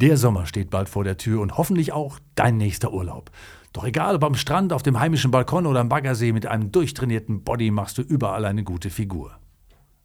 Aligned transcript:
Der 0.00 0.16
Sommer 0.16 0.46
steht 0.46 0.70
bald 0.70 0.88
vor 0.88 1.02
der 1.02 1.16
Tür 1.16 1.40
und 1.40 1.58
hoffentlich 1.58 1.92
auch 1.92 2.20
dein 2.36 2.56
nächster 2.56 2.92
Urlaub. 2.92 3.32
Doch 3.72 3.82
egal 3.82 4.14
ob 4.14 4.22
am 4.22 4.36
Strand, 4.36 4.72
auf 4.72 4.84
dem 4.84 5.00
heimischen 5.00 5.32
Balkon 5.32 5.66
oder 5.66 5.80
am 5.80 5.88
Baggersee, 5.88 6.30
mit 6.30 6.46
einem 6.46 6.70
durchtrainierten 6.70 7.42
Body 7.42 7.72
machst 7.72 7.98
du 7.98 8.02
überall 8.02 8.44
eine 8.44 8.62
gute 8.62 8.90
Figur. 8.90 9.36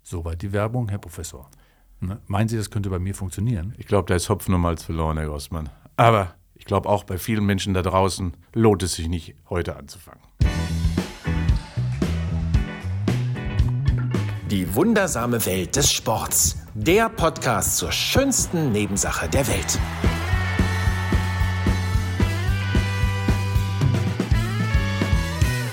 Soweit 0.01 0.41
die 0.41 0.51
Werbung, 0.51 0.89
Herr 0.89 0.97
Professor. 0.97 1.47
Ne? 1.99 2.19
Meinen 2.25 2.49
Sie, 2.49 2.57
das 2.57 2.71
könnte 2.71 2.89
bei 2.89 2.97
mir 2.97 3.13
funktionieren? 3.13 3.75
Ich 3.77 3.85
glaube, 3.85 4.07
da 4.07 4.15
ist 4.15 4.29
Hopfen 4.29 4.55
und 4.55 4.61
Malz 4.61 4.81
verloren, 4.81 5.17
Herr 5.17 5.27
Grossmann. 5.27 5.69
Aber 5.95 6.33
ich 6.55 6.65
glaube 6.65 6.89
auch 6.89 7.03
bei 7.03 7.19
vielen 7.19 7.45
Menschen 7.45 7.75
da 7.75 7.83
draußen 7.83 8.35
lohnt 8.51 8.81
es 8.81 8.93
sich 8.93 9.07
nicht, 9.07 9.35
heute 9.47 9.77
anzufangen. 9.77 10.23
Die 14.53 14.75
wundersame 14.75 15.43
Welt 15.47 15.75
des 15.75 15.91
Sports. 15.91 16.55
Der 16.75 17.09
Podcast 17.09 17.77
zur 17.77 17.91
schönsten 17.91 18.71
Nebensache 18.71 19.27
der 19.27 19.47
Welt. 19.47 19.79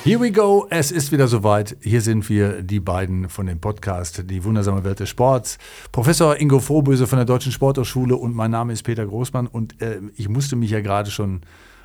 Here 0.03 0.19
we 0.19 0.33
go, 0.33 0.67
es 0.71 0.93
ist 0.93 1.13
wieder 1.13 1.29
soweit. 1.29 1.77
Hier 1.83 2.01
sind 2.01 2.27
wir, 2.31 2.63
die 2.63 2.81
beiden 2.81 3.29
von 3.29 3.45
dem 3.45 3.61
Podcast 3.61 4.25
Die 4.31 4.45
wundersame 4.45 4.83
Welt 4.83 5.01
des 5.01 5.11
Sports. 5.11 5.59
Professor 5.93 6.41
Ingo 6.41 6.59
Frohböse 6.59 7.07
von 7.07 7.19
der 7.19 7.27
Deutschen 7.27 7.53
Sporthochschule 7.53 8.17
und 8.17 8.35
mein 8.35 8.51
Name 8.51 8.73
ist 8.73 8.85
Peter 8.85 9.05
Großmann 9.05 9.47
und 9.47 9.83
äh, 9.83 10.01
ich 10.17 10.31
musste 10.31 10.57
mich 10.57 10.71
ja 10.71 10.81
gerade 10.81 11.11
schon 11.11 11.43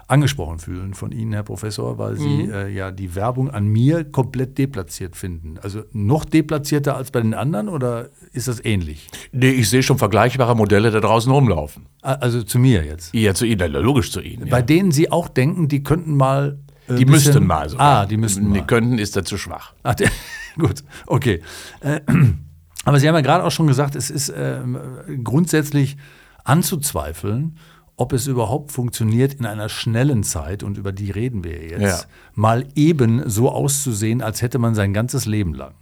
angesprochen 0.07 0.59
fühlen 0.59 0.93
von 0.93 1.11
Ihnen, 1.11 1.33
Herr 1.33 1.43
Professor, 1.43 1.97
weil 1.97 2.15
Sie 2.17 2.27
Mhm. 2.43 2.51
äh, 2.53 2.67
ja 2.69 2.91
die 2.91 3.15
Werbung 3.15 3.49
an 3.49 3.65
mir 3.67 4.03
komplett 4.03 4.57
deplatziert 4.57 5.15
finden. 5.15 5.55
Also 5.61 5.83
noch 5.93 6.25
deplatzierter 6.25 6.95
als 6.95 7.09
bei 7.11 7.21
den 7.21 7.33
anderen 7.33 7.69
oder 7.69 8.09
ist 8.31 8.47
das 8.47 8.63
ähnlich? 8.63 9.07
Nee, 9.31 9.49
ich 9.51 9.69
sehe 9.69 9.81
schon 9.81 9.97
vergleichbare 9.97 10.55
Modelle 10.55 10.91
da 10.91 10.99
draußen 10.99 11.31
rumlaufen. 11.31 11.87
Also 12.01 12.43
zu 12.43 12.59
mir 12.59 12.83
jetzt. 12.85 13.13
Ja, 13.15 13.33
zu 13.33 13.45
Ihnen, 13.45 13.71
logisch 13.71 14.11
zu 14.11 14.21
Ihnen. 14.21 14.49
Bei 14.49 14.59
Ja. 14.59 14.63
denen 14.65 14.91
Sie 14.91 15.11
auch 15.11 15.27
denken, 15.27 15.67
die 15.67 15.81
könnten 15.83 16.15
mal. 16.15 16.59
äh, 16.87 16.95
Die 16.97 17.05
bisschen- 17.05 17.33
müssten 17.33 17.47
mal 17.47 17.67
sogar. 17.67 18.01
Ah, 18.01 18.05
die 18.05 18.17
müssten 18.17 18.47
mal. 18.49 18.63
könnten 18.67 18.99
ist 18.99 19.15
da 19.15 19.23
zu 19.25 19.37
schwach. 19.39 19.73
Ach, 19.81 19.95
der, 19.95 20.11
gut, 20.59 20.83
okay. 21.07 21.41
Äh, 21.79 22.01
aber 22.85 22.99
Sie 22.99 23.07
haben 23.07 23.15
ja 23.15 23.21
gerade 23.21 23.43
auch 23.43 23.49
schon 23.51 23.65
gesagt, 23.65 23.95
es 23.95 24.11
ist 24.11 24.31
ähm, 24.37 24.77
grundsätzlich 25.23 25.97
anzuzweifeln, 26.43 27.57
ob 27.97 28.11
es 28.13 28.27
überhaupt 28.27 28.71
funktioniert, 28.71 29.35
in 29.35 29.45
einer 29.45 29.69
schnellen 29.69 30.23
Zeit, 30.23 30.63
und 30.63 30.77
über 30.77 30.91
die 30.91 31.11
reden 31.11 31.43
wir 31.43 31.61
jetzt, 31.63 31.81
Ja. 31.81 31.99
mal 32.33 32.65
eben 32.75 33.29
so 33.29 33.49
auszusehen, 33.51 34.21
als 34.21 34.41
hätte 34.41 34.59
man 34.59 34.75
sein 34.75 34.93
ganzes 34.93 35.25
Leben 35.25 35.53
lang. 35.53 35.73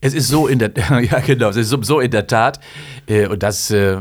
Es 0.00 0.12
ist 0.12 0.28
so 0.28 0.48
in 0.48 0.58
der, 0.58 0.72
ja 1.02 1.20
genau, 1.20 1.50
es 1.50 1.56
ist 1.56 1.68
so- 1.70 2.00
in 2.00 2.10
der 2.10 2.26
Tat, 2.26 2.58
äh, 3.06 3.26
und 3.28 3.42
das, 3.42 3.70
äh, 3.70 4.00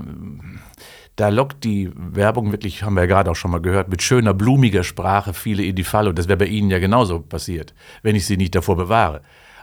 da 1.18 1.30
lockt 1.30 1.64
die 1.64 1.92
Werbung 1.96 2.52
wirklich, 2.52 2.82
haben 2.84 2.96
wir 2.96 3.02
ja 3.02 3.08
gerade 3.08 3.30
auch 3.30 3.36
schon 3.36 3.52
mal 3.52 3.62
gehört, 3.62 3.90
mit 3.90 4.02
schöner, 4.02 4.34
blumiger 4.34 4.84
Sprache 4.84 5.34
viele 5.34 5.64
in 5.64 5.76
die 5.76 5.84
Falle. 5.84 6.10
Und 6.10 6.18
das 6.18 6.28
wäre 6.28 6.38
bei 6.38 6.46
Ihnen 6.46 6.72
ja 6.72 6.80
genauso 6.80 7.20
passiert, 7.20 7.74
wenn 8.02 8.16
ich 8.16 8.26
Sie 8.26 8.38
nicht 8.38 8.56
davor 8.56 8.76
bewahre. 8.76 9.22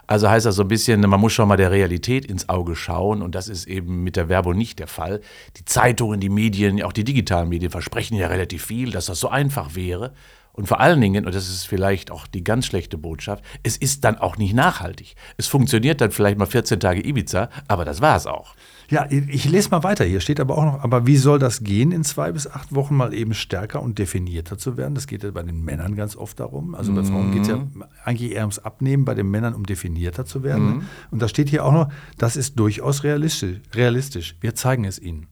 Also 0.09 0.27
heißt 0.27 0.47
das 0.47 0.55
so 0.55 0.63
ein 0.63 0.67
bisschen, 0.67 1.01
man 1.01 1.19
muss 1.19 1.33
schon 1.33 1.47
mal 1.47 1.55
der 1.55 1.69
Realität 1.69 2.25
ins 2.25 2.49
Auge 2.49 2.75
schauen 2.75 3.21
und 3.21 3.35
das 3.35 3.47
ist 3.47 3.67
eben 3.67 4.01
mit 4.03 4.15
der 4.15 4.27
Werbung 4.27 4.57
nicht 4.57 4.79
der 4.79 4.87
Fall. 4.87 5.21
Die 5.57 5.65
Zeitungen, 5.65 6.19
die 6.19 6.29
Medien, 6.29 6.81
auch 6.81 6.93
die 6.93 7.03
digitalen 7.03 7.47
Medien 7.47 7.69
versprechen 7.69 8.15
ja 8.15 8.25
relativ 8.25 8.65
viel, 8.65 8.89
dass 8.89 9.05
das 9.05 9.19
so 9.19 9.29
einfach 9.29 9.75
wäre. 9.75 10.15
Und 10.51 10.67
vor 10.67 10.79
allen 10.79 10.99
Dingen, 10.99 11.27
und 11.27 11.35
das 11.35 11.47
ist 11.47 11.67
vielleicht 11.67 12.09
auch 12.09 12.25
die 12.25 12.43
ganz 12.43 12.65
schlechte 12.65 12.97
Botschaft, 12.97 13.43
es 13.61 13.77
ist 13.77 14.03
dann 14.03 14.17
auch 14.17 14.37
nicht 14.37 14.55
nachhaltig. 14.55 15.13
Es 15.37 15.45
funktioniert 15.45 16.01
dann 16.01 16.09
vielleicht 16.09 16.39
mal 16.39 16.47
14 16.47 16.79
Tage 16.79 17.07
Ibiza, 17.07 17.51
aber 17.67 17.85
das 17.85 18.01
war 18.01 18.17
es 18.17 18.25
auch. 18.25 18.55
Ja, 18.89 19.07
ich 19.09 19.47
lese 19.47 19.69
mal 19.69 19.83
weiter. 19.83 20.03
Hier 20.03 20.19
steht 20.19 20.39
aber 20.39 20.57
auch 20.57 20.65
noch, 20.65 20.83
aber 20.83 21.05
wie 21.05 21.17
soll 21.17 21.37
das 21.37 21.63
gehen, 21.63 21.91
in 21.91 22.03
zwei 22.03 22.31
bis 22.31 22.47
acht 22.47 22.73
Wochen 22.73 22.95
mal 22.95 23.13
eben 23.13 23.33
stärker 23.33 23.81
und 23.83 23.99
definierter 23.99 24.57
zu 24.57 24.77
werden? 24.77 24.95
Das 24.95 25.05
geht 25.05 25.23
ja 25.23 25.31
bei 25.31 25.43
den 25.43 25.63
Männern 25.63 25.95
ganz 25.95 26.15
oft 26.15 26.39
darum. 26.39 26.73
Also 26.73 26.93
bei 26.93 27.03
Frauen 27.03 27.31
geht 27.31 27.43
es 27.43 27.49
ja 27.49 27.65
eigentlich 28.03 28.31
eher 28.31 28.41
ums 28.41 28.59
Abnehmen, 28.59 29.05
bei 29.05 29.13
den 29.13 29.29
Männern 29.29 29.53
um 29.53 29.65
definierter 29.65 30.25
zu 30.25 30.43
werden. 30.43 30.77
ne? 30.77 30.81
Und 31.11 31.21
da 31.21 31.27
steht 31.27 31.49
hier 31.49 31.65
auch 31.65 31.71
noch, 31.71 31.89
das 32.17 32.35
ist 32.35 32.59
durchaus 32.59 33.03
realistisch. 33.03 33.59
realistisch. 33.75 34.35
Wir 34.41 34.55
zeigen 34.55 34.85
es 34.85 34.99
Ihnen. 34.99 35.27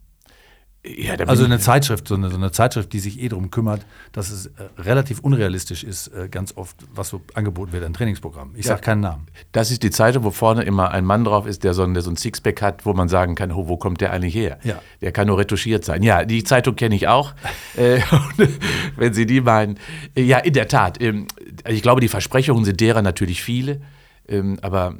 Ja, 0.95 1.15
Also 1.25 1.43
eine 1.45 1.59
Zeitschrift, 1.59 2.07
so 2.07 2.15
eine, 2.15 2.29
so 2.29 2.37
eine 2.37 2.51
Zeitschrift, 2.51 2.93
die 2.93 2.99
sich 2.99 3.19
eh 3.21 3.29
darum 3.29 3.51
kümmert, 3.51 3.85
dass 4.11 4.29
es 4.29 4.45
äh, 4.47 4.51
relativ 4.77 5.19
unrealistisch 5.19 5.83
ist, 5.83 6.07
äh, 6.09 6.29
ganz 6.29 6.55
oft, 6.55 6.77
was 6.93 7.09
so 7.09 7.21
angeboten 7.33 7.71
wird 7.73 7.83
an 7.83 7.93
Trainingsprogrammen. 7.93 8.55
Ich 8.57 8.65
sage 8.65 8.81
keinen 8.81 9.01
Namen. 9.01 9.27
Das 9.51 9.71
ist 9.71 9.83
die 9.83 9.89
Zeitung, 9.91 10.23
wo 10.23 10.31
vorne 10.31 10.63
immer 10.63 10.91
ein 10.91 11.03
Mann 11.05 11.23
drauf 11.23 11.45
ist, 11.47 11.63
der 11.63 11.73
so, 11.73 11.83
ein- 11.83 11.93
der 11.93 12.03
so 12.03 12.09
ein 12.11 12.15
Sixpack 12.17 12.61
hat, 12.61 12.85
wo 12.85 12.93
man 12.93 13.09
sagen 13.09 13.35
kann, 13.35 13.51
oh, 13.51 13.67
wo 13.67 13.77
kommt 13.77 14.01
der 14.01 14.13
eigentlich 14.13 14.35
her? 14.35 14.59
Ja. 14.63 14.81
Der 15.01 15.11
kann 15.11 15.27
nur 15.27 15.37
retuschiert 15.37 15.83
sein. 15.83 16.03
Ja, 16.03 16.23
die 16.25 16.43
Zeitung 16.43 16.75
kenne 16.75 16.95
ich 16.95 17.07
auch. 17.07 17.33
äh, 17.75 17.99
und, 18.37 18.49
wenn 18.95 19.13
Sie 19.13 19.25
die 19.25 19.41
meinen. 19.41 19.77
Äh, 20.15 20.21
Ja, 20.23 20.37
in 20.39 20.53
der 20.53 20.67
Tat. 20.67 21.01
Ähm, 21.01 21.27
ich 21.67 21.81
glaube, 21.81 22.01
die 22.01 22.07
Versprechungen 22.07 22.63
sind 22.65 22.79
derer 22.79 23.01
natürlich 23.01 23.41
viele. 23.43 23.81
Ähm, 24.29 24.57
aber 24.61 24.95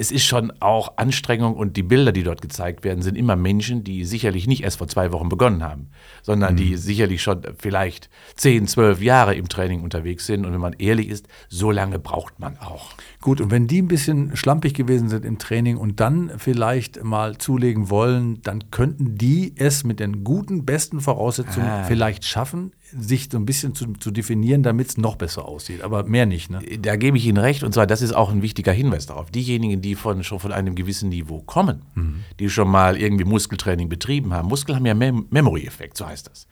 es 0.00 0.12
ist 0.12 0.24
schon 0.24 0.52
auch 0.60 0.96
Anstrengung 0.96 1.56
und 1.56 1.76
die 1.76 1.82
Bilder, 1.82 2.12
die 2.12 2.22
dort 2.22 2.40
gezeigt 2.40 2.84
werden, 2.84 3.02
sind 3.02 3.16
immer 3.16 3.34
Menschen, 3.34 3.82
die 3.82 4.04
sicherlich 4.04 4.46
nicht 4.46 4.62
erst 4.62 4.78
vor 4.78 4.86
zwei 4.86 5.10
Wochen 5.10 5.28
begonnen 5.28 5.64
haben, 5.64 5.90
sondern 6.22 6.54
die 6.56 6.76
sicherlich 6.76 7.20
schon 7.20 7.42
vielleicht 7.58 8.08
zehn, 8.36 8.68
zwölf 8.68 9.02
Jahre 9.02 9.34
im 9.34 9.48
Training 9.48 9.82
unterwegs 9.82 10.24
sind. 10.24 10.46
Und 10.46 10.52
wenn 10.52 10.60
man 10.60 10.74
ehrlich 10.74 11.08
ist, 11.08 11.26
so 11.48 11.72
lange 11.72 11.98
braucht 11.98 12.38
man 12.38 12.56
auch. 12.58 12.92
Gut, 13.20 13.40
und 13.40 13.50
wenn 13.50 13.66
die 13.66 13.82
ein 13.82 13.88
bisschen 13.88 14.36
schlampig 14.36 14.74
gewesen 14.74 15.08
sind 15.08 15.24
im 15.24 15.38
Training 15.38 15.76
und 15.76 15.98
dann 15.98 16.30
vielleicht 16.38 17.02
mal 17.02 17.36
zulegen 17.36 17.90
wollen, 17.90 18.40
dann 18.42 18.70
könnten 18.70 19.18
die 19.18 19.54
es 19.56 19.82
mit 19.82 19.98
den 19.98 20.22
guten, 20.22 20.64
besten 20.64 21.00
Voraussetzungen 21.00 21.66
Ah. 21.66 21.82
vielleicht 21.84 22.24
schaffen, 22.24 22.70
sich 22.96 23.28
so 23.30 23.36
ein 23.36 23.44
bisschen 23.44 23.74
zu, 23.74 23.92
zu 23.94 24.12
definieren, 24.12 24.62
damit 24.62 24.90
es 24.90 24.96
noch 24.98 25.16
besser 25.16 25.46
aussieht. 25.46 25.82
Aber 25.82 26.04
mehr 26.04 26.26
nicht, 26.26 26.48
ne? 26.48 26.60
Da 26.80 26.94
gebe 26.94 27.16
ich 27.18 27.26
Ihnen 27.26 27.38
recht, 27.38 27.64
und 27.64 27.74
zwar, 27.74 27.88
das 27.88 28.02
ist 28.02 28.14
auch 28.14 28.30
ein 28.30 28.40
wichtiger 28.40 28.72
Hinweis 28.72 29.06
darauf. 29.06 29.32
Diejenigen, 29.32 29.82
die 29.82 29.96
von, 29.96 30.22
schon 30.22 30.38
von 30.38 30.52
einem 30.52 30.76
gewissen 30.76 31.08
Niveau 31.08 31.42
kommen, 31.42 31.82
die 32.38 32.48
schon 32.48 32.68
mal 32.68 32.96
irgendwie 32.96 33.24
Muskeltraining 33.24 33.88
betrieben 33.88 34.32
haben, 34.32 34.48
Muskeln 34.48 34.76
haben 34.76 34.86
ja 34.86 34.94
Mem 34.94 35.26
Memory-Effekt, 35.30 35.96
so 35.96 36.06
heißt 36.06 36.28
das. 36.30 36.46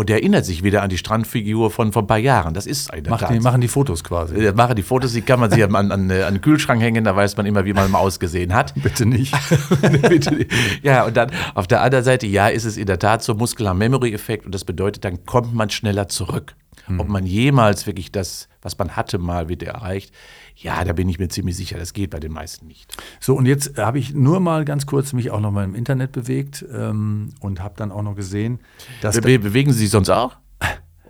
Und 0.00 0.08
erinnert 0.08 0.46
sich 0.46 0.62
wieder 0.62 0.80
an 0.82 0.88
die 0.88 0.96
Strandfigur 0.96 1.70
von 1.70 1.92
vor 1.92 2.04
ein 2.04 2.06
paar 2.06 2.16
Jahren. 2.16 2.54
Das 2.54 2.64
ist 2.64 2.90
eine 2.90 3.10
Mach 3.10 3.22
die, 3.28 3.38
machen 3.38 3.60
die 3.60 3.68
Fotos 3.68 4.02
quasi. 4.02 4.34
Äh, 4.34 4.54
Mache 4.54 4.74
die 4.74 4.82
Fotos, 4.82 5.12
die 5.12 5.20
kann 5.20 5.38
man 5.38 5.50
sich 5.50 5.62
an, 5.62 5.74
an, 5.74 5.92
an 5.92 6.08
den 6.08 6.40
Kühlschrank 6.40 6.80
hängen, 6.80 7.04
da 7.04 7.14
weiß 7.14 7.36
man 7.36 7.44
immer, 7.44 7.66
wie 7.66 7.74
man 7.74 7.90
mal 7.90 7.98
ausgesehen 7.98 8.54
hat. 8.54 8.72
Bitte 8.82 9.04
nicht. 9.04 9.34
Bitte 10.08 10.36
nicht. 10.36 10.50
ja, 10.82 11.04
und 11.04 11.18
dann 11.18 11.30
auf 11.54 11.66
der 11.66 11.82
anderen 11.82 12.02
Seite, 12.02 12.26
ja, 12.26 12.48
ist 12.48 12.64
es 12.64 12.78
in 12.78 12.86
der 12.86 12.98
Tat 12.98 13.22
so 13.22 13.34
Muskel 13.34 13.68
haben 13.68 13.76
Memory-Effekt 13.76 14.46
und 14.46 14.54
das 14.54 14.64
bedeutet, 14.64 15.04
dann 15.04 15.26
kommt 15.26 15.52
man 15.52 15.68
schneller 15.68 16.08
zurück. 16.08 16.54
Ob 16.98 17.08
man 17.08 17.26
jemals 17.26 17.86
wirklich 17.86 18.10
das, 18.10 18.48
was 18.62 18.76
man 18.78 18.96
hatte, 18.96 19.18
mal 19.18 19.48
wieder 19.48 19.68
erreicht, 19.68 20.12
ja, 20.56 20.84
da 20.84 20.92
bin 20.92 21.08
ich 21.08 21.18
mir 21.18 21.28
ziemlich 21.28 21.56
sicher, 21.56 21.78
das 21.78 21.92
geht 21.92 22.10
bei 22.10 22.20
den 22.20 22.32
meisten 22.32 22.66
nicht. 22.66 22.96
So, 23.20 23.34
und 23.34 23.46
jetzt 23.46 23.78
habe 23.78 23.98
ich 23.98 24.14
nur 24.14 24.40
mal 24.40 24.64
ganz 24.64 24.86
kurz 24.86 25.12
mich 25.12 25.30
auch 25.30 25.40
noch 25.40 25.52
mal 25.52 25.64
im 25.64 25.74
Internet 25.74 26.12
bewegt 26.12 26.64
ähm, 26.72 27.30
und 27.40 27.62
habe 27.62 27.74
dann 27.76 27.92
auch 27.92 28.02
noch 28.02 28.14
gesehen, 28.14 28.60
dass. 29.00 29.20
Be 29.20 29.38
bewegen 29.38 29.72
Sie 29.72 29.80
sich 29.80 29.90
sonst 29.90 30.10
auch? 30.10 30.36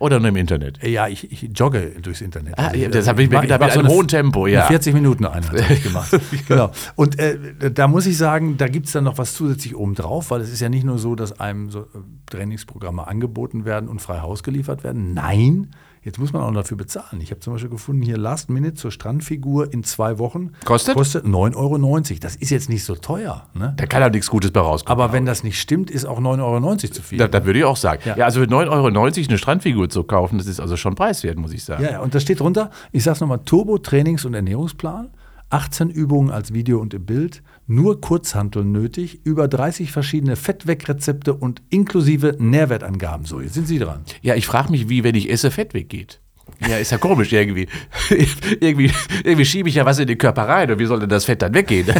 Oder 0.01 0.19
nur 0.19 0.29
im 0.29 0.35
Internet? 0.35 0.83
ja, 0.83 1.07
ich, 1.07 1.31
ich 1.31 1.49
jogge 1.55 1.93
durchs 2.01 2.21
Internet. 2.21 2.57
Ah, 2.57 2.67
Also 2.67 2.77
ich- 2.85 2.89
das 2.89 3.07
habe 3.07 3.23
ich 3.23 3.29
mir 3.29 3.35
mach- 3.35 3.41
gedacht, 3.43 3.61
mit 3.61 3.71
einem 3.71 3.87
hohen 3.87 4.07
Tempo, 4.07 4.47
ja. 4.47 4.61
Eine 4.61 4.67
40 4.69 4.93
Minuten 4.93 5.25
Einheit 5.25 5.63
habe 5.63 5.73
ich 5.73 5.83
gemacht. 5.83 6.11
genau. 6.47 6.71
Und 6.95 7.19
äh, 7.19 7.71
da 7.71 7.87
muss 7.87 8.05
ich 8.07 8.17
sagen, 8.17 8.57
da 8.57 8.67
gibt 8.67 8.87
es 8.87 8.91
dann 8.93 9.03
noch 9.03 9.17
was 9.17 9.33
zusätzlich 9.33 9.75
obendrauf, 9.75 10.31
weil 10.31 10.41
es 10.41 10.51
ist 10.51 10.59
ja 10.59 10.69
nicht 10.69 10.83
nur 10.85 10.97
so, 10.97 11.15
dass 11.15 11.39
einem 11.39 11.69
so 11.69 11.81
äh, 11.81 11.85
Trainingsprogramme 12.31 13.05
angeboten 13.07 13.65
werden 13.65 13.87
und 13.89 14.01
frei 14.01 14.19
Haus 14.21 14.43
geliefert 14.43 14.83
werden. 14.83 15.13
Nein, 15.13 15.71
jetzt 16.03 16.19
muss 16.19 16.33
man 16.33 16.41
auch 16.41 16.53
dafür 16.53 16.77
bezahlen. 16.77 17.21
Ich 17.21 17.31
habe 17.31 17.39
zum 17.39 17.53
Beispiel 17.53 17.69
gefunden, 17.69 18.01
hier 18.01 18.17
Last 18.17 18.49
Minute 18.49 18.73
zur 18.73 18.91
Strandfigur 18.91 19.71
in 19.73 19.83
zwei 19.83 20.17
Wochen. 20.19 20.51
Kostet? 20.65 20.95
Kostet 20.95 21.25
9,90 21.25 21.55
Euro. 21.55 22.19
Das 22.19 22.35
ist 22.35 22.49
jetzt 22.49 22.69
nicht 22.69 22.83
so 22.83 22.95
teuer. 22.95 23.47
Ne? 23.53 23.73
Da 23.77 23.85
kann 23.85 24.03
auch 24.03 24.09
nichts 24.09 24.29
Gutes 24.29 24.51
bei 24.51 24.59
rauskommen. 24.59 25.01
Aber 25.01 25.13
wenn 25.13 25.25
das 25.25 25.43
nicht 25.43 25.59
stimmt, 25.59 25.91
ist 25.91 26.05
auch 26.05 26.19
9,90 26.19 26.43
Euro 26.43 26.75
zu 26.75 27.01
viel. 27.01 27.17
da, 27.17 27.27
da 27.27 27.45
würde 27.45 27.59
ich 27.59 27.65
auch 27.65 27.77
sagen. 27.77 28.01
Ja. 28.05 28.17
Ja, 28.17 28.25
also 28.25 28.41
für 28.41 28.47
9,90 28.47 28.69
Euro 28.69 28.87
eine 28.87 29.37
Strandfigur 29.37 29.89
zu 29.89 30.03
kaufen, 30.03 30.37
das 30.37 30.47
ist 30.47 30.59
also 30.59 30.77
schon 30.77 30.95
preiswert, 30.95 31.37
muss 31.37 31.53
ich 31.53 31.63
sagen. 31.63 31.83
Ja, 31.83 31.91
ja, 31.91 31.99
und 32.01 32.15
da 32.15 32.19
steht 32.19 32.39
drunter, 32.39 32.71
ich 32.91 33.03
sag's 33.03 33.21
nochmal, 33.21 33.39
Turbo-Trainings- 33.45 34.25
und 34.25 34.33
Ernährungsplan, 34.33 35.09
18 35.49 35.89
Übungen 35.89 36.31
als 36.31 36.53
Video 36.53 36.79
und 36.79 36.93
im 36.93 37.05
Bild, 37.05 37.43
nur 37.71 38.01
Kurzhanteln 38.01 38.71
nötig, 38.71 39.21
über 39.23 39.47
30 39.47 39.91
verschiedene 39.91 40.35
Fettwegrezepte 40.35 41.33
und 41.33 41.61
inklusive 41.69 42.35
Nährwertangaben. 42.37 43.25
So, 43.25 43.39
jetzt 43.39 43.53
sind 43.53 43.67
Sie 43.67 43.79
dran. 43.79 44.01
Ja, 44.21 44.35
ich 44.35 44.45
frage 44.45 44.71
mich, 44.71 44.89
wie, 44.89 45.03
wenn 45.03 45.15
ich 45.15 45.31
esse, 45.31 45.51
Fett 45.51 45.73
weggeht. 45.73 46.19
Ja, 46.67 46.77
ist 46.77 46.91
ja 46.91 46.97
komisch 46.97 47.31
irgendwie. 47.31 47.67
irgendwie 48.59 48.91
irgendwie 49.23 49.45
schiebe 49.45 49.69
ich 49.69 49.75
ja 49.75 49.85
was 49.85 49.99
in 49.99 50.07
den 50.07 50.17
Körper 50.17 50.47
rein 50.47 50.69
und 50.69 50.79
wie 50.79 50.85
soll 50.85 50.99
denn 50.99 51.09
das 51.09 51.25
Fett 51.25 51.41
dann 51.41 51.53
weggehen? 51.53 51.87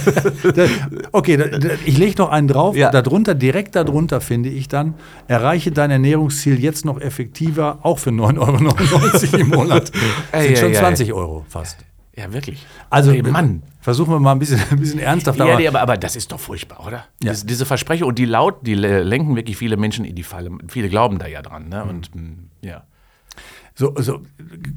Okay, 1.13 1.39
ich 1.85 1.97
lege 1.97 2.21
noch 2.21 2.29
einen 2.29 2.47
drauf. 2.47 2.75
Ja. 2.75 2.91
Darunter, 2.91 3.33
direkt 3.33 3.75
darunter 3.75 4.21
finde 4.21 4.49
ich 4.49 4.67
dann, 4.67 4.95
erreiche 5.27 5.71
dein 5.71 5.89
Ernährungsziel 5.89 6.59
jetzt 6.59 6.85
noch 6.85 6.99
effektiver, 6.99 7.79
auch 7.83 7.99
für 7.99 8.11
9,99 8.11 9.33
Euro 9.33 9.37
im 9.37 9.47
Monat. 9.49 9.91
Ei, 10.31 10.47
Sind 10.47 10.57
schon 10.57 10.71
ei, 10.71 10.77
ei. 10.77 10.79
20 10.79 11.13
Euro 11.13 11.45
fast. 11.47 11.77
Ja, 12.15 12.33
wirklich. 12.33 12.65
Also, 12.89 13.11
Ey, 13.11 13.21
Mann. 13.23 13.63
versuchen 13.79 14.11
wir 14.11 14.19
mal 14.19 14.33
ein 14.33 14.39
bisschen, 14.39 14.59
ein 14.71 14.79
bisschen 14.79 14.99
ernsthaft. 14.99 15.39
Ja, 15.39 15.57
nee, 15.57 15.67
aber, 15.67 15.81
aber 15.81 15.97
das 15.97 16.15
ist 16.15 16.31
doch 16.31 16.39
furchtbar, 16.39 16.85
oder? 16.85 17.05
Ja. 17.23 17.31
Diese, 17.31 17.45
diese 17.45 17.65
Versprechen 17.65 18.03
und 18.05 18.17
die 18.19 18.25
laut, 18.25 18.65
die 18.67 18.75
lenken 18.75 19.35
wirklich 19.35 19.57
viele 19.57 19.77
Menschen 19.77 20.03
in 20.05 20.15
die 20.15 20.23
Falle. 20.23 20.51
Viele 20.67 20.89
glauben 20.89 21.19
da 21.19 21.27
ja 21.27 21.41
dran. 21.41 21.69
Ne? 21.69 21.83
Und 21.85 22.13
mh, 22.13 22.31
ja. 22.61 22.83
So, 23.73 23.93
so 23.97 24.21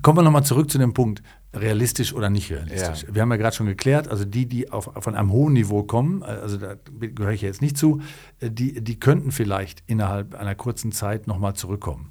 kommen 0.02 0.18
wir 0.18 0.22
nochmal 0.22 0.44
zurück 0.44 0.70
zu 0.70 0.78
dem 0.78 0.94
Punkt, 0.94 1.22
realistisch 1.52 2.12
oder 2.12 2.30
nicht 2.30 2.50
realistisch. 2.50 3.02
Ja. 3.02 3.14
Wir 3.14 3.22
haben 3.22 3.30
ja 3.30 3.36
gerade 3.36 3.54
schon 3.54 3.66
geklärt, 3.66 4.08
also 4.08 4.24
die, 4.24 4.46
die 4.46 4.70
auf, 4.70 4.90
von 4.98 5.14
einem 5.14 5.30
hohen 5.30 5.52
Niveau 5.52 5.82
kommen, 5.82 6.22
also 6.22 6.56
da 6.56 6.74
gehöre 6.98 7.32
ich 7.32 7.42
ja 7.42 7.48
jetzt 7.48 7.62
nicht 7.62 7.76
zu, 7.76 8.00
äh, 8.40 8.50
die, 8.50 8.82
die 8.82 8.98
könnten 8.98 9.30
vielleicht 9.30 9.82
innerhalb 9.86 10.34
einer 10.34 10.54
kurzen 10.54 10.92
Zeit 10.92 11.26
nochmal 11.26 11.54
zurückkommen. 11.54 12.10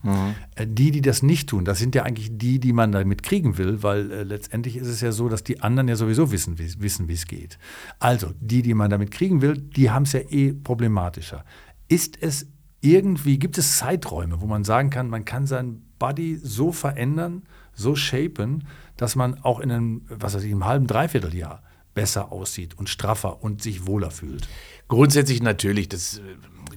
Äh, 0.56 0.68
Die, 0.68 0.92
die 0.92 1.02
das 1.02 1.24
nicht 1.24 1.50
tun, 1.50 1.66
das 1.66 1.80
sind 1.80 1.96
ja 1.96 2.04
eigentlich 2.04 2.38
die, 2.38 2.60
die 2.60 2.74
man 2.74 2.92
damit 2.92 3.24
kriegen 3.24 3.58
will, 3.58 3.84
weil 3.84 4.12
äh, 4.12 4.24
letztendlich 4.24 4.78
ist 4.78 4.88
es 4.88 5.02
ja 5.02 5.12
so, 5.12 5.30
dass 5.30 5.44
die 5.44 5.62
anderen 5.62 5.88
ja 5.88 5.96
sowieso 5.96 6.32
wissen, 6.32 6.58
wie 6.58 6.82
wissen, 6.82 7.10
es 7.10 7.28
geht. 7.28 7.60
Also, 8.00 8.32
die, 8.40 8.62
die 8.62 8.74
man 8.74 8.90
damit 8.90 9.12
kriegen 9.12 9.42
will, 9.42 9.58
die 9.58 9.92
haben 9.92 10.04
es 10.04 10.14
ja 10.14 10.22
eh 10.22 10.54
problematischer. 10.54 11.44
Ist 11.88 12.22
es 12.22 12.48
irgendwie, 12.82 13.40
gibt 13.40 13.58
es 13.58 13.78
Zeiträume, 13.78 14.42
wo 14.42 14.46
man 14.46 14.64
sagen 14.64 14.90
kann, 14.90 15.10
man 15.10 15.26
kann 15.26 15.48
seinen 15.48 15.93
Body 16.04 16.38
so 16.44 16.74
verändern, 16.74 17.44
so 17.74 17.96
shapen, 17.96 18.68
dass 18.98 19.16
man 19.16 19.40
auch 19.42 19.62
in 19.62 19.72
einem, 19.72 20.02
was 20.10 20.34
weiß 20.36 20.44
ich, 20.44 20.52
einem 20.52 20.66
halben, 20.66 20.86
dreivierteljahr 20.86 21.64
besser 21.94 22.34
aussieht 22.34 22.78
und 22.78 22.90
straffer 22.90 23.42
und 23.42 23.64
sich 23.64 23.88
wohler 23.88 24.12
fühlt? 24.12 24.50
Grundsätzlich 24.90 25.42
natürlich. 25.42 25.88
Das 25.88 26.18
äh, 26.18 26.22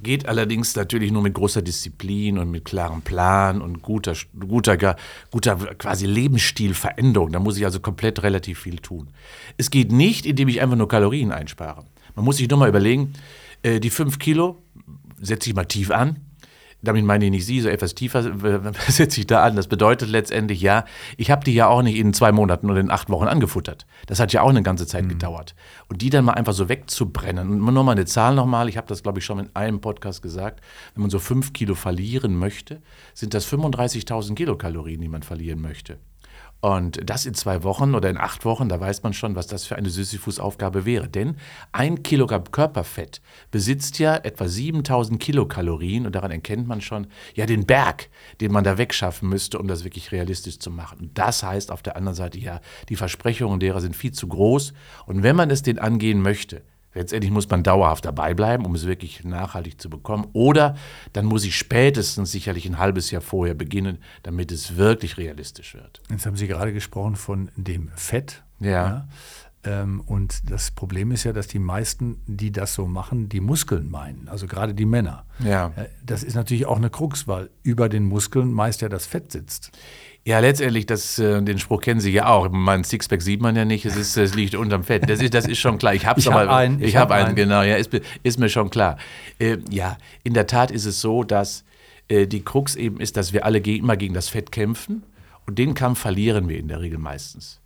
geht 0.00 0.28
allerdings 0.28 0.76
natürlich 0.76 1.10
nur 1.10 1.22
mit 1.22 1.34
großer 1.34 1.60
Disziplin 1.60 2.38
und 2.38 2.52
mit 2.52 2.64
klarem 2.64 3.02
Plan 3.02 3.60
und 3.60 3.82
guter, 3.82 4.14
guter, 4.38 4.94
guter 5.32 5.56
quasi 5.74 6.06
Lebensstilveränderung. 6.06 7.32
Da 7.32 7.40
muss 7.40 7.56
ich 7.56 7.64
also 7.64 7.80
komplett 7.80 8.22
relativ 8.22 8.60
viel 8.60 8.76
tun. 8.76 9.08
Es 9.56 9.72
geht 9.72 9.90
nicht, 9.90 10.24
indem 10.24 10.46
ich 10.46 10.60
einfach 10.60 10.76
nur 10.76 10.86
Kalorien 10.86 11.32
einspare. 11.32 11.84
Man 12.14 12.24
muss 12.24 12.36
sich 12.36 12.48
nur 12.48 12.60
mal 12.60 12.68
überlegen, 12.68 13.12
äh, 13.64 13.80
die 13.80 13.90
fünf 13.90 14.20
Kilo 14.20 14.62
setze 15.20 15.50
ich 15.50 15.56
mal 15.56 15.64
tief 15.64 15.90
an. 15.90 16.20
Damit 16.82 17.04
meine 17.04 17.24
ich 17.24 17.30
nicht 17.30 17.46
Sie, 17.46 17.60
so 17.60 17.68
etwas 17.68 17.94
tiefer 17.94 18.24
äh, 18.44 18.72
setze 18.88 19.20
ich 19.20 19.26
da 19.26 19.42
an. 19.42 19.56
Das 19.56 19.66
bedeutet 19.66 20.08
letztendlich, 20.08 20.60
ja, 20.60 20.84
ich 21.16 21.30
habe 21.30 21.44
die 21.44 21.54
ja 21.54 21.68
auch 21.68 21.82
nicht 21.82 21.96
in 21.96 22.12
zwei 22.12 22.32
Monaten 22.32 22.70
oder 22.70 22.80
in 22.80 22.90
acht 22.90 23.08
Wochen 23.10 23.26
angefuttert. 23.26 23.86
Das 24.06 24.20
hat 24.20 24.32
ja 24.32 24.42
auch 24.42 24.50
eine 24.50 24.62
ganze 24.62 24.86
Zeit 24.86 25.08
gedauert. 25.08 25.54
Und 25.88 26.02
die 26.02 26.10
dann 26.10 26.24
mal 26.24 26.34
einfach 26.34 26.52
so 26.52 26.68
wegzubrennen. 26.68 27.50
Und 27.50 27.74
nur 27.74 27.84
mal 27.84 27.92
eine 27.92 28.04
Zahl 28.04 28.34
nochmal, 28.34 28.68
ich 28.68 28.76
habe 28.76 28.86
das, 28.86 29.02
glaube 29.02 29.18
ich, 29.18 29.24
schon 29.24 29.38
in 29.38 29.50
einem 29.54 29.80
Podcast 29.80 30.22
gesagt, 30.22 30.60
wenn 30.94 31.02
man 31.02 31.10
so 31.10 31.18
fünf 31.18 31.52
Kilo 31.52 31.74
verlieren 31.74 32.36
möchte, 32.36 32.82
sind 33.14 33.34
das 33.34 33.50
35.000 33.50 34.34
Kilokalorien, 34.34 35.00
die 35.00 35.08
man 35.08 35.22
verlieren 35.22 35.60
möchte. 35.60 35.98
Und 36.60 37.08
das 37.08 37.26
in 37.26 37.34
zwei 37.34 37.62
Wochen 37.62 37.94
oder 37.94 38.08
in 38.08 38.16
acht 38.16 38.44
Wochen, 38.44 38.68
da 38.68 38.80
weiß 38.80 39.02
man 39.02 39.12
schon, 39.12 39.36
was 39.36 39.46
das 39.46 39.66
für 39.66 39.76
eine 39.76 39.90
Sisyphus-Aufgabe 39.90 40.84
wäre. 40.84 41.08
Denn 41.08 41.36
ein 41.72 42.02
Kilogramm 42.02 42.50
Körperfett 42.50 43.20
besitzt 43.50 43.98
ja 43.98 44.16
etwa 44.16 44.48
7000 44.48 45.20
Kilokalorien 45.20 46.06
und 46.06 46.14
daran 46.14 46.30
erkennt 46.30 46.66
man 46.66 46.80
schon 46.80 47.08
ja 47.34 47.46
den 47.46 47.66
Berg, 47.66 48.08
den 48.40 48.52
man 48.52 48.64
da 48.64 48.78
wegschaffen 48.78 49.28
müsste, 49.28 49.58
um 49.58 49.68
das 49.68 49.84
wirklich 49.84 50.12
realistisch 50.12 50.58
zu 50.58 50.70
machen. 50.70 50.98
Und 51.00 51.18
das 51.18 51.42
heißt 51.42 51.70
auf 51.70 51.82
der 51.82 51.96
anderen 51.96 52.16
Seite 52.16 52.38
ja, 52.38 52.60
die 52.88 52.96
Versprechungen 52.96 53.60
derer 53.60 53.80
sind 53.80 53.94
viel 53.94 54.12
zu 54.12 54.26
groß. 54.26 54.72
Und 55.04 55.22
wenn 55.22 55.36
man 55.36 55.50
es 55.50 55.62
den 55.62 55.78
angehen 55.78 56.22
möchte, 56.22 56.62
Letztendlich 56.96 57.30
muss 57.30 57.48
man 57.50 57.62
dauerhaft 57.62 58.06
dabei 58.06 58.32
bleiben, 58.32 58.64
um 58.64 58.74
es 58.74 58.86
wirklich 58.86 59.22
nachhaltig 59.22 59.78
zu 59.78 59.90
bekommen. 59.90 60.28
Oder 60.32 60.76
dann 61.12 61.26
muss 61.26 61.44
ich 61.44 61.54
spätestens 61.54 62.32
sicherlich 62.32 62.64
ein 62.64 62.78
halbes 62.78 63.10
Jahr 63.10 63.20
vorher 63.20 63.52
beginnen, 63.52 63.98
damit 64.22 64.50
es 64.50 64.76
wirklich 64.76 65.18
realistisch 65.18 65.74
wird. 65.74 66.00
Jetzt 66.08 66.24
haben 66.24 66.36
Sie 66.36 66.48
gerade 66.48 66.72
gesprochen 66.72 67.16
von 67.16 67.50
dem 67.54 67.90
Fett. 67.96 68.42
Ja. 68.60 68.96
Ähm, 68.96 69.02
und 70.06 70.50
das 70.50 70.70
Problem 70.70 71.10
ist 71.10 71.24
ja, 71.24 71.32
dass 71.32 71.46
die 71.48 71.58
meisten, 71.58 72.20
die 72.26 72.52
das 72.52 72.74
so 72.74 72.86
machen, 72.86 73.28
die 73.28 73.40
Muskeln 73.40 73.90
meinen. 73.90 74.28
Also 74.28 74.46
gerade 74.46 74.74
die 74.74 74.84
Männer. 74.86 75.24
Ja. 75.44 75.72
Äh, 75.76 75.86
Das 76.04 76.22
ist 76.22 76.34
natürlich 76.34 76.66
auch 76.66 76.76
eine 76.76 76.90
Krux, 76.90 77.26
weil 77.26 77.50
über 77.62 77.88
den 77.88 78.04
Muskeln 78.04 78.52
meist 78.52 78.80
ja 78.82 78.88
das 78.88 79.06
Fett 79.06 79.32
sitzt. 79.32 79.72
Ja, 80.24 80.40
letztendlich, 80.40 80.86
das, 80.86 81.18
äh, 81.20 81.40
den 81.42 81.58
Spruch 81.58 81.80
kennen 81.80 82.00
Sie 82.00 82.10
ja 82.10 82.26
auch. 82.26 82.48
Mein 82.50 82.82
Sixpack 82.84 83.22
sieht 83.22 83.40
man 83.40 83.54
ja 83.56 83.64
nicht, 83.64 83.84
es, 83.86 83.96
ist, 83.96 84.16
es 84.16 84.34
liegt 84.34 84.54
unterm 84.56 84.82
Fett. 84.82 85.08
Das 85.08 85.20
ist, 85.22 85.34
das 85.34 85.46
ist 85.46 85.58
schon 85.58 85.78
klar. 85.78 85.94
Ich 85.94 86.04
habe 86.06 86.18
Ich 86.20 86.26
hab 86.28 86.48
einen, 86.48 86.80
Ich, 86.80 86.88
ich 86.88 86.96
habe 86.96 87.12
hab 87.14 87.18
einen, 87.20 87.26
einen. 87.28 87.36
genau. 87.36 87.62
Ja, 87.62 87.76
ist, 87.76 87.92
mir- 87.92 88.02
ist 88.24 88.38
mir 88.38 88.48
schon 88.48 88.68
klar. 88.70 88.98
Äh, 89.38 89.58
ja, 89.70 89.96
in 90.24 90.34
der 90.34 90.46
Tat 90.48 90.70
ist 90.72 90.84
es 90.84 91.00
so, 91.00 91.22
dass 91.22 91.64
äh, 92.08 92.26
die 92.26 92.42
Krux 92.42 92.74
eben 92.74 92.98
ist, 93.00 93.16
dass 93.16 93.32
wir 93.32 93.44
alle 93.44 93.58
immer 93.58 93.96
gegen 93.96 94.14
das 94.14 94.28
Fett 94.28 94.50
kämpfen. 94.52 95.04
Und 95.46 95.58
den 95.60 95.74
Kampf 95.74 96.00
verlieren 96.00 96.48
wir 96.48 96.58
in 96.58 96.66
der 96.66 96.80
Regel 96.80 96.98
meistens. 96.98 97.60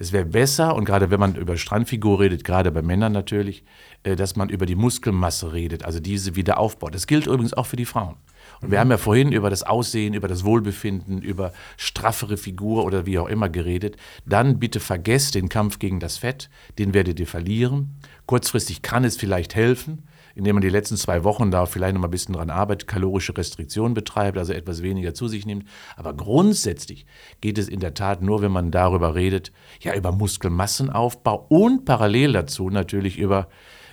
Es 0.00 0.12
wäre 0.12 0.24
besser, 0.24 0.74
und 0.76 0.86
gerade 0.86 1.10
wenn 1.10 1.20
man 1.20 1.34
über 1.34 1.58
Strandfigur 1.58 2.20
redet, 2.20 2.42
gerade 2.42 2.72
bei 2.72 2.80
Männern 2.80 3.12
natürlich, 3.12 3.64
äh, 4.02 4.16
dass 4.16 4.34
man 4.34 4.48
über 4.48 4.64
die 4.64 4.74
Muskelmasse 4.74 5.52
redet, 5.52 5.84
also 5.84 6.00
diese 6.00 6.36
wieder 6.36 6.58
aufbaut. 6.58 6.94
Das 6.94 7.06
gilt 7.06 7.26
übrigens 7.26 7.52
auch 7.52 7.66
für 7.66 7.76
die 7.76 7.84
Frauen. 7.84 8.16
Und 8.62 8.70
wir 8.70 8.80
haben 8.80 8.90
ja 8.90 8.96
vorhin 8.96 9.30
über 9.30 9.50
das 9.50 9.62
Aussehen, 9.62 10.14
über 10.14 10.26
das 10.26 10.42
Wohlbefinden, 10.42 11.20
über 11.20 11.52
straffere 11.76 12.38
Figur 12.38 12.86
oder 12.86 13.04
wie 13.04 13.18
auch 13.18 13.28
immer 13.28 13.50
geredet. 13.50 13.98
Dann 14.24 14.58
bitte 14.58 14.80
vergesst 14.80 15.34
den 15.34 15.50
Kampf 15.50 15.78
gegen 15.78 16.00
das 16.00 16.16
Fett, 16.16 16.48
den 16.78 16.94
werdet 16.94 17.20
ihr 17.20 17.26
verlieren. 17.26 17.96
Kurzfristig 18.24 18.80
kann 18.80 19.04
es 19.04 19.18
vielleicht 19.18 19.54
helfen, 19.54 20.04
indem 20.34 20.56
man 20.56 20.62
die 20.62 20.68
letzten 20.68 20.96
zwei 20.96 21.24
Wochen 21.24 21.50
da 21.50 21.66
vielleicht 21.66 21.94
noch 21.94 22.00
mal 22.00 22.08
ein 22.08 22.12
bisschen 22.12 22.34
dran 22.34 22.50
arbeitet, 22.50 22.88
kalorische 22.88 23.36
Restriktion 23.36 23.94
betreibt, 23.94 24.38
also 24.38 24.52
etwas 24.52 24.82
weniger 24.82 25.14
zu 25.14 25.28
sich 25.28 25.46
nimmt. 25.46 25.64
Aber 25.96 26.14
grundsätzlich 26.14 27.06
geht 27.40 27.58
es 27.58 27.68
in 27.68 27.80
der 27.80 27.94
Tat 27.94 28.22
nur, 28.22 28.42
wenn 28.42 28.52
man 28.52 28.70
darüber 28.70 29.14
redet, 29.14 29.52
ja, 29.80 29.94
über 29.94 30.12
Muskelmassenaufbau 30.12 31.46
und 31.48 31.84
parallel 31.84 32.32
dazu 32.32 32.70
natürlich 32.70 33.18
über 33.18 33.48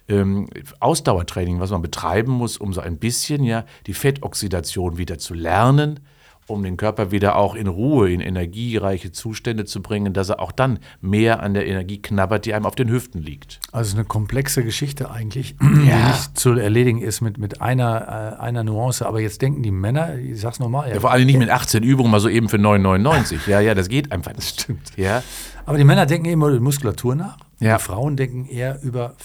ähm, 0.09 0.47
Ausdauertraining, 0.79 1.59
was 1.59 1.71
man 1.71 1.81
betreiben 1.81 2.31
muss, 2.31 2.57
um 2.57 2.73
so 2.73 2.81
ein 2.81 2.97
bisschen 2.97 3.43
ja 3.43 3.65
die 3.87 3.93
Fettoxidation 3.93 4.97
wieder 4.97 5.17
zu 5.17 5.33
lernen, 5.33 5.99
um 6.47 6.63
den 6.63 6.77
Körper 6.77 7.11
wieder 7.11 7.35
auch 7.35 7.55
in 7.55 7.67
Ruhe, 7.67 8.09
in 8.11 8.21
energiereiche 8.21 9.11
Zustände 9.11 9.65
zu 9.65 9.81
bringen, 9.81 10.13
dass 10.13 10.29
er 10.29 10.39
auch 10.39 10.51
dann 10.51 10.79
mehr 11.01 11.43
an 11.43 11.53
der 11.53 11.67
Energie 11.67 12.01
knabbert, 12.01 12.45
die 12.45 12.53
einem 12.53 12.65
auf 12.65 12.75
den 12.75 12.89
Hüften 12.89 13.21
liegt. 13.21 13.59
Also 13.71 13.95
eine 13.97 14.05
komplexe 14.05 14.63
Geschichte 14.63 15.11
eigentlich, 15.11 15.55
die 15.61 15.87
Ja. 15.89 16.07
nicht 16.07 16.37
zu 16.39 16.51
erledigen 16.53 17.01
ist 17.01 17.21
mit, 17.21 17.37
mit 17.37 17.61
einer, 17.61 18.37
äh, 18.39 18.41
einer 18.41 18.63
Nuance. 18.63 19.05
Aber 19.05 19.19
jetzt 19.19 19.41
denken 19.41 19.61
die 19.63 19.71
Männer, 19.71 20.15
ich 20.17 20.39
sag's 20.39 20.59
nochmal, 20.59 20.89
Ja, 20.91 20.99
vor 20.99 21.11
allem 21.11 21.25
nicht 21.25 21.39
mit 21.39 21.49
18 21.49 21.83
Übungen, 21.83 22.11
mal 22.11 22.19
so 22.19 22.29
eben 22.29 22.49
für 22.49 22.57
9,99. 22.57 23.47
Ja, 23.47 23.59
ja, 23.59 23.75
das 23.75 23.89
geht 23.89 24.11
einfach 24.11 24.33
nicht. 24.33 24.61
stimmt. 24.61 24.91
Ja, 24.95 25.23
aber 25.65 25.77
die 25.77 25.83
Männer 25.83 26.05
denken 26.05 26.27
immer 26.29 26.47
über 26.47 26.61
Muskulatur 26.61 27.15
nach. 27.15 27.37
Ja. 27.59 27.77
Die 27.77 27.83
Frauen 27.83 28.15
denken 28.15 28.45
eher 28.47 28.81
über 28.83 29.15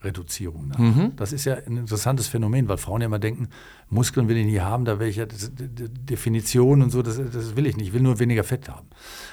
Fettreduzierung 0.00 0.68
nach. 0.68 0.78
Mhm. 0.78 1.12
Das 1.16 1.32
ist 1.32 1.44
ja 1.44 1.54
ein 1.54 1.76
interessantes 1.76 2.26
Phänomen, 2.26 2.68
weil 2.68 2.78
Frauen 2.78 3.02
ja 3.02 3.06
immer 3.06 3.18
denken, 3.18 3.48
Muskeln 3.88 4.28
will 4.28 4.36
ich 4.38 4.46
nie 4.46 4.60
haben, 4.60 4.84
da 4.84 4.98
will 4.98 5.08
ich 5.08 5.16
ja 5.16 5.26
das, 5.26 5.50
Definition 5.54 6.82
und 6.82 6.90
so, 6.90 7.02
das, 7.02 7.16
das 7.16 7.54
will 7.54 7.66
ich 7.66 7.76
nicht. 7.76 7.88
Ich 7.88 7.92
will 7.92 8.00
nur 8.00 8.18
weniger 8.18 8.42
Fett 8.42 8.68
haben. 8.68 8.88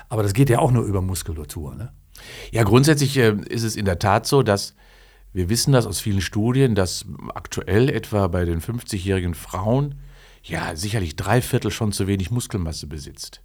Aber 0.10 0.24
das 0.24 0.34
geht 0.34 0.50
ja 0.50 0.60
auch 0.60 0.72
nur 0.72 0.84
über 0.84 1.02
Muskulatur. 1.02 1.76
Ne? 1.76 1.94
Ja, 2.52 2.64
grundsätzlich 2.64 3.18
äh, 3.18 3.36
ist 3.48 3.64
es 3.64 3.76
in 3.76 3.86
der 3.86 4.00
Tat 4.00 4.28
so, 4.28 4.44
dass 4.44 4.76
wir 5.34 5.50
wissen 5.50 5.72
das 5.72 5.86
aus 5.86 6.00
vielen 6.00 6.22
Studien, 6.22 6.76
dass 6.76 7.06
aktuell 7.34 7.90
etwa 7.90 8.28
bei 8.28 8.44
den 8.44 8.62
50-jährigen 8.62 9.36
Frauen 9.36 9.96
ja 10.44 10.76
sicherlich 10.76 11.16
drei 11.16 11.42
Viertel 11.42 11.72
schon 11.72 11.92
zu 11.92 12.08
wenig 12.08 12.32
Muskelmasse 12.32 12.88
besitzt. 12.88 13.42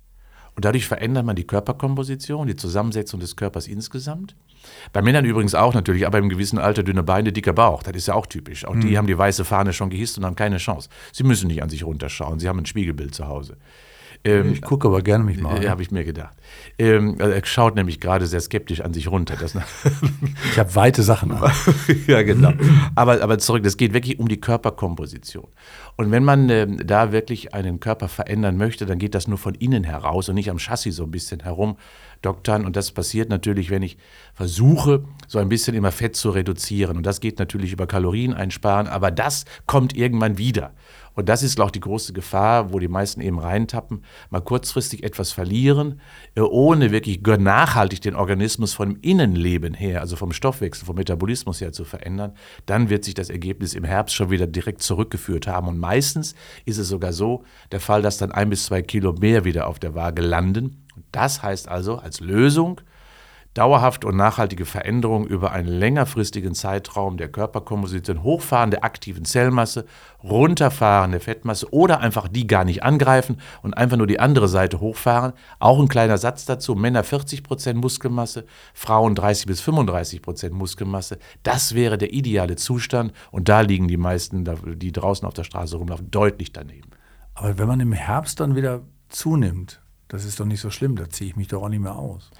Und 0.54 0.64
dadurch 0.64 0.86
verändert 0.86 1.24
man 1.24 1.36
die 1.36 1.46
Körperkomposition, 1.46 2.46
die 2.46 2.56
Zusammensetzung 2.56 3.20
des 3.20 3.36
Körpers 3.36 3.68
insgesamt. 3.68 4.36
Bei 4.92 5.02
Männern 5.02 5.24
übrigens 5.24 5.54
auch 5.54 5.74
natürlich, 5.74 6.06
aber 6.06 6.18
im 6.18 6.28
gewissen 6.28 6.58
Alter 6.58 6.82
dünne 6.82 7.02
Beine, 7.02 7.32
dicker 7.32 7.52
Bauch. 7.52 7.82
Das 7.82 7.94
ist 7.94 8.08
ja 8.08 8.14
auch 8.14 8.26
typisch. 8.26 8.64
Auch 8.64 8.76
die 8.76 8.98
haben 8.98 9.06
die 9.06 9.16
weiße 9.16 9.44
Fahne 9.44 9.72
schon 9.72 9.90
gehisst 9.90 10.18
und 10.18 10.24
haben 10.24 10.36
keine 10.36 10.58
Chance. 10.58 10.88
Sie 11.12 11.24
müssen 11.24 11.48
nicht 11.48 11.62
an 11.62 11.70
sich 11.70 11.84
runterschauen. 11.84 12.38
Sie 12.38 12.48
haben 12.48 12.58
ein 12.58 12.66
Spiegelbild 12.66 13.14
zu 13.14 13.26
Hause. 13.26 13.56
Ähm, 14.24 14.52
Ich 14.52 14.62
gucke 14.62 14.86
aber 14.86 15.02
gerne 15.02 15.24
mich 15.24 15.40
mal. 15.40 15.56
ja, 15.56 15.62
an. 15.62 15.70
habe 15.70 15.82
ich 15.82 15.90
mir 15.90 16.04
gedacht. 16.04 16.36
Ähm, 16.78 17.16
also 17.18 17.32
er 17.32 17.44
schaut 17.44 17.74
nämlich 17.74 17.98
gerade 18.00 18.26
sehr 18.26 18.40
skeptisch 18.40 18.80
an 18.80 18.94
sich 18.94 19.10
runter. 19.10 19.36
Das, 19.40 19.54
Ich 20.52 20.58
habe 20.58 20.74
weite 20.74 21.02
Sachen 21.02 21.32
an. 21.32 21.50
ja, 22.06 22.22
genau. 22.22 22.52
Aber, 22.94 23.20
aber 23.22 23.38
zurück, 23.38 23.62
das 23.64 23.76
geht 23.76 23.92
wirklich 23.94 24.18
um 24.18 24.28
die 24.28 24.40
Körperkomposition. 24.40 25.48
Und 25.96 26.10
wenn 26.10 26.24
man 26.24 26.48
ähm, 26.50 26.80
da 26.86 27.12
wirklich 27.12 27.52
einen 27.52 27.80
Körper 27.80 28.08
verändern 28.08 28.56
möchte, 28.56 28.86
dann 28.86 28.98
geht 28.98 29.14
das 29.14 29.28
nur 29.28 29.38
von 29.38 29.54
innen 29.54 29.84
heraus 29.84 30.28
und 30.28 30.36
nicht 30.36 30.50
am 30.50 30.58
Chassis 30.58 30.96
so 30.96 31.04
ein 31.04 31.10
bisschen 31.10 31.40
herumdoktern. 31.40 32.64
Und 32.64 32.76
das 32.76 32.92
passiert 32.92 33.28
natürlich, 33.28 33.70
wenn 33.70 33.82
ich 33.82 33.98
versuche, 34.34 35.04
so 35.26 35.38
ein 35.38 35.48
bisschen 35.48 35.74
immer 35.74 35.92
Fett 35.92 36.16
zu 36.16 36.30
reduzieren. 36.30 36.96
Und 36.96 37.04
das 37.06 37.20
geht 37.20 37.38
natürlich 37.38 37.72
über 37.72 37.86
Kalorien 37.86 38.34
einsparen, 38.34 38.86
aber 38.86 39.10
das 39.10 39.44
kommt 39.66 39.96
irgendwann 39.96 40.38
wieder. 40.38 40.72
Und 41.14 41.28
das 41.28 41.42
ist 41.42 41.60
auch 41.60 41.70
die 41.70 41.80
große 41.80 42.12
Gefahr, 42.12 42.72
wo 42.72 42.78
die 42.78 42.88
meisten 42.88 43.20
eben 43.20 43.38
reintappen, 43.38 44.04
mal 44.30 44.40
kurzfristig 44.40 45.02
etwas 45.02 45.32
verlieren, 45.32 46.00
äh, 46.34 46.40
ohne 46.40 46.90
wirklich 46.90 47.20
nachhaltig 47.22 48.00
den 48.00 48.14
Organismus 48.14 48.74
vom 48.74 48.96
Innenleben 49.00 49.74
her, 49.74 50.00
also 50.00 50.16
vom 50.16 50.32
Stoffwechsel, 50.32 50.86
vom 50.86 50.96
Metabolismus 50.96 51.60
her 51.60 51.72
zu 51.72 51.84
verändern. 51.84 52.32
Dann 52.66 52.90
wird 52.90 53.04
sich 53.04 53.14
das 53.14 53.30
Ergebnis 53.30 53.74
im 53.74 53.84
Herbst 53.84 54.14
schon 54.14 54.30
wieder 54.30 54.46
direkt 54.46 54.82
zurückgeführt 54.82 55.46
haben. 55.46 55.68
Und 55.68 55.78
meistens 55.78 56.34
ist 56.64 56.78
es 56.78 56.88
sogar 56.88 57.12
so 57.12 57.44
der 57.70 57.80
Fall, 57.80 58.02
dass 58.02 58.18
dann 58.18 58.32
ein 58.32 58.50
bis 58.50 58.66
zwei 58.66 58.82
Kilo 58.82 59.12
mehr 59.12 59.44
wieder 59.44 59.66
auf 59.66 59.78
der 59.78 59.94
Waage 59.94 60.22
landen. 60.22 60.86
Das 61.10 61.42
heißt 61.42 61.68
also 61.68 61.96
als 61.96 62.20
Lösung, 62.20 62.80
dauerhafte 63.54 64.06
und 64.06 64.16
nachhaltige 64.16 64.64
Veränderung 64.64 65.26
über 65.26 65.52
einen 65.52 65.68
längerfristigen 65.68 66.54
Zeitraum 66.54 67.16
der 67.16 67.28
Körperkomposition, 67.28 68.22
Hochfahren 68.22 68.70
der 68.70 68.84
aktiven 68.84 69.24
Zellmasse, 69.24 69.84
Runterfahren 70.22 71.10
der 71.10 71.20
Fettmasse 71.20 71.72
oder 71.72 72.00
einfach 72.00 72.28
die 72.28 72.46
gar 72.46 72.64
nicht 72.64 72.82
angreifen 72.82 73.40
und 73.62 73.74
einfach 73.76 73.96
nur 73.96 74.06
die 74.06 74.20
andere 74.20 74.48
Seite 74.48 74.80
hochfahren. 74.80 75.32
Auch 75.58 75.80
ein 75.80 75.88
kleiner 75.88 76.18
Satz 76.18 76.44
dazu, 76.44 76.74
Männer 76.74 77.04
40% 77.04 77.74
Muskelmasse, 77.74 78.46
Frauen 78.72 79.14
30 79.14 79.46
bis 79.46 79.62
35% 79.62 80.50
Muskelmasse. 80.50 81.18
Das 81.42 81.74
wäre 81.74 81.98
der 81.98 82.12
ideale 82.12 82.56
Zustand 82.56 83.12
und 83.30 83.48
da 83.48 83.60
liegen 83.60 83.88
die 83.88 83.96
meisten, 83.96 84.44
die 84.78 84.92
draußen 84.92 85.26
auf 85.26 85.34
der 85.34 85.44
Straße 85.44 85.76
rumlaufen, 85.76 86.10
deutlich 86.10 86.52
daneben. 86.52 86.90
Aber 87.34 87.58
wenn 87.58 87.68
man 87.68 87.80
im 87.80 87.92
Herbst 87.92 88.40
dann 88.40 88.56
wieder 88.56 88.82
zunimmt, 89.08 89.80
das 90.08 90.24
ist 90.24 90.40
doch 90.40 90.44
nicht 90.44 90.60
so 90.60 90.70
schlimm, 90.70 90.96
da 90.96 91.08
ziehe 91.08 91.30
ich 91.30 91.36
mich 91.36 91.48
doch 91.48 91.62
auch 91.62 91.68
nicht 91.68 91.80
mehr 91.80 91.96
aus. 91.96 92.30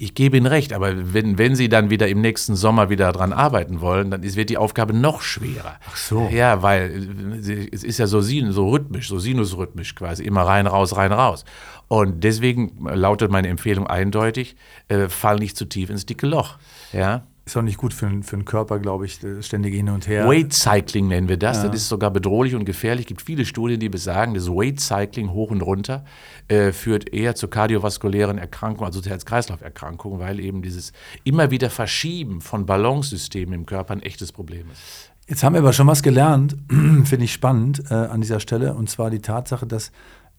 Ich 0.00 0.14
gebe 0.14 0.36
Ihnen 0.36 0.46
recht, 0.46 0.72
aber 0.72 1.12
wenn, 1.12 1.38
wenn 1.38 1.56
Sie 1.56 1.68
dann 1.68 1.90
wieder 1.90 2.06
im 2.06 2.20
nächsten 2.20 2.54
Sommer 2.54 2.88
wieder 2.88 3.12
daran 3.12 3.32
arbeiten 3.32 3.80
wollen, 3.80 4.12
dann 4.12 4.22
ist, 4.22 4.36
wird 4.36 4.48
die 4.48 4.56
Aufgabe 4.56 4.92
noch 4.92 5.22
schwerer. 5.22 5.80
Ach 5.90 5.96
so. 5.96 6.28
Ja, 6.30 6.62
weil 6.62 7.40
äh, 7.44 7.68
es 7.72 7.82
ist 7.82 7.98
ja 7.98 8.06
so, 8.06 8.20
so 8.20 8.68
rhythmisch, 8.68 9.08
so 9.08 9.18
sinusrhythmisch 9.18 9.96
quasi, 9.96 10.22
immer 10.22 10.42
rein, 10.42 10.68
raus, 10.68 10.96
rein, 10.96 11.10
raus. 11.12 11.44
Und 11.88 12.22
deswegen 12.22 12.86
lautet 12.88 13.32
meine 13.32 13.48
Empfehlung 13.48 13.88
eindeutig, 13.88 14.54
äh, 14.86 15.08
fall 15.08 15.40
nicht 15.40 15.56
zu 15.56 15.64
tief 15.64 15.90
ins 15.90 16.06
dicke 16.06 16.28
Loch. 16.28 16.58
Ja. 16.92 17.26
Ist 17.48 17.56
auch 17.56 17.62
nicht 17.62 17.78
gut 17.78 17.94
für, 17.94 18.10
für 18.24 18.36
den 18.36 18.44
Körper, 18.44 18.78
glaube 18.78 19.06
ich, 19.06 19.20
ständig 19.40 19.74
hin 19.74 19.88
und 19.88 20.06
her. 20.06 20.28
Weight 20.28 20.52
Cycling 20.52 21.08
nennen 21.08 21.30
wir 21.30 21.38
das. 21.38 21.62
Ja. 21.62 21.68
Das 21.68 21.76
ist 21.76 21.88
sogar 21.88 22.10
bedrohlich 22.10 22.54
und 22.54 22.66
gefährlich. 22.66 23.06
Es 23.06 23.08
gibt 23.08 23.22
viele 23.22 23.46
Studien, 23.46 23.80
die 23.80 23.88
besagen, 23.88 24.34
das 24.34 24.50
Weight 24.50 24.80
Cycling 24.80 25.30
hoch 25.30 25.50
und 25.50 25.62
runter 25.62 26.04
äh, 26.48 26.72
führt 26.72 27.10
eher 27.10 27.34
zu 27.36 27.48
kardiovaskulären 27.48 28.36
Erkrankungen, 28.36 28.84
also 28.84 29.00
zu 29.00 29.08
Herz-Kreislauf-Erkrankungen, 29.08 30.20
weil 30.20 30.40
eben 30.40 30.60
dieses 30.60 30.92
immer 31.24 31.50
wieder 31.50 31.70
Verschieben 31.70 32.42
von 32.42 32.66
Balancesystemen 32.66 33.54
im 33.54 33.64
Körper 33.64 33.94
ein 33.94 34.02
echtes 34.02 34.30
Problem 34.30 34.66
ist. 34.70 35.10
Jetzt 35.26 35.42
haben 35.42 35.54
wir 35.54 35.60
aber 35.60 35.72
schon 35.72 35.86
was 35.86 36.02
gelernt, 36.02 36.54
finde 36.68 37.24
ich 37.24 37.32
spannend 37.32 37.82
äh, 37.90 37.94
an 37.94 38.20
dieser 38.20 38.40
Stelle, 38.40 38.74
und 38.74 38.90
zwar 38.90 39.08
die 39.08 39.20
Tatsache, 39.20 39.66
dass 39.66 39.90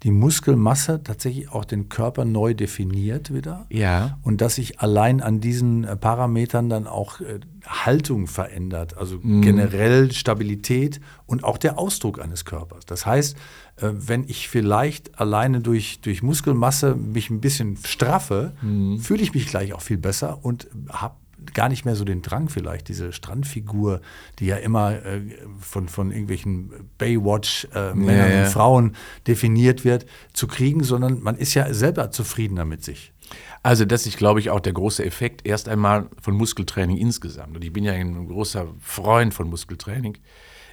die 0.03 0.12
Muskelmasse 0.12 1.01
tatsächlich 1.03 1.51
auch 1.51 1.65
den 1.65 1.89
Körper 1.89 2.24
neu 2.24 2.53
definiert 2.53 3.34
wieder. 3.34 3.65
Ja. 3.70 4.18
Und 4.24 4.39
dass 4.39 4.56
sich 4.56 4.79
allein 4.79 5.22
an 5.22 5.41
diesen 5.41 5.84
äh, 5.84 5.98
Parametern 5.98 6.70
dann 6.70 6.88
auch 6.88 7.20
äh, 7.20 7.39
Haltung 7.65 8.27
verändert, 8.27 8.98
also 8.98 9.20
mhm. 9.22 9.41
generell 9.41 10.12
Stabilität 10.13 11.01
und 11.25 11.44
auch 11.44 11.58
der 11.58 11.77
Ausdruck 11.77 12.22
eines 12.22 12.46
Körpers. 12.46 12.86
Das 12.86 13.06
heißt, 13.06 13.36
äh, 13.77 13.89
wenn 13.94 14.24
ich 14.29 14.48
vielleicht 14.48 15.20
alleine 15.20 15.60
durch, 15.60 16.00
durch 16.00 16.24
Muskelmasse 16.24 16.96
mich 16.96 17.29
ein 17.29 17.41
bisschen 17.41 17.75
straffe, 17.75 18.53
mhm. 18.62 19.00
fühle 19.00 19.22
ich 19.22 19.34
mich 19.34 19.48
gleich 19.48 19.74
auch 19.74 19.82
viel 19.82 19.98
besser 19.98 20.39
und 20.44 20.68
habe 20.88 21.15
gar 21.53 21.69
nicht 21.69 21.86
mehr 21.86 21.96
so 21.96 22.05
den 22.05 22.22
Drang 22.22 22.50
vielleicht, 22.50 22.88
diese 22.88 23.12
Strandfigur, 23.13 24.01
die 24.39 24.48
ja 24.48 24.58
immer 24.58 24.93
äh, 25.05 25.22
von, 25.60 25.88
von 25.88 26.12
irgendwelchen 26.12 26.89
Baywatch-Männern 26.98 28.08
äh, 28.08 28.36
ja, 28.36 28.43
und 28.43 28.51
Frauen 28.51 28.96
definiert 29.27 29.86
wird, 29.86 30.05
zu 30.34 30.48
kriegen, 30.48 30.84
sondern 30.84 31.22
man 31.22 31.36
ist 31.36 31.53
ja 31.53 31.74
selber 31.74 32.12
zufriedener 32.12 32.65
mit 32.65 32.84
sich. 32.84 33.13
Also 33.62 33.86
das 33.86 34.05
ist, 34.05 34.17
glaube 34.17 34.39
ich, 34.39 34.50
auch 34.50 34.60
der 34.60 34.74
große 34.74 35.03
Effekt 35.03 35.46
erst 35.46 35.67
einmal 35.67 36.10
von 36.22 36.34
Muskeltraining 36.36 36.98
insgesamt. 36.98 37.55
Und 37.55 37.63
ich 37.63 37.74
bin 37.74 37.84
ja 37.84 37.93
ein 37.93 38.27
großer 38.27 38.67
Freund 38.79 39.34
von 39.34 39.50
Muskeltraining. 39.50 40.17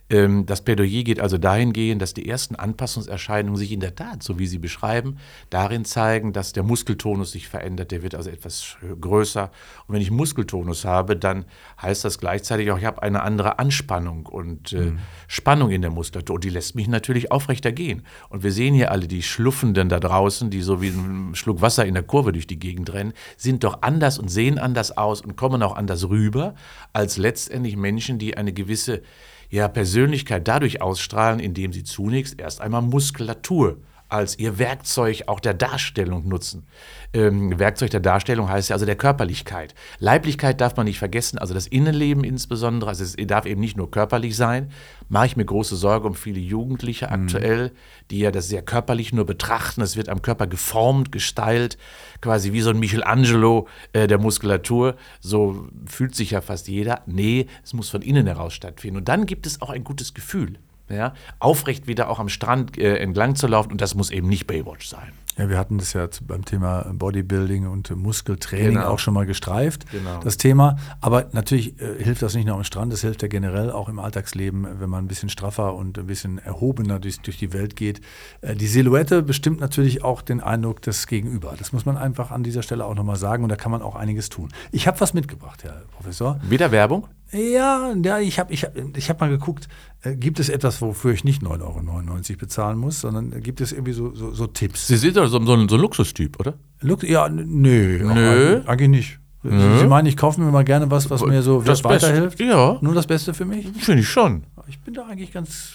Ähm, 0.09 0.47
das 0.47 0.63
Plädoyer 0.63 1.03
geht 1.03 1.21
also 1.21 1.37
dahingehend, 1.39 2.01
dass 2.01 2.15
die 2.15 2.29
ersten 2.29 2.55
Anpassungserscheinungen 2.55 3.57
sich 3.57 3.73
in 3.73 3.81
der 3.81 3.97
Tat, 3.97 4.23
so 4.23 4.39
wie 4.39 4.47
Sie 4.47 4.59
beschreiben, 4.59 5.19
darin 5.51 5.85
zeigen, 5.85 6.33
dass 6.33 6.53
der 6.53 6.63
Muskeltonus 6.63 7.33
sich 7.33 7.49
verändert, 7.49 7.91
der 7.91 8.03
wird 8.03 8.15
also 8.15 8.31
etwas 8.31 8.77
größer. 9.01 9.51
Und 9.87 9.95
wenn 9.95 10.03
ich 10.03 10.11
Muskeltonus 10.11 10.85
habe, 10.85 11.17
dann 11.17 11.45
heißt 11.83 12.05
das 12.05 12.19
gleichzeitig 12.19 12.71
auch, 12.71 12.79
ich 12.79 12.85
habe 12.85 13.03
eine 13.03 13.23
andere 13.23 13.59
Anspannung 13.59 14.27
und 14.27 14.73
äh, 14.73 14.77
mhm. 14.77 14.99
Spannung 15.27 15.71
in 15.71 15.83
der 15.83 15.91
Muskulatur. 15.91 16.37
Und 16.37 16.45
die 16.45 16.51
lässt 16.51 16.77
mich 16.77 16.87
natürlich 16.87 17.33
aufrechter 17.33 17.73
gehen. 17.73 18.03
Und 18.29 18.45
wir 18.45 18.53
sehen 18.53 18.75
hier 18.75 18.93
alle 18.93 19.09
die 19.09 19.23
Schluffenden 19.23 19.89
da 19.89 19.99
draußen, 19.99 20.51
die 20.51 20.63
so 20.63 20.81
wie 20.81 20.89
ein 20.89 21.35
Schluck 21.35 21.61
Wasser 21.63 21.85
in 21.85 21.95
der 21.95 22.05
Kurve 22.05 22.33
durch 22.33 22.47
die 22.47 22.59
Gegend 22.59 22.93
rennen, 22.93 23.13
sind 23.37 23.65
doch 23.65 23.83
anders 23.83 24.19
und 24.19 24.29
sehen 24.29 24.59
anders 24.59 24.97
aus 24.97 25.21
und 25.21 25.37
kommen 25.37 25.63
auch 25.63 25.77
anders 25.77 26.09
rüber 26.09 26.55
als 26.93 27.17
letztendlich 27.17 27.77
Menschen, 27.77 28.19
die 28.19 28.37
eine 28.37 28.53
gewisse 28.53 29.03
ja, 29.51 29.69
Persönlichkeit 29.69 30.47
dadurch 30.49 30.81
ausstrahlen, 30.81 31.41
indem 31.41 31.73
sie 31.73 31.85
zunächst 31.85 32.41
erst 32.41 32.61
einmal 32.61 32.83
Muskulatur 32.83 33.79
als 34.09 34.39
ihr 34.39 34.59
Werkzeug 34.59 35.25
auch 35.27 35.41
der 35.41 35.55
Darstellung 35.55 36.29
nutzen. 36.29 36.67
Ähm, 37.13 37.59
Werkzeug 37.59 37.91
der 37.91 38.01
Darstellung 38.01 38.49
heißt 38.49 38.71
ja 38.71 38.75
also 38.75 38.87
der 38.87 38.97
Körperlichkeit. 38.97 39.75
Leiblichkeit 39.99 40.61
darf 40.61 40.77
man 40.77 40.87
nicht 40.87 40.99
vergessen, 40.99 41.39
also 41.39 41.55
das 41.55 41.67
Innenleben 41.67 42.25
insbesondere. 42.25 42.91
Also 42.91 43.05
es 43.05 43.17
darf 43.27 43.47
eben 43.47 43.61
nicht 43.61 43.77
nur 43.77 43.91
körperlich 43.91 44.37
sein. 44.37 44.71
Mache 45.09 45.27
ich 45.27 45.37
mir 45.37 45.45
große 45.45 45.77
Sorge 45.77 46.07
um 46.07 46.15
viele 46.15 46.41
Jugendliche 46.41 47.07
mhm. 47.07 47.13
aktuell, 47.13 47.73
die 48.11 48.19
ja 48.19 48.31
das 48.31 48.49
sehr 48.49 48.63
körperlich 48.63 49.13
nur 49.13 49.27
betrachten. 49.27 49.81
Es 49.83 49.97
wird 49.97 50.09
am 50.09 50.23
Körper 50.23 50.47
geformt, 50.47 51.11
gestylt, 51.11 51.79
quasi 52.21 52.53
wie 52.53 52.61
so 52.61 52.71
ein 52.71 52.79
Michelangelo 52.79 53.67
äh, 53.93 54.07
der 54.07 54.19
Muskulatur. 54.19 54.97
So 55.21 55.69
fühlt 55.87 56.15
sich 56.15 56.33
ja 56.33 56.41
fast 56.41 56.69
jeder. 56.69 57.03
Nee, 57.07 57.47
es 57.65 57.73
muss 57.73 57.89
von 57.89 58.03
innen 58.03 58.27
heraus 58.27 58.55
stattfinden. 58.55 58.99
Und 58.99 59.09
dann 59.09 59.27
gibt 59.27 59.47
es 59.47 59.61
auch 59.63 59.71
ein 59.71 59.85
gutes 59.85 60.15
Gefühl 60.15 60.59
ja, 60.89 61.15
aufrecht 61.39 61.87
wieder 61.87 62.09
auch 62.09 62.19
am 62.19 62.29
Strand 62.29 62.79
äh, 62.79 62.97
entlang 62.99 63.35
zu 63.37 63.47
laufen 63.47 63.73
und 63.73 63.81
das 63.81 63.95
muss 63.95 64.11
eben 64.11 64.29
nicht 64.29 64.47
Baywatch 64.47 64.87
sein. 64.87 65.13
Ja, 65.39 65.51
wir 65.51 65.59
hatten 65.59 65.77
das 65.77 65.93
ja 65.93 66.09
beim 66.27 66.47
Thema 66.47 66.91
Bodybuilding 66.95 67.67
und 67.67 67.95
Muskeltraining 67.95 68.75
genau. 68.75 68.89
auch 68.89 68.99
schon 68.99 69.13
mal 69.13 69.27
gestreift, 69.27 69.91
genau. 69.91 70.21
das 70.21 70.39
Thema. 70.39 70.77
Aber 71.03 71.27
natürlich 71.33 71.79
äh, 71.79 72.03
hilft 72.03 72.23
das 72.23 72.35
nicht 72.35 72.47
nur 72.47 72.57
am 72.57 72.65
Strand, 72.65 72.91
das 72.91 73.03
hilft 73.03 73.21
ja 73.21 73.29
generell 73.29 73.71
auch 73.71 73.91
im 73.91 73.99
Alltagsleben, 73.99 74.67
wenn 74.81 74.89
man 74.89 75.05
ein 75.05 75.09
bisschen 75.09 75.29
straffer 75.29 75.75
und 75.75 75.99
ein 75.99 76.07
bisschen 76.07 76.39
erhobener 76.39 76.99
durch, 77.01 77.21
durch 77.21 77.37
die 77.37 77.53
Welt 77.53 77.77
geht. 77.77 78.01
Äh, 78.41 78.55
die 78.55 78.67
Silhouette 78.67 79.23
bestimmt 79.23 79.61
natürlich 79.61 80.03
auch 80.03 80.23
den 80.23 80.41
Eindruck 80.41 80.81
des 80.81 81.07
Gegenüber. 81.07 81.55
Das 81.59 81.73
muss 81.73 81.85
man 81.85 81.99
einfach 81.99 82.31
an 82.31 82.43
dieser 82.43 82.63
Stelle 82.63 82.87
auch 82.87 82.95
nochmal 82.95 83.17
sagen 83.17 83.43
und 83.43 83.51
da 83.51 83.57
kann 83.57 83.71
man 83.71 83.83
auch 83.83 83.95
einiges 83.95 84.31
tun. 84.31 84.49
Ich 84.73 84.87
habe 84.87 84.99
was 85.01 85.13
mitgebracht, 85.13 85.65
Herr 85.65 85.83
Professor. 85.93 86.41
Wieder 86.49 86.71
Werbung? 86.71 87.09
Ja, 87.33 87.93
ja 87.93 88.21
ich 88.21 88.39
habe 88.39 88.53
ich 88.53 88.65
hab, 88.65 88.73
ich 88.97 89.11
hab 89.11 89.21
mal 89.21 89.29
geguckt, 89.29 89.69
äh, 90.03 90.15
gibt 90.15 90.39
es 90.39 90.49
etwas, 90.49 90.81
wofür 90.81 91.13
ich 91.13 91.25
nicht 91.25 91.43
9,99 91.43 92.31
Euro 92.31 92.39
bezahlen 92.39 92.79
muss, 92.79 93.01
sondern 93.01 93.43
gibt 93.43 93.61
es 93.61 93.73
irgendwie 93.73 93.93
so, 93.93 94.15
so, 94.15 94.33
so 94.33 94.47
Tipps? 94.47 94.87
Sie 94.87 94.97
sind 94.97 95.17
doch 95.17 95.26
so, 95.29 95.45
so, 95.45 95.53
ein, 95.55 95.69
so 95.69 95.77
ein 95.77 95.81
Luxustyp, 95.81 96.39
oder? 96.41 96.55
Lux 96.81 97.03
ja, 97.09 97.29
nö. 97.29 97.99
Nö. 98.03 98.63
Auch, 98.63 98.69
eigentlich 98.69 98.89
nicht. 98.89 99.19
Nö. 99.43 99.79
Sie 99.79 99.87
meinen, 99.87 100.07
ich 100.07 100.17
kaufe 100.17 100.41
mir 100.41 100.51
mal 100.51 100.65
gerne 100.65 100.91
was, 100.91 101.09
was 101.11 101.25
mir 101.25 101.43
so 101.43 101.63
das 101.63 101.85
weiterhilft? 101.85 102.39
Beste, 102.39 102.53
ja. 102.53 102.79
Nur 102.81 102.95
das 102.95 103.07
Beste 103.07 103.33
für 103.33 103.45
mich? 103.45 103.67
Finde 103.79 104.03
ich 104.03 104.09
schon. 104.09 104.45
Ich 104.69 104.81
bin 104.81 104.95
da 104.95 105.07
eigentlich 105.07 105.33
ganz 105.33 105.75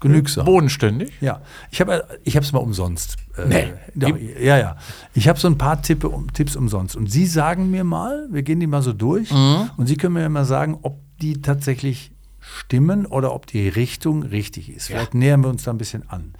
genügsam. 0.00 0.44
Bodenständig? 0.44 1.12
Ja. 1.20 1.40
Ich 1.70 1.80
habe 1.80 2.06
ich 2.22 2.36
es 2.36 2.52
mal 2.52 2.60
umsonst. 2.60 3.16
Äh, 3.36 3.72
nee. 3.94 4.14
Ja, 4.40 4.58
ja. 4.58 4.76
Ich 5.14 5.28
habe 5.28 5.38
so 5.38 5.48
ein 5.48 5.58
paar 5.58 5.82
Tippe, 5.82 6.12
Tipps 6.32 6.56
umsonst. 6.56 6.96
Und 6.96 7.10
Sie 7.10 7.26
sagen 7.26 7.70
mir 7.70 7.84
mal, 7.84 8.28
wir 8.30 8.42
gehen 8.42 8.60
die 8.60 8.66
mal 8.66 8.82
so 8.82 8.92
durch, 8.92 9.30
mhm. 9.32 9.70
und 9.76 9.86
Sie 9.86 9.96
können 9.96 10.14
mir 10.14 10.28
mal 10.28 10.44
sagen, 10.44 10.78
ob 10.82 11.00
die 11.20 11.40
tatsächlich 11.40 12.12
stimmen 12.40 13.06
oder 13.06 13.34
ob 13.34 13.46
die 13.46 13.68
Richtung 13.68 14.22
richtig 14.22 14.70
ist. 14.70 14.86
Vielleicht 14.86 15.14
ja. 15.14 15.20
nähern 15.20 15.42
wir 15.42 15.48
uns 15.48 15.64
da 15.64 15.72
ein 15.72 15.78
bisschen 15.78 16.08
an. 16.08 16.34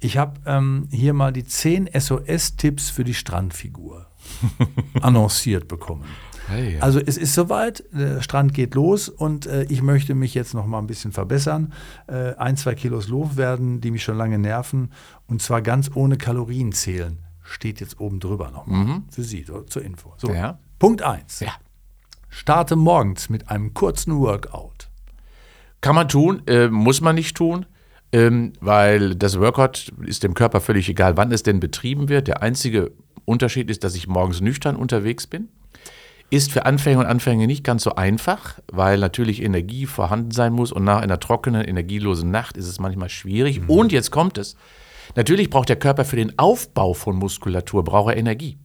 Ich 0.00 0.16
habe 0.16 0.40
ähm, 0.46 0.88
hier 0.90 1.12
mal 1.12 1.32
die 1.32 1.44
10 1.44 1.90
SOS-Tipps 1.92 2.90
für 2.90 3.04
die 3.04 3.14
Strandfigur 3.14 4.06
annonciert 5.02 5.66
bekommen. 5.68 6.04
Hey. 6.46 6.78
Also 6.80 6.98
es 6.98 7.18
ist 7.18 7.34
soweit, 7.34 7.84
der 7.92 8.22
Strand 8.22 8.54
geht 8.54 8.74
los 8.74 9.08
und 9.08 9.46
äh, 9.46 9.64
ich 9.64 9.82
möchte 9.82 10.14
mich 10.14 10.34
jetzt 10.34 10.54
noch 10.54 10.66
mal 10.66 10.78
ein 10.78 10.86
bisschen 10.86 11.12
verbessern. 11.12 11.74
Äh, 12.06 12.34
ein, 12.36 12.56
zwei 12.56 12.74
Kilos 12.74 13.08
loswerden, 13.08 13.80
die 13.80 13.90
mich 13.90 14.02
schon 14.02 14.16
lange 14.16 14.38
nerven 14.38 14.92
und 15.26 15.42
zwar 15.42 15.60
ganz 15.60 15.90
ohne 15.94 16.16
Kalorien 16.16 16.72
zählen. 16.72 17.18
Steht 17.42 17.80
jetzt 17.80 18.00
oben 18.00 18.20
drüber 18.20 18.50
nochmal 18.50 18.84
mhm. 18.84 19.04
für 19.10 19.22
Sie 19.22 19.44
zur 19.44 19.82
Info. 19.82 20.14
So, 20.16 20.32
ja. 20.32 20.58
Punkt 20.78 21.02
1. 21.02 21.40
Ja. 21.40 21.52
Starte 22.28 22.76
morgens 22.76 23.28
mit 23.28 23.50
einem 23.50 23.74
kurzen 23.74 24.18
Workout. 24.18 24.90
Kann 25.80 25.94
man 25.94 26.08
tun, 26.08 26.42
äh, 26.46 26.68
muss 26.68 27.00
man 27.00 27.14
nicht 27.14 27.36
tun, 27.36 27.66
ähm, 28.12 28.52
weil 28.60 29.14
das 29.14 29.38
Workout 29.38 29.92
ist 30.04 30.22
dem 30.22 30.34
Körper 30.34 30.60
völlig 30.60 30.88
egal, 30.88 31.16
wann 31.16 31.32
es 31.32 31.42
denn 31.42 31.60
betrieben 31.60 32.08
wird. 32.08 32.28
Der 32.28 32.42
einzige 32.42 32.92
Unterschied 33.24 33.70
ist, 33.70 33.84
dass 33.84 33.94
ich 33.94 34.08
morgens 34.08 34.40
nüchtern 34.40 34.76
unterwegs 34.76 35.26
bin. 35.26 35.48
Ist 36.30 36.52
für 36.52 36.66
Anfänger 36.66 37.00
und 37.00 37.06
Anfänger 37.06 37.46
nicht 37.46 37.64
ganz 37.64 37.82
so 37.82 37.94
einfach, 37.94 38.58
weil 38.70 38.98
natürlich 38.98 39.42
Energie 39.42 39.86
vorhanden 39.86 40.30
sein 40.30 40.52
muss 40.52 40.72
und 40.72 40.84
nach 40.84 41.00
einer 41.00 41.20
trockenen, 41.20 41.64
energielosen 41.64 42.30
Nacht 42.30 42.58
ist 42.58 42.66
es 42.66 42.78
manchmal 42.78 43.08
schwierig. 43.08 43.60
Mhm. 43.60 43.70
Und 43.70 43.92
jetzt 43.92 44.10
kommt 44.10 44.36
es. 44.36 44.56
Natürlich 45.16 45.48
braucht 45.48 45.70
der 45.70 45.76
Körper 45.76 46.04
für 46.04 46.16
den 46.16 46.38
Aufbau 46.38 46.92
von 46.92 47.16
Muskulatur 47.16 47.82
braucht 47.82 48.12
er 48.12 48.18
Energie. 48.18 48.58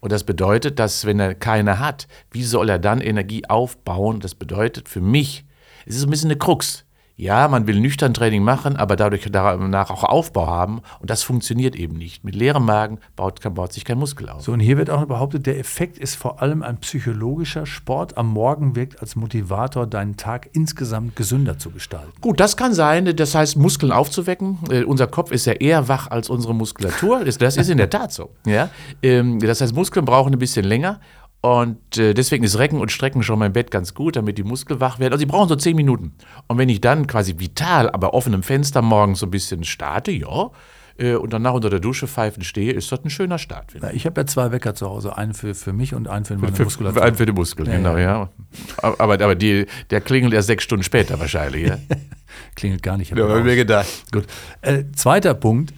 Und 0.00 0.12
das 0.12 0.24
bedeutet, 0.24 0.78
dass 0.78 1.06
wenn 1.06 1.18
er 1.18 1.34
keine 1.34 1.78
hat, 1.78 2.08
wie 2.30 2.42
soll 2.42 2.68
er 2.68 2.78
dann 2.78 3.00
Energie 3.00 3.46
aufbauen? 3.48 4.20
Das 4.20 4.34
bedeutet 4.34 4.88
für 4.88 5.00
mich, 5.00 5.44
es 5.86 5.96
ist 5.96 6.04
ein 6.04 6.10
bisschen 6.10 6.30
eine 6.30 6.38
Krux. 6.38 6.83
Ja, 7.16 7.46
man 7.46 7.68
will 7.68 7.78
nüchtern 7.78 8.12
Training 8.12 8.42
machen, 8.42 8.76
aber 8.76 8.96
dadurch 8.96 9.28
danach 9.30 9.90
auch 9.90 10.02
Aufbau 10.02 10.48
haben. 10.48 10.80
Und 10.98 11.10
das 11.10 11.22
funktioniert 11.22 11.76
eben 11.76 11.96
nicht. 11.96 12.24
Mit 12.24 12.34
leerem 12.34 12.64
Magen 12.64 12.98
baut, 13.14 13.40
baut 13.54 13.72
sich 13.72 13.84
kein 13.84 13.98
Muskel 13.98 14.28
auf. 14.28 14.42
So, 14.42 14.52
und 14.52 14.58
hier 14.58 14.76
wird 14.76 14.90
auch 14.90 15.04
behauptet, 15.06 15.46
der 15.46 15.58
Effekt 15.58 15.96
ist 15.96 16.16
vor 16.16 16.42
allem 16.42 16.62
ein 16.64 16.78
psychologischer. 16.78 17.66
Sport 17.66 18.18
am 18.18 18.28
Morgen 18.28 18.74
wirkt 18.74 19.00
als 19.00 19.14
Motivator, 19.14 19.86
deinen 19.86 20.16
Tag 20.16 20.50
insgesamt 20.54 21.14
gesünder 21.14 21.56
zu 21.56 21.70
gestalten. 21.70 22.12
Gut, 22.20 22.40
das 22.40 22.56
kann 22.56 22.74
sein. 22.74 23.14
Das 23.14 23.34
heißt, 23.36 23.56
Muskeln 23.56 23.92
aufzuwecken. 23.92 24.58
Äh, 24.70 24.82
unser 24.82 25.06
Kopf 25.06 25.30
ist 25.30 25.44
ja 25.44 25.52
eher 25.52 25.86
wach 25.86 26.10
als 26.10 26.28
unsere 26.30 26.54
Muskulatur. 26.54 27.24
Das, 27.24 27.38
das 27.38 27.56
ist 27.56 27.70
in 27.70 27.78
der 27.78 27.90
Tat 27.90 28.12
so. 28.12 28.30
Ja? 28.44 28.70
Ähm, 29.02 29.38
das 29.38 29.60
heißt, 29.60 29.74
Muskeln 29.74 30.04
brauchen 30.04 30.32
ein 30.32 30.38
bisschen 30.38 30.64
länger. 30.64 30.98
Und 31.44 31.98
äh, 31.98 32.14
deswegen 32.14 32.42
ist 32.42 32.58
Recken 32.58 32.80
und 32.80 32.90
Strecken 32.90 33.22
schon 33.22 33.38
mein 33.38 33.52
Bett 33.52 33.70
ganz 33.70 33.92
gut, 33.92 34.16
damit 34.16 34.38
die 34.38 34.42
Muskeln 34.42 34.80
wach 34.80 34.98
werden. 34.98 35.12
Also 35.12 35.20
sie 35.20 35.26
brauchen 35.26 35.50
so 35.50 35.56
zehn 35.56 35.76
Minuten. 35.76 36.14
Und 36.46 36.56
wenn 36.56 36.70
ich 36.70 36.80
dann 36.80 37.06
quasi 37.06 37.38
vital, 37.38 37.90
aber 37.90 38.14
offenem 38.14 38.42
Fenster 38.42 38.80
morgens 38.80 39.18
so 39.18 39.26
ein 39.26 39.30
bisschen 39.30 39.62
starte, 39.62 40.10
ja, 40.10 40.52
äh, 40.96 41.16
und 41.16 41.34
danach 41.34 41.52
unter 41.52 41.68
der 41.68 41.80
Dusche 41.80 42.08
pfeifen 42.08 42.44
stehe, 42.44 42.72
ist 42.72 42.90
das 42.90 43.04
ein 43.04 43.10
schöner 43.10 43.36
Start. 43.36 43.74
Ja, 43.74 43.90
ich 43.90 44.06
habe 44.06 44.22
ja 44.22 44.26
zwei 44.26 44.52
Wecker 44.52 44.74
zu 44.74 44.88
Hause, 44.88 45.18
einen 45.18 45.34
für, 45.34 45.54
für 45.54 45.74
mich 45.74 45.92
und 45.92 46.08
einen 46.08 46.24
für 46.24 46.38
meine 46.38 46.56
für, 46.56 46.64
Muskulatur. 46.64 47.02
Einen 47.02 47.14
für 47.14 47.26
die 47.26 47.32
Muskeln, 47.32 47.68
ja, 47.68 47.76
genau, 47.76 47.98
ja. 47.98 48.00
ja. 48.00 48.30
Aber, 48.78 49.12
aber 49.12 49.34
die, 49.34 49.66
der 49.90 50.00
klingelt 50.00 50.32
erst 50.32 50.46
sechs 50.46 50.64
Stunden 50.64 50.82
später 50.82 51.20
wahrscheinlich, 51.20 51.68
ja. 51.68 51.76
klingelt 52.54 52.82
gar 52.82 52.96
nicht. 52.96 53.14
Ja, 53.14 53.28
habe 53.28 53.44
mir 53.44 53.56
gedacht. 53.56 53.86
Gut. 54.10 54.24
Äh, 54.62 54.84
zweiter 54.96 55.34
Punkt, 55.34 55.74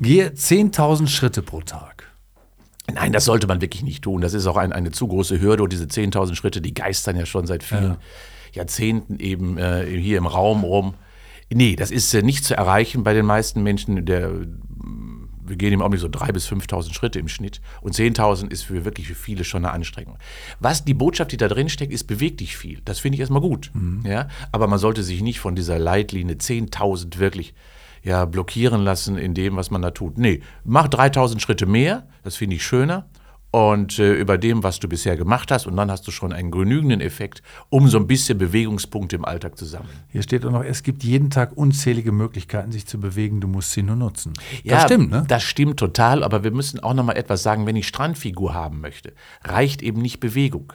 gehe 0.00 0.30
10.000 0.30 1.08
Schritte 1.08 1.42
pro 1.42 1.60
Tag. 1.60 1.91
Nein, 2.90 3.12
das 3.12 3.24
sollte 3.24 3.46
man 3.46 3.60
wirklich 3.60 3.82
nicht 3.82 4.02
tun. 4.02 4.20
Das 4.20 4.34
ist 4.34 4.46
auch 4.46 4.56
ein, 4.56 4.72
eine 4.72 4.90
zu 4.90 5.06
große 5.06 5.40
Hürde 5.40 5.62
und 5.62 5.72
diese 5.72 5.84
10.000 5.84 6.34
Schritte, 6.34 6.60
die 6.60 6.74
geistern 6.74 7.16
ja 7.16 7.26
schon 7.26 7.46
seit 7.46 7.62
vielen 7.62 7.82
ja. 7.84 7.98
Jahrzehnten 8.52 9.18
eben 9.20 9.56
äh, 9.56 9.86
hier 9.86 10.18
im 10.18 10.26
Raum 10.26 10.64
rum. 10.64 10.94
Nee, 11.52 11.76
das 11.76 11.90
ist 11.90 12.12
äh, 12.14 12.22
nicht 12.22 12.44
zu 12.44 12.56
erreichen 12.56 13.04
bei 13.04 13.14
den 13.14 13.26
meisten 13.26 13.62
Menschen. 13.62 14.04
Der, 14.04 14.32
wir 15.44 15.56
gehen 15.56 15.72
im 15.72 15.80
Augenblick 15.80 16.00
so 16.00 16.08
3.000 16.08 16.32
bis 16.32 16.48
5.000 16.48 16.92
Schritte 16.92 17.18
im 17.18 17.28
Schnitt 17.28 17.60
und 17.82 17.94
10.000 17.94 18.50
ist 18.50 18.64
für 18.64 18.84
wirklich 18.84 19.06
für 19.06 19.14
viele 19.14 19.44
schon 19.44 19.64
eine 19.64 19.72
Anstrengung. 19.72 20.18
Was 20.60 20.84
die 20.84 20.94
Botschaft, 20.94 21.32
die 21.32 21.36
da 21.36 21.48
drin 21.48 21.68
steckt, 21.68 21.92
ist, 21.92 22.04
beweg 22.04 22.38
dich 22.38 22.56
viel. 22.56 22.80
Das 22.84 22.98
finde 22.98 23.14
ich 23.16 23.20
erstmal 23.20 23.42
gut. 23.42 23.70
Mhm. 23.74 24.02
Ja? 24.04 24.28
Aber 24.50 24.66
man 24.66 24.78
sollte 24.78 25.02
sich 25.02 25.22
nicht 25.22 25.40
von 25.40 25.54
dieser 25.54 25.78
Leitlinie 25.78 26.36
10.000 26.36 27.18
wirklich 27.18 27.54
ja, 28.02 28.24
blockieren 28.24 28.82
lassen 28.82 29.16
in 29.16 29.34
dem, 29.34 29.56
was 29.56 29.70
man 29.70 29.82
da 29.82 29.90
tut. 29.90 30.18
Nee, 30.18 30.42
mach 30.64 30.88
3000 30.88 31.40
Schritte 31.40 31.66
mehr, 31.66 32.06
das 32.22 32.36
finde 32.36 32.56
ich 32.56 32.64
schöner. 32.64 33.08
Und 33.54 33.98
äh, 33.98 34.14
über 34.14 34.38
dem, 34.38 34.62
was 34.62 34.80
du 34.80 34.88
bisher 34.88 35.14
gemacht 35.14 35.50
hast, 35.50 35.66
und 35.66 35.76
dann 35.76 35.90
hast 35.90 36.06
du 36.06 36.10
schon 36.10 36.32
einen 36.32 36.50
genügenden 36.50 37.02
Effekt, 37.02 37.42
um 37.68 37.86
so 37.86 37.98
ein 37.98 38.06
bisschen 38.06 38.38
Bewegungspunkte 38.38 39.14
im 39.16 39.26
Alltag 39.26 39.58
zu 39.58 39.66
sammeln. 39.66 39.90
Hier 40.08 40.22
steht 40.22 40.46
auch 40.46 40.50
noch, 40.50 40.64
es 40.64 40.82
gibt 40.82 41.04
jeden 41.04 41.28
Tag 41.28 41.54
unzählige 41.54 42.12
Möglichkeiten, 42.12 42.72
sich 42.72 42.86
zu 42.86 42.98
bewegen, 42.98 43.42
du 43.42 43.48
musst 43.48 43.72
sie 43.72 43.82
nur 43.82 43.96
nutzen. 43.96 44.32
Ja, 44.64 44.76
das 44.76 44.84
stimmt, 44.84 45.10
ne? 45.10 45.24
Das 45.28 45.42
stimmt 45.42 45.78
total, 45.78 46.24
aber 46.24 46.44
wir 46.44 46.50
müssen 46.50 46.80
auch 46.80 46.94
noch 46.94 47.04
mal 47.04 47.12
etwas 47.12 47.42
sagen, 47.42 47.66
wenn 47.66 47.76
ich 47.76 47.86
Strandfigur 47.86 48.54
haben 48.54 48.80
möchte, 48.80 49.12
reicht 49.44 49.82
eben 49.82 50.00
nicht 50.00 50.18
Bewegung. 50.18 50.72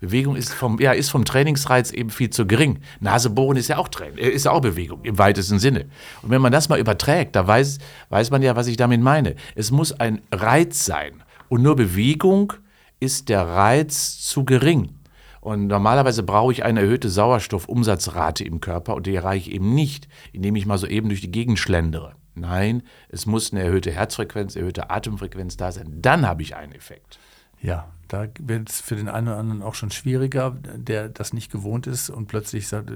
Bewegung 0.00 0.34
ist 0.34 0.52
vom, 0.52 0.80
ja, 0.80 0.92
ist 0.92 1.10
vom 1.10 1.24
Trainingsreiz 1.24 1.92
eben 1.92 2.10
viel 2.10 2.30
zu 2.30 2.46
gering. 2.46 2.80
Nasebohren 3.00 3.58
ist 3.58 3.68
ja 3.68 3.76
auch 3.76 3.88
Training, 3.88 4.18
äh, 4.18 4.30
ist 4.30 4.48
auch 4.48 4.60
Bewegung 4.60 5.04
im 5.04 5.18
weitesten 5.18 5.58
Sinne. 5.58 5.86
Und 6.22 6.30
wenn 6.30 6.40
man 6.40 6.52
das 6.52 6.68
mal 6.68 6.80
überträgt, 6.80 7.36
da 7.36 7.46
weiß, 7.46 7.78
weiß 8.08 8.30
man 8.30 8.42
ja, 8.42 8.56
was 8.56 8.66
ich 8.66 8.78
damit 8.78 9.02
meine. 9.02 9.36
Es 9.54 9.70
muss 9.70 9.92
ein 9.92 10.22
Reiz 10.32 10.84
sein. 10.86 11.22
Und 11.48 11.62
nur 11.62 11.76
Bewegung 11.76 12.54
ist 12.98 13.28
der 13.28 13.46
Reiz 13.46 14.20
zu 14.20 14.44
gering. 14.44 14.94
Und 15.40 15.66
normalerweise 15.66 16.22
brauche 16.22 16.52
ich 16.52 16.64
eine 16.64 16.80
erhöhte 16.80 17.08
Sauerstoffumsatzrate 17.08 18.44
im 18.44 18.60
Körper 18.60 18.94
und 18.94 19.06
die 19.06 19.14
erreiche 19.14 19.48
ich 19.48 19.56
eben 19.56 19.74
nicht, 19.74 20.08
indem 20.32 20.56
ich 20.56 20.66
mal 20.66 20.78
so 20.78 20.86
eben 20.86 21.08
durch 21.08 21.22
die 21.22 21.30
Gegend 21.30 21.58
schlendere. 21.58 22.14
Nein, 22.34 22.82
es 23.08 23.26
muss 23.26 23.52
eine 23.52 23.62
erhöhte 23.62 23.90
Herzfrequenz, 23.90 24.54
erhöhte 24.54 24.90
Atemfrequenz 24.90 25.56
da 25.56 25.72
sein. 25.72 25.88
Dann 25.96 26.26
habe 26.26 26.42
ich 26.42 26.56
einen 26.56 26.72
Effekt. 26.72 27.18
Ja, 27.60 27.88
da 28.10 28.26
wird 28.40 28.68
es 28.68 28.80
für 28.80 28.96
den 28.96 29.08
einen 29.08 29.28
oder 29.28 29.36
anderen 29.36 29.62
auch 29.62 29.74
schon 29.74 29.92
schwieriger, 29.92 30.56
der 30.74 31.08
das 31.08 31.32
nicht 31.32 31.52
gewohnt 31.52 31.86
ist 31.86 32.10
und 32.10 32.26
plötzlich 32.26 32.66
sagt, 32.66 32.90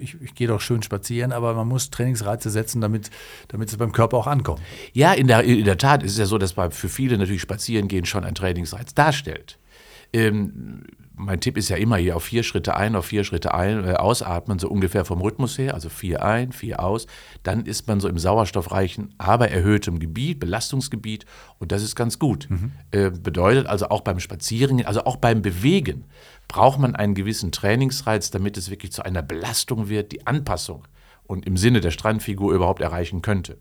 ich, 0.00 0.20
ich 0.20 0.34
gehe 0.34 0.48
doch 0.48 0.60
schön 0.60 0.82
spazieren, 0.82 1.30
aber 1.30 1.54
man 1.54 1.68
muss 1.68 1.90
Trainingsreize 1.90 2.50
setzen, 2.50 2.80
damit, 2.80 3.10
damit 3.48 3.68
es 3.68 3.76
beim 3.76 3.92
Körper 3.92 4.16
auch 4.16 4.26
ankommt. 4.26 4.60
Ja, 4.92 5.12
in 5.12 5.28
der, 5.28 5.44
in 5.44 5.64
der 5.64 5.78
Tat 5.78 6.02
ist 6.02 6.12
es 6.12 6.18
ja 6.18 6.26
so, 6.26 6.38
dass 6.38 6.52
für 6.52 6.88
viele 6.88 7.16
natürlich 7.18 7.42
Spazierengehen 7.42 8.04
schon 8.04 8.24
ein 8.24 8.34
Trainingsreiz 8.34 8.94
darstellt. 8.94 9.58
Ähm, 10.12 10.84
mein 11.14 11.40
Tipp 11.40 11.56
ist 11.56 11.68
ja 11.68 11.76
immer 11.76 11.96
hier 11.96 12.16
auf 12.16 12.24
vier 12.24 12.42
Schritte 12.42 12.76
ein, 12.76 12.96
auf 12.96 13.06
vier 13.06 13.24
Schritte 13.24 13.54
ein, 13.54 13.84
äh, 13.84 13.94
ausatmen, 13.94 14.58
so 14.58 14.68
ungefähr 14.68 15.04
vom 15.04 15.20
Rhythmus 15.20 15.58
her, 15.58 15.74
also 15.74 15.88
vier 15.88 16.24
ein, 16.24 16.52
vier 16.52 16.80
aus. 16.80 17.06
Dann 17.42 17.64
ist 17.64 17.86
man 17.86 18.00
so 18.00 18.08
im 18.08 18.18
sauerstoffreichen, 18.18 19.14
aber 19.18 19.50
erhöhtem 19.50 19.98
Gebiet, 19.98 20.40
Belastungsgebiet 20.40 21.26
und 21.58 21.72
das 21.72 21.82
ist 21.82 21.96
ganz 21.96 22.18
gut. 22.18 22.48
Mhm. 22.50 22.72
Äh, 22.90 23.10
bedeutet 23.10 23.66
also 23.66 23.88
auch 23.88 24.00
beim 24.00 24.20
Spazieren, 24.20 24.84
also 24.84 25.04
auch 25.04 25.16
beim 25.16 25.42
Bewegen 25.42 26.04
braucht 26.48 26.78
man 26.78 26.96
einen 26.96 27.14
gewissen 27.14 27.52
Trainingsreiz, 27.52 28.30
damit 28.30 28.56
es 28.56 28.70
wirklich 28.70 28.92
zu 28.92 29.04
einer 29.04 29.22
Belastung 29.22 29.88
wird, 29.88 30.12
die 30.12 30.26
Anpassung 30.26 30.86
und 31.24 31.46
im 31.46 31.56
Sinne 31.56 31.80
der 31.80 31.90
Strandfigur 31.90 32.52
überhaupt 32.52 32.82
erreichen 32.82 33.22
könnte. 33.22 33.58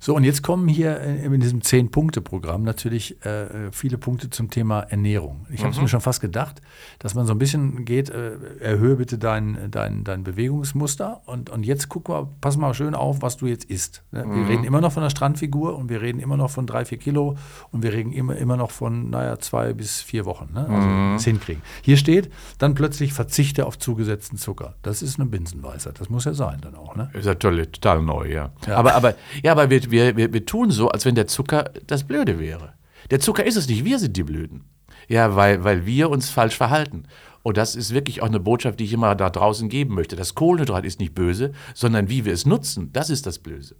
So, 0.00 0.16
und 0.16 0.24
jetzt 0.24 0.42
kommen 0.42 0.68
hier 0.68 1.00
in 1.00 1.40
diesem 1.40 1.62
Zehn-Punkte-Programm 1.62 2.62
natürlich 2.62 3.24
äh, 3.24 3.70
viele 3.72 3.98
Punkte 3.98 4.30
zum 4.30 4.50
Thema 4.50 4.80
Ernährung. 4.80 5.46
Ich 5.50 5.60
mhm. 5.60 5.64
habe 5.64 5.74
es 5.74 5.80
mir 5.80 5.88
schon 5.88 6.00
fast 6.00 6.20
gedacht, 6.20 6.60
dass 6.98 7.14
man 7.14 7.26
so 7.26 7.32
ein 7.32 7.38
bisschen 7.38 7.84
geht, 7.84 8.10
äh, 8.10 8.32
erhöhe 8.60 8.96
bitte 8.96 9.18
dein, 9.18 9.70
dein, 9.70 10.04
dein 10.04 10.24
Bewegungsmuster 10.24 11.22
und, 11.26 11.50
und 11.50 11.64
jetzt 11.64 11.88
guck 11.88 12.08
mal, 12.08 12.28
pass 12.40 12.56
mal 12.56 12.74
schön 12.74 12.94
auf, 12.94 13.22
was 13.22 13.36
du 13.36 13.46
jetzt 13.46 13.64
isst. 13.64 14.02
Ne? 14.10 14.24
Wir 14.24 14.26
mhm. 14.26 14.46
reden 14.46 14.64
immer 14.64 14.80
noch 14.80 14.92
von 14.92 15.02
der 15.02 15.10
Strandfigur 15.10 15.76
und 15.76 15.88
wir 15.88 16.02
reden 16.02 16.20
immer 16.20 16.36
noch 16.36 16.50
von 16.50 16.66
drei, 16.66 16.84
vier 16.84 16.98
Kilo 16.98 17.36
und 17.70 17.82
wir 17.82 17.92
reden 17.92 18.12
immer, 18.12 18.36
immer 18.36 18.56
noch 18.56 18.70
von, 18.70 19.10
naja, 19.10 19.38
zwei 19.38 19.72
bis 19.72 20.02
vier 20.02 20.24
Wochen. 20.24 20.50
Ne? 20.52 20.66
Also 20.68 20.88
mhm. 20.88 21.18
hinkriegen. 21.18 21.62
Hier 21.82 21.96
steht, 21.96 22.30
dann 22.58 22.74
plötzlich 22.74 23.12
verzichte 23.12 23.66
auf 23.66 23.78
zugesetzten 23.78 24.36
Zucker. 24.36 24.74
Das 24.82 25.02
ist 25.02 25.18
eine 25.18 25.28
Binsenweisheit. 25.28 26.00
Das 26.00 26.10
muss 26.10 26.24
ja 26.24 26.34
sein 26.34 26.58
dann 26.60 26.74
auch. 26.74 26.96
Ne? 26.96 27.10
Ist 27.12 27.26
ja 27.26 27.34
total, 27.34 27.66
total 27.66 28.02
neu, 28.02 28.30
ja. 28.30 28.50
ja. 28.66 28.76
Aber, 28.76 28.94
aber, 28.94 29.14
ja, 29.42 29.52
aber 29.52 29.61
aber 29.62 29.90
wir, 29.90 30.16
wir, 30.16 30.32
wir, 30.32 30.46
tun 30.46 30.70
so, 30.70 30.88
als 30.88 31.04
wenn 31.04 31.14
der 31.14 31.26
Zucker 31.26 31.70
das 31.86 32.04
Blöde 32.04 32.38
wäre. 32.38 32.74
Der 33.10 33.20
Zucker 33.20 33.44
ist 33.44 33.56
es 33.56 33.68
nicht, 33.68 33.84
wir 33.84 33.98
sind 33.98 34.16
die 34.16 34.22
Blöden. 34.22 34.64
Ja, 35.08 35.36
weil, 35.36 35.64
weil 35.64 35.86
wir 35.86 36.10
uns 36.10 36.30
falsch 36.30 36.56
verhalten. 36.56 37.04
Und 37.42 37.56
das 37.56 37.74
ist 37.74 37.92
wirklich 37.92 38.22
auch 38.22 38.28
eine 38.28 38.38
Botschaft, 38.38 38.78
die 38.78 38.84
ich 38.84 38.92
immer 38.92 39.14
da 39.14 39.28
draußen 39.28 39.68
geben 39.68 39.94
möchte. 39.94 40.14
Das 40.14 40.34
Kohlenhydrat 40.34 40.84
ist 40.84 41.00
nicht 41.00 41.14
böse, 41.14 41.52
sondern 41.74 42.08
wie 42.08 42.24
wir 42.24 42.32
es 42.32 42.46
nutzen, 42.46 42.90
das 42.92 43.10
ist 43.10 43.26
das 43.26 43.40
Böse. 43.40 43.74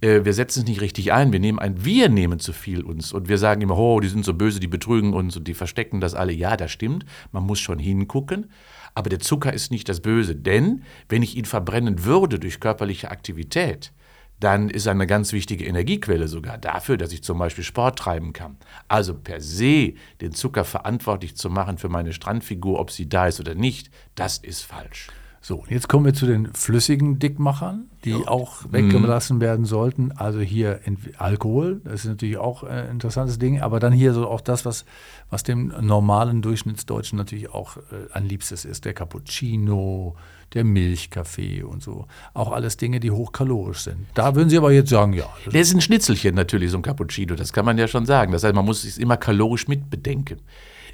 Äh, 0.00 0.24
wir 0.24 0.32
setzen 0.32 0.60
es 0.60 0.68
nicht 0.68 0.80
richtig 0.80 1.12
ein. 1.12 1.32
Wir 1.32 1.40
nehmen 1.40 1.58
ein, 1.58 1.84
wir 1.84 2.08
nehmen 2.08 2.38
zu 2.38 2.52
viel 2.52 2.82
uns. 2.82 3.12
Und 3.12 3.28
wir 3.28 3.38
sagen 3.38 3.62
immer, 3.62 3.76
oh, 3.76 3.98
die 3.98 4.08
sind 4.08 4.24
so 4.24 4.34
böse, 4.34 4.60
die 4.60 4.68
betrügen 4.68 5.12
uns 5.12 5.36
und 5.36 5.48
die 5.48 5.54
verstecken 5.54 6.00
das 6.00 6.14
alle. 6.14 6.32
Ja, 6.32 6.56
das 6.56 6.70
stimmt. 6.70 7.04
Man 7.32 7.42
muss 7.42 7.58
schon 7.58 7.80
hingucken. 7.80 8.50
Aber 8.94 9.10
der 9.10 9.18
Zucker 9.18 9.52
ist 9.52 9.72
nicht 9.72 9.88
das 9.88 10.00
Böse. 10.00 10.36
Denn 10.36 10.82
wenn 11.08 11.22
ich 11.22 11.36
ihn 11.36 11.46
verbrennen 11.46 12.04
würde 12.04 12.38
durch 12.38 12.60
körperliche 12.60 13.10
Aktivität, 13.10 13.92
dann 14.40 14.68
ist 14.68 14.88
eine 14.88 15.06
ganz 15.06 15.32
wichtige 15.32 15.64
Energiequelle 15.64 16.28
sogar 16.28 16.58
dafür, 16.58 16.96
dass 16.96 17.12
ich 17.12 17.22
zum 17.22 17.38
Beispiel 17.38 17.64
Sport 17.64 17.98
treiben 17.98 18.32
kann. 18.32 18.56
Also 18.88 19.14
per 19.14 19.40
se 19.40 19.94
den 20.20 20.32
Zucker 20.32 20.64
verantwortlich 20.64 21.36
zu 21.36 21.50
machen 21.50 21.78
für 21.78 21.88
meine 21.88 22.12
Strandfigur, 22.12 22.78
ob 22.78 22.90
sie 22.90 23.08
da 23.08 23.26
ist 23.26 23.40
oder 23.40 23.54
nicht, 23.54 23.90
das 24.14 24.38
ist 24.38 24.62
falsch. 24.62 25.08
So, 25.46 25.62
jetzt 25.68 25.90
kommen 25.90 26.06
wir 26.06 26.14
zu 26.14 26.24
den 26.24 26.54
flüssigen 26.54 27.18
Dickmachern, 27.18 27.90
die 28.02 28.12
ja. 28.12 28.28
auch 28.28 28.64
weggelassen 28.70 29.36
mhm. 29.36 29.40
werden 29.42 29.64
sollten. 29.66 30.10
Also 30.12 30.40
hier 30.40 30.80
Alkohol, 31.18 31.82
das 31.84 32.04
ist 32.04 32.06
natürlich 32.06 32.38
auch 32.38 32.62
ein 32.62 32.88
interessantes 32.88 33.38
Ding, 33.38 33.60
aber 33.60 33.78
dann 33.78 33.92
hier 33.92 34.14
so 34.14 34.26
auch 34.26 34.40
das, 34.40 34.64
was, 34.64 34.86
was 35.28 35.42
dem 35.42 35.70
normalen 35.82 36.40
Durchschnittsdeutschen 36.40 37.18
natürlich 37.18 37.50
auch 37.50 37.76
äh, 37.76 38.10
ein 38.14 38.24
Liebstes 38.24 38.64
ist, 38.64 38.86
der 38.86 38.94
Cappuccino, 38.94 40.16
der 40.54 40.64
Milchkaffee 40.64 41.62
und 41.62 41.82
so. 41.82 42.06
Auch 42.32 42.52
alles 42.52 42.76
Dinge, 42.76 43.00
die 43.00 43.10
hochkalorisch 43.10 43.80
sind. 43.80 44.06
Da 44.14 44.34
würden 44.34 44.48
Sie 44.48 44.56
aber 44.56 44.72
jetzt 44.72 44.90
sagen, 44.90 45.12
ja. 45.12 45.28
Das 45.44 45.54
ist 45.54 45.74
ein 45.74 45.80
Schnitzelchen 45.80 46.34
natürlich, 46.34 46.70
so 46.70 46.78
ein 46.78 46.82
Cappuccino, 46.82 47.34
das 47.34 47.52
kann 47.52 47.64
man 47.64 47.76
ja 47.78 47.88
schon 47.88 48.06
sagen. 48.06 48.32
Das 48.32 48.44
heißt, 48.44 48.54
man 48.54 48.64
muss 48.64 48.84
es 48.84 48.98
immer 48.98 49.16
kalorisch 49.16 49.68
mitbedenken. 49.68 50.40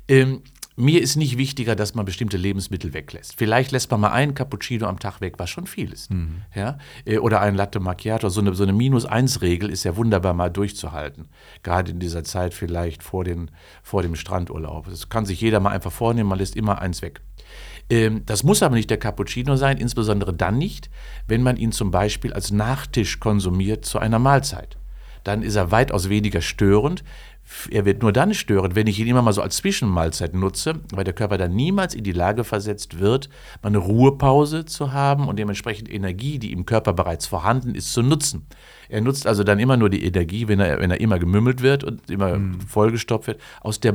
Ähm, 0.08 0.42
mir 0.80 1.02
ist 1.02 1.16
nicht 1.16 1.36
wichtiger, 1.36 1.76
dass 1.76 1.94
man 1.94 2.06
bestimmte 2.06 2.36
Lebensmittel 2.36 2.94
weglässt. 2.94 3.34
Vielleicht 3.36 3.70
lässt 3.70 3.90
man 3.90 4.00
mal 4.00 4.12
einen 4.12 4.34
Cappuccino 4.34 4.86
am 4.86 4.98
Tag 4.98 5.20
weg, 5.20 5.34
was 5.36 5.50
schon 5.50 5.66
viel 5.66 5.92
ist. 5.92 6.10
Mhm. 6.10 6.42
Ja? 6.54 6.78
Äh, 7.04 7.18
oder 7.18 7.40
ein 7.40 7.54
Latte 7.54 7.80
Macchiato. 7.80 8.28
So 8.30 8.40
eine, 8.40 8.54
so 8.54 8.62
eine 8.62 8.72
Minus-Eins-Regel 8.72 9.68
ist 9.68 9.84
ja 9.84 9.96
wunderbar 9.96 10.32
mal 10.32 10.48
durchzuhalten. 10.48 11.28
Gerade 11.62 11.90
in 11.90 12.00
dieser 12.00 12.24
Zeit 12.24 12.54
vielleicht 12.54 13.02
vor, 13.02 13.24
den, 13.24 13.50
vor 13.82 14.02
dem 14.02 14.14
Strandurlaub. 14.16 14.88
Das 14.88 15.08
kann 15.08 15.26
sich 15.26 15.40
jeder 15.40 15.60
mal 15.60 15.70
einfach 15.70 15.92
vornehmen, 15.92 16.28
man 16.28 16.38
lässt 16.38 16.56
immer 16.56 16.80
eins 16.80 17.02
weg. 17.02 17.20
Ähm, 17.90 18.22
das 18.24 18.44
muss 18.44 18.62
aber 18.62 18.76
nicht 18.76 18.88
der 18.90 18.98
Cappuccino 18.98 19.56
sein, 19.56 19.76
insbesondere 19.76 20.32
dann 20.32 20.56
nicht, 20.58 20.90
wenn 21.26 21.42
man 21.42 21.56
ihn 21.56 21.72
zum 21.72 21.90
Beispiel 21.90 22.32
als 22.32 22.52
Nachtisch 22.52 23.20
konsumiert 23.20 23.84
zu 23.84 23.98
einer 23.98 24.18
Mahlzeit. 24.18 24.76
dann 25.24 25.42
ist 25.42 25.56
er 25.56 25.70
weitaus 25.70 26.08
weniger 26.08 26.40
störend. 26.40 27.04
Er 27.70 27.84
wird 27.84 28.00
nur 28.00 28.12
dann 28.12 28.32
störend, 28.32 28.74
wenn 28.74 28.86
ich 28.86 28.98
ihn 29.00 29.08
immer 29.08 29.22
mal 29.22 29.32
so 29.32 29.42
als 29.42 29.56
Zwischenmahlzeit 29.56 30.34
nutze, 30.34 30.76
weil 30.92 31.04
der 31.04 31.14
Körper 31.14 31.36
dann 31.36 31.54
niemals 31.54 31.94
in 31.94 32.04
die 32.04 32.12
Lage 32.12 32.44
versetzt 32.44 33.00
wird, 33.00 33.28
mal 33.60 33.68
eine 33.68 33.78
Ruhepause 33.78 34.64
zu 34.64 34.92
haben 34.92 35.26
und 35.26 35.38
dementsprechend 35.38 35.92
Energie, 35.92 36.38
die 36.38 36.52
im 36.52 36.64
Körper 36.64 36.92
bereits 36.92 37.26
vorhanden 37.26 37.74
ist, 37.74 37.92
zu 37.92 38.02
nutzen. 38.02 38.46
Er 38.88 39.00
nutzt 39.00 39.26
also 39.26 39.42
dann 39.42 39.58
immer 39.58 39.76
nur 39.76 39.90
die 39.90 40.04
Energie, 40.04 40.46
wenn 40.48 40.60
er, 40.60 40.80
wenn 40.80 40.90
er 40.90 41.00
immer 41.00 41.18
gemümmelt 41.18 41.60
wird 41.60 41.82
und 41.82 42.08
immer 42.08 42.38
mhm. 42.38 42.60
vollgestopft 42.60 43.26
wird, 43.26 43.40
aus 43.60 43.80
der 43.80 43.92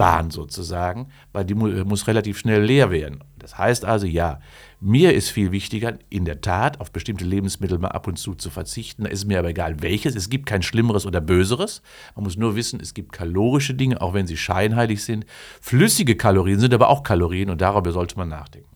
Blutbahn 0.00 0.30
sozusagen, 0.30 1.08
weil 1.32 1.44
die 1.44 1.54
muss 1.54 2.06
relativ 2.06 2.38
schnell 2.38 2.62
leer 2.62 2.90
werden. 2.90 3.22
Das 3.38 3.58
heißt 3.58 3.84
also, 3.84 4.06
ja, 4.06 4.40
mir 4.80 5.14
ist 5.14 5.30
viel 5.30 5.52
wichtiger, 5.52 5.98
in 6.08 6.24
der 6.24 6.40
Tat 6.40 6.80
auf 6.80 6.90
bestimmte 6.90 7.24
Lebensmittel 7.24 7.78
mal 7.78 7.88
ab 7.88 8.06
und 8.06 8.18
zu 8.18 8.34
zu 8.34 8.50
verzichten. 8.50 9.04
Da 9.04 9.10
ist 9.10 9.26
mir 9.26 9.38
aber 9.38 9.48
egal 9.48 9.82
welches. 9.82 10.14
Es 10.14 10.30
gibt 10.30 10.46
kein 10.46 10.62
Schlimmeres 10.62 11.06
oder 11.06 11.20
Böseres. 11.20 11.82
Man 12.14 12.24
muss 12.24 12.36
nur 12.36 12.56
wissen, 12.56 12.80
es 12.80 12.94
gibt 12.94 13.12
kalorische 13.12 13.74
Dinge, 13.74 14.00
auch 14.00 14.14
wenn 14.14 14.26
sie 14.26 14.36
scheinheilig 14.36 15.04
sind. 15.04 15.26
Flüssige 15.60 16.16
Kalorien 16.16 16.60
sind 16.60 16.74
aber 16.74 16.88
auch 16.88 17.02
Kalorien 17.02 17.50
und 17.50 17.60
darüber 17.60 17.92
sollte 17.92 18.16
man 18.16 18.28
nachdenken. 18.28 18.68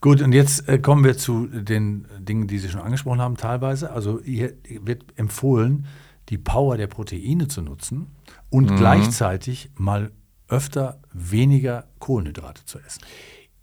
Gut, 0.00 0.20
und 0.20 0.32
jetzt 0.32 0.68
äh, 0.68 0.78
kommen 0.78 1.04
wir 1.04 1.16
zu 1.16 1.46
den 1.46 2.06
Dingen, 2.18 2.46
die 2.46 2.58
Sie 2.58 2.68
schon 2.68 2.82
angesprochen 2.82 3.22
haben, 3.22 3.38
teilweise. 3.38 3.90
Also 3.90 4.20
hier 4.22 4.52
wird 4.82 5.02
empfohlen, 5.16 5.86
die 6.28 6.36
Power 6.36 6.76
der 6.76 6.88
Proteine 6.88 7.48
zu 7.48 7.62
nutzen 7.62 8.08
und 8.50 8.70
mhm. 8.70 8.76
gleichzeitig 8.76 9.70
mal 9.76 10.10
öfter 10.48 10.98
weniger 11.12 11.86
Kohlenhydrate 11.98 12.64
zu 12.64 12.78
essen. 12.78 13.00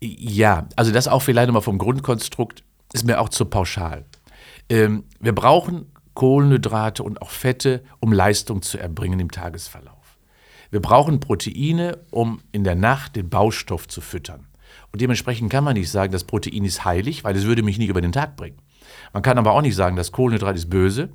Ja, 0.02 0.68
also 0.76 0.92
das 0.92 1.08
auch 1.08 1.22
vielleicht 1.22 1.48
nochmal 1.48 1.62
vom 1.62 1.78
Grundkonstrukt 1.78 2.64
ist 2.94 3.06
mir 3.06 3.22
auch 3.22 3.30
zu 3.30 3.46
pauschal. 3.46 4.06
Ähm, 4.70 5.04
wir 5.20 5.34
brauchen 5.34 5.92
Kohlenhydrate 6.14 7.04
und 7.04 7.22
auch 7.22 7.30
Fette, 7.30 7.84
um 8.00 8.12
Leistung 8.12 8.62
zu 8.62 8.78
erbringen 8.78 9.20
im 9.20 9.32
Tagesverlauf. 9.32 9.96
Wir 10.72 10.82
brauchen 10.82 11.20
Proteine, 11.20 12.00
um 12.12 12.42
in 12.52 12.64
der 12.64 12.76
Nacht 12.76 13.16
den 13.16 13.30
Baustoff 13.30 13.88
zu 13.88 14.02
füttern. 14.02 14.48
Und 14.92 15.02
dementsprechend 15.02 15.52
kann 15.52 15.64
man 15.64 15.76
nicht 15.76 15.90
sagen, 15.90 16.12
das 16.12 16.24
Protein 16.24 16.66
ist 16.66 16.84
heilig, 16.86 17.24
weil 17.24 17.36
es 17.36 17.46
würde 17.46 17.64
mich 17.64 17.78
nicht 17.78 17.90
über 17.90 18.02
den 18.02 18.12
Tag 18.12 18.36
bringen. 18.36 18.58
Man 19.14 19.24
kann 19.24 19.38
aber 19.38 19.52
auch 19.52 19.62
nicht 19.62 19.76
sagen, 19.76 19.96
das 19.96 20.12
Kohlenhydrat 20.12 20.56
ist 20.56 20.70
böse. 20.70 21.10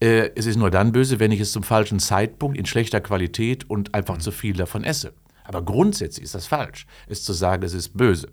Äh, 0.00 0.30
es 0.34 0.46
ist 0.46 0.56
nur 0.56 0.70
dann 0.70 0.92
böse, 0.92 1.20
wenn 1.20 1.32
ich 1.32 1.40
es 1.40 1.52
zum 1.52 1.62
falschen 1.62 1.98
Zeitpunkt 1.98 2.56
in 2.56 2.66
schlechter 2.66 3.00
Qualität 3.00 3.68
und 3.68 3.94
einfach 3.94 4.18
zu 4.18 4.30
viel 4.30 4.54
davon 4.54 4.84
esse. 4.84 5.14
Aber 5.44 5.62
grundsätzlich 5.62 6.24
ist 6.24 6.34
das 6.34 6.46
falsch, 6.46 6.86
es 7.08 7.24
zu 7.24 7.32
sagen, 7.32 7.62
es 7.62 7.74
ist 7.74 7.96
böse. 7.96 8.28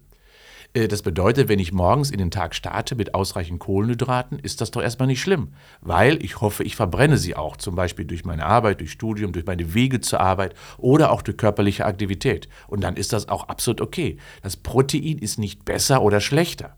Äh, 0.73 0.87
das 0.87 1.01
bedeutet, 1.01 1.49
wenn 1.49 1.59
ich 1.59 1.71
morgens 1.71 2.11
in 2.11 2.19
den 2.19 2.31
Tag 2.31 2.55
starte 2.55 2.95
mit 2.95 3.13
ausreichend 3.13 3.59
Kohlenhydraten, 3.59 4.39
ist 4.39 4.61
das 4.61 4.71
doch 4.71 4.81
erstmal 4.81 5.07
nicht 5.07 5.21
schlimm, 5.21 5.53
weil 5.81 6.23
ich 6.23 6.41
hoffe, 6.41 6.63
ich 6.63 6.75
verbrenne 6.75 7.17
sie 7.17 7.35
auch, 7.35 7.57
zum 7.57 7.75
Beispiel 7.75 8.05
durch 8.05 8.25
meine 8.25 8.45
Arbeit, 8.45 8.79
durch 8.79 8.91
Studium, 8.91 9.31
durch 9.31 9.45
meine 9.45 9.73
Wege 9.73 10.01
zur 10.01 10.19
Arbeit 10.19 10.53
oder 10.77 11.11
auch 11.11 11.21
durch 11.21 11.37
körperliche 11.37 11.85
Aktivität. 11.85 12.47
Und 12.67 12.81
dann 12.81 12.95
ist 12.95 13.13
das 13.13 13.29
auch 13.29 13.47
absolut 13.47 13.81
okay. 13.81 14.17
Das 14.41 14.57
Protein 14.57 15.17
ist 15.17 15.39
nicht 15.39 15.65
besser 15.65 16.01
oder 16.01 16.21
schlechter. 16.21 16.75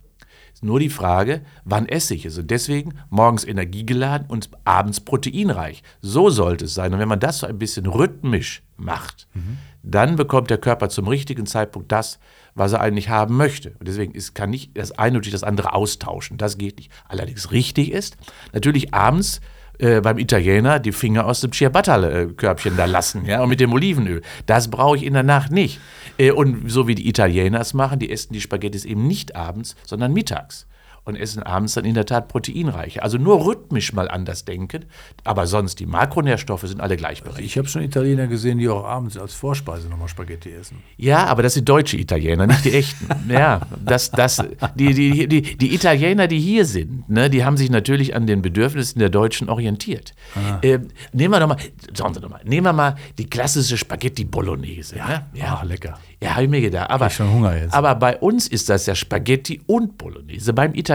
Nur 0.61 0.79
die 0.79 0.89
Frage, 0.89 1.41
wann 1.65 1.87
esse 1.87 2.13
ich 2.13 2.25
es? 2.25 2.37
Und 2.37 2.51
deswegen 2.51 2.93
morgens 3.09 3.43
energiegeladen 3.43 4.27
und 4.27 4.49
abends 4.63 4.99
proteinreich. 4.99 5.83
So 6.01 6.29
sollte 6.29 6.65
es 6.65 6.73
sein. 6.73 6.93
Und 6.93 6.99
wenn 6.99 7.09
man 7.09 7.19
das 7.19 7.39
so 7.39 7.47
ein 7.47 7.59
bisschen 7.59 7.87
rhythmisch 7.87 8.61
macht, 8.77 9.27
mhm 9.33 9.57
dann 9.83 10.15
bekommt 10.15 10.49
der 10.49 10.57
Körper 10.57 10.89
zum 10.89 11.07
richtigen 11.07 11.45
Zeitpunkt 11.45 11.91
das, 11.91 12.19
was 12.53 12.73
er 12.73 12.81
eigentlich 12.81 13.09
haben 13.09 13.35
möchte. 13.37 13.71
Und 13.79 13.87
deswegen 13.87 14.13
ist, 14.13 14.35
kann 14.35 14.49
nicht 14.49 14.77
das 14.77 14.91
eine 14.91 15.21
durch 15.21 15.31
das 15.31 15.43
andere 15.43 15.73
austauschen. 15.73 16.37
Das 16.37 16.57
geht 16.57 16.77
nicht. 16.77 16.91
Allerdings 17.07 17.51
richtig 17.51 17.91
ist, 17.91 18.17
natürlich 18.53 18.93
abends 18.93 19.41
äh, 19.81 19.99
beim 20.01 20.17
Italiener 20.17 20.79
die 20.79 20.91
Finger 20.91 21.25
aus 21.25 21.41
dem 21.41 21.51
Ciabatta-Körbchen 21.51 22.77
da 22.77 22.85
lassen, 22.85 23.25
ja, 23.25 23.41
und 23.41 23.49
mit 23.49 23.59
dem 23.59 23.73
Olivenöl. 23.73 24.21
Das 24.45 24.69
brauche 24.69 24.97
ich 24.97 25.03
in 25.03 25.13
der 25.13 25.23
Nacht 25.23 25.51
nicht. 25.51 25.79
Äh, 26.17 26.31
und 26.31 26.69
so 26.69 26.87
wie 26.87 26.95
die 26.95 27.09
Italiener 27.09 27.59
es 27.59 27.73
machen, 27.73 27.99
die 27.99 28.11
essen 28.11 28.33
die 28.33 28.41
Spaghettis 28.41 28.85
eben 28.85 29.07
nicht 29.07 29.35
abends, 29.35 29.75
sondern 29.85 30.13
mittags 30.13 30.67
und 31.03 31.15
essen 31.15 31.41
abends 31.41 31.73
dann 31.73 31.85
in 31.85 31.95
der 31.95 32.05
Tat 32.05 32.27
proteinreiche. 32.27 33.01
Also 33.01 33.17
nur 33.17 33.45
rhythmisch 33.45 33.93
mal 33.93 34.09
anders 34.09 34.45
denken, 34.45 34.85
aber 35.23 35.47
sonst 35.47 35.79
die 35.79 35.85
Makronährstoffe 35.85 36.61
sind 36.61 36.79
alle 36.79 36.95
gleichberechtigt. 36.95 37.37
Also 37.37 37.45
ich 37.45 37.57
habe 37.57 37.67
schon 37.67 37.81
Italiener 37.81 38.27
gesehen, 38.27 38.59
die 38.59 38.69
auch 38.69 38.85
abends 38.85 39.17
als 39.17 39.33
Vorspeise 39.33 39.89
nochmal 39.89 40.07
Spaghetti 40.07 40.51
essen. 40.51 40.77
Ja, 40.97 41.25
aber 41.25 41.43
das 41.43 41.55
sind 41.55 41.67
deutsche 41.67 41.97
Italiener, 41.97 42.45
nicht 42.45 42.65
die 42.65 42.73
echten. 42.73 43.07
ja, 43.29 43.61
das, 43.83 44.11
das, 44.11 44.43
die, 44.75 44.93
die, 44.93 45.27
die, 45.27 45.41
die 45.57 45.73
Italiener, 45.73 46.27
die 46.27 46.39
hier 46.39 46.65
sind, 46.65 47.09
ne, 47.09 47.29
die 47.29 47.43
haben 47.43 47.57
sich 47.57 47.71
natürlich 47.71 48.15
an 48.15 48.27
den 48.27 48.41
Bedürfnissen 48.41 48.99
der 48.99 49.09
Deutschen 49.09 49.49
orientiert. 49.49 50.13
Äh, 50.61 50.79
nehmen 51.13 51.33
wir 51.33 51.39
doch 51.39 51.47
mal, 51.47 51.57
sagen 51.93 52.13
Sie 52.13 52.21
doch 52.21 52.29
mal, 52.29 52.41
nehmen 52.43 52.65
wir 52.65 52.73
mal 52.73 52.95
die 53.17 53.25
klassische 53.25 53.77
Spaghetti 53.77 54.23
Bolognese. 54.23 54.97
Ja, 54.97 55.07
ne? 55.07 55.25
ja. 55.33 55.57
Ach, 55.57 55.63
lecker. 55.63 55.97
Ja, 56.21 56.35
habe 56.35 56.43
ich 56.43 56.49
mir 56.49 56.61
gedacht. 56.61 56.89
Aber, 56.91 57.07
ich 57.07 57.15
schon 57.15 57.31
Hunger 57.31 57.57
jetzt. 57.57 57.73
aber 57.73 57.95
bei 57.95 58.17
uns 58.17 58.47
ist 58.47 58.69
das 58.69 58.85
ja 58.85 58.93
Spaghetti 58.93 59.61
und 59.65 59.97
Bolognese. 59.97 60.53
Beim 60.53 60.75
Italiener, 60.75 60.90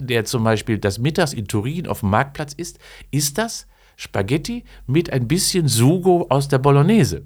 der 0.00 0.24
zum 0.24 0.44
Beispiel 0.44 0.78
das 0.78 0.98
mittags 0.98 1.32
in 1.32 1.46
Turin 1.46 1.86
auf 1.86 2.00
dem 2.00 2.10
Marktplatz 2.10 2.52
ist, 2.52 2.78
ist 3.10 3.38
das 3.38 3.66
Spaghetti 3.96 4.64
mit 4.86 5.12
ein 5.12 5.28
bisschen 5.28 5.68
Sugo 5.68 6.26
aus 6.28 6.48
der 6.48 6.58
Bolognese. 6.58 7.24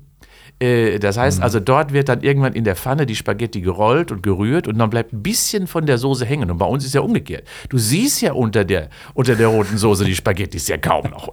Äh, 0.58 0.98
das 0.98 1.16
heißt 1.18 1.38
mhm. 1.38 1.44
also, 1.44 1.60
dort 1.60 1.92
wird 1.92 2.08
dann 2.08 2.22
irgendwann 2.22 2.54
in 2.54 2.64
der 2.64 2.76
Pfanne 2.76 3.06
die 3.06 3.14
Spaghetti 3.14 3.60
gerollt 3.60 4.10
und 4.10 4.22
gerührt 4.22 4.68
und 4.68 4.78
dann 4.78 4.90
bleibt 4.90 5.12
ein 5.12 5.22
bisschen 5.22 5.66
von 5.66 5.86
der 5.86 5.98
Soße 5.98 6.24
hängen. 6.24 6.50
Und 6.50 6.58
bei 6.58 6.66
uns 6.66 6.84
ist 6.84 6.94
ja 6.94 7.02
umgekehrt. 7.02 7.46
Du 7.68 7.78
siehst 7.78 8.22
ja 8.22 8.32
unter 8.32 8.64
der, 8.64 8.88
unter 9.14 9.34
der 9.34 9.48
roten 9.48 9.76
Soße 9.76 10.04
die 10.04 10.14
Spaghetti 10.14 10.58
ja 10.66 10.78
kaum 10.78 11.10
noch. 11.10 11.28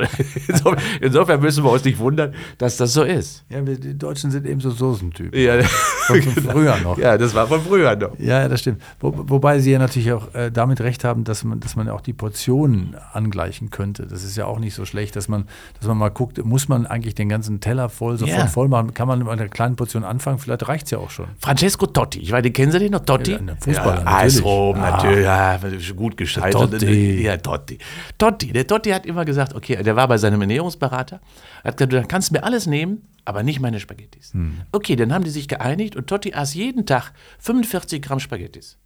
Insofern 1.02 1.40
müssen 1.40 1.64
wir 1.64 1.72
uns 1.72 1.84
nicht 1.86 1.98
wundern, 2.00 2.34
dass 2.58 2.78
das 2.78 2.94
so 2.94 3.04
ist. 3.04 3.46
Ja, 3.50 3.66
wir, 3.66 3.80
die 3.80 3.98
Deutschen 3.98 4.32
sind 4.32 4.46
eben 4.46 4.60
so 4.60 4.70
Soßentypen. 4.70 5.40
Ja, 5.40 5.62
von, 5.64 6.22
von 6.22 6.44
früher 6.44 6.78
noch. 6.80 6.98
Ja, 6.98 7.18
das 7.18 7.34
war 7.34 7.48
von 7.48 7.62
früher 7.62 7.96
noch. 7.96 8.20
Ja, 8.20 8.48
das 8.48 8.60
stimmt. 8.60 8.82
Wo, 9.00 9.14
wobei 9.16 9.60
sie 9.60 9.72
ja 9.72 9.80
natürlich 9.80 10.12
auch 10.12 10.34
äh, 10.34 10.52
damit 10.52 10.82
recht 10.82 11.04
haben, 11.04 11.24
dass 11.24 11.44
man, 11.44 11.60
dass 11.60 11.76
man 11.76 11.88
auch 11.90 12.02
die 12.02 12.14
Portionen 12.14 12.96
angleichen 13.14 13.70
könnte. 13.70 14.06
Das 14.06 14.24
ist 14.24 14.36
ja 14.36 14.46
auch 14.46 14.60
nicht 14.60 14.76
so 14.76 14.86
schlecht, 14.86 15.16
dass 15.16 15.28
man, 15.28 15.46
dass 15.80 15.88
man 15.88 15.98
mal 15.98 16.10
guckt, 16.10 16.44
muss 16.44 16.68
man 16.68 16.86
eigentlich 16.86 17.16
den 17.16 17.30
ganzen 17.30 17.62
Teller 17.62 17.90
voll 17.90 18.18
sofort 18.18 18.38
ja. 18.38 18.48
voll 18.48 18.68
machen? 18.68 18.94
Kann 18.94 19.08
man 19.08 19.13
man 19.20 19.28
mit 19.28 19.40
einer 19.42 19.50
kleinen 19.50 19.76
Portion 19.76 20.04
anfangen, 20.04 20.40
vielleicht 20.40 20.68
reicht 20.68 20.86
es 20.86 20.92
ja 20.92 20.98
auch 20.98 21.10
schon. 21.10 21.28
Francesco 21.40 21.86
Totti, 21.86 22.20
ich 22.20 22.32
weiß, 22.32 22.44
kennen 22.54 22.72
Sie 22.72 22.80
den 22.80 22.92
noch? 22.92 23.06
Totti? 23.06 23.32
Ja, 23.32 23.40
Fußballer, 23.60 24.04
ja, 24.04 24.04
natürlich. 24.04 24.44
Rom, 24.44 24.78
ah. 24.78 24.92
natürlich, 24.92 25.24
ja, 25.24 25.60
gut 25.96 26.18
gescheitert. 26.18 26.72
Totti. 26.72 27.24
Ja, 27.24 27.38
Totti. 27.38 27.78
Totti, 28.18 28.52
der 28.52 28.68
Totti 28.68 28.90
hat 28.92 29.06
immer 29.06 29.26
gesagt, 29.26 29.56
okay, 29.56 29.82
der 29.82 29.96
war 29.96 30.08
bei 30.08 30.18
seinem 30.18 30.42
Ernährungsberater, 30.42 31.22
er 31.64 31.68
hat 31.68 31.78
gesagt, 31.78 31.94
du 31.94 32.08
kannst 32.08 32.32
mir 32.32 32.44
alles 32.44 32.68
nehmen, 32.68 33.08
aber 33.26 33.44
nicht 33.44 33.60
meine 33.60 33.80
Spaghettis. 33.80 34.34
Hm. 34.34 34.62
Okay, 34.72 34.96
dann 34.96 35.14
haben 35.14 35.24
die 35.24 35.30
sich 35.30 35.48
geeinigt 35.48 35.96
und 35.96 36.08
Totti 36.08 36.34
aß 36.34 36.54
jeden 36.54 36.86
Tag 36.86 37.14
45 37.40 38.02
Gramm 38.02 38.20
Spaghettis. 38.20 38.78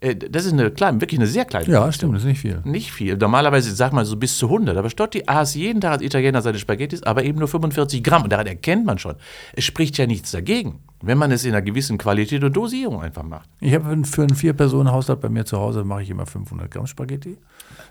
Äh, 0.00 0.14
das 0.14 0.44
ist 0.44 0.52
eine 0.52 0.70
kleine, 0.70 1.00
wirklich 1.00 1.18
eine 1.18 1.26
sehr 1.26 1.44
kleine 1.44 1.66
Ja, 1.66 1.90
stimmt, 1.90 2.14
das 2.14 2.22
ist 2.22 2.28
nicht 2.28 2.40
viel. 2.40 2.60
Nicht 2.64 2.92
viel. 2.92 3.16
Normalerweise 3.16 3.74
sag 3.74 3.92
mal 3.92 4.04
so 4.04 4.16
bis 4.16 4.38
zu 4.38 4.46
100. 4.46 4.76
Aber 4.76 4.90
Stotti 4.90 5.24
aß 5.26 5.54
jeden 5.54 5.80
Tag 5.80 5.92
als 5.92 6.02
Italiener 6.02 6.40
seine 6.40 6.58
Spaghettis, 6.58 7.02
aber 7.02 7.24
eben 7.24 7.38
nur 7.38 7.48
45 7.48 8.02
Gramm. 8.02 8.22
Und 8.22 8.30
daran 8.30 8.46
erkennt 8.46 8.86
man 8.86 8.98
schon, 8.98 9.16
es 9.54 9.64
spricht 9.64 9.98
ja 9.98 10.06
nichts 10.06 10.30
dagegen, 10.30 10.80
wenn 11.02 11.18
man 11.18 11.32
es 11.32 11.44
in 11.44 11.52
einer 11.52 11.62
gewissen 11.62 11.98
Qualität 11.98 12.44
und 12.44 12.56
Dosierung 12.56 13.02
einfach 13.02 13.24
macht. 13.24 13.48
Ich 13.60 13.74
habe 13.74 14.04
für 14.04 14.22
einen 14.22 14.36
Vier-Personen-Haushalt 14.36 15.20
bei 15.20 15.28
mir 15.28 15.44
zu 15.44 15.58
Hause 15.58 15.84
mache 15.84 16.02
ich 16.02 16.10
immer 16.10 16.26
500 16.26 16.70
Gramm 16.70 16.86
Spaghetti. 16.86 17.36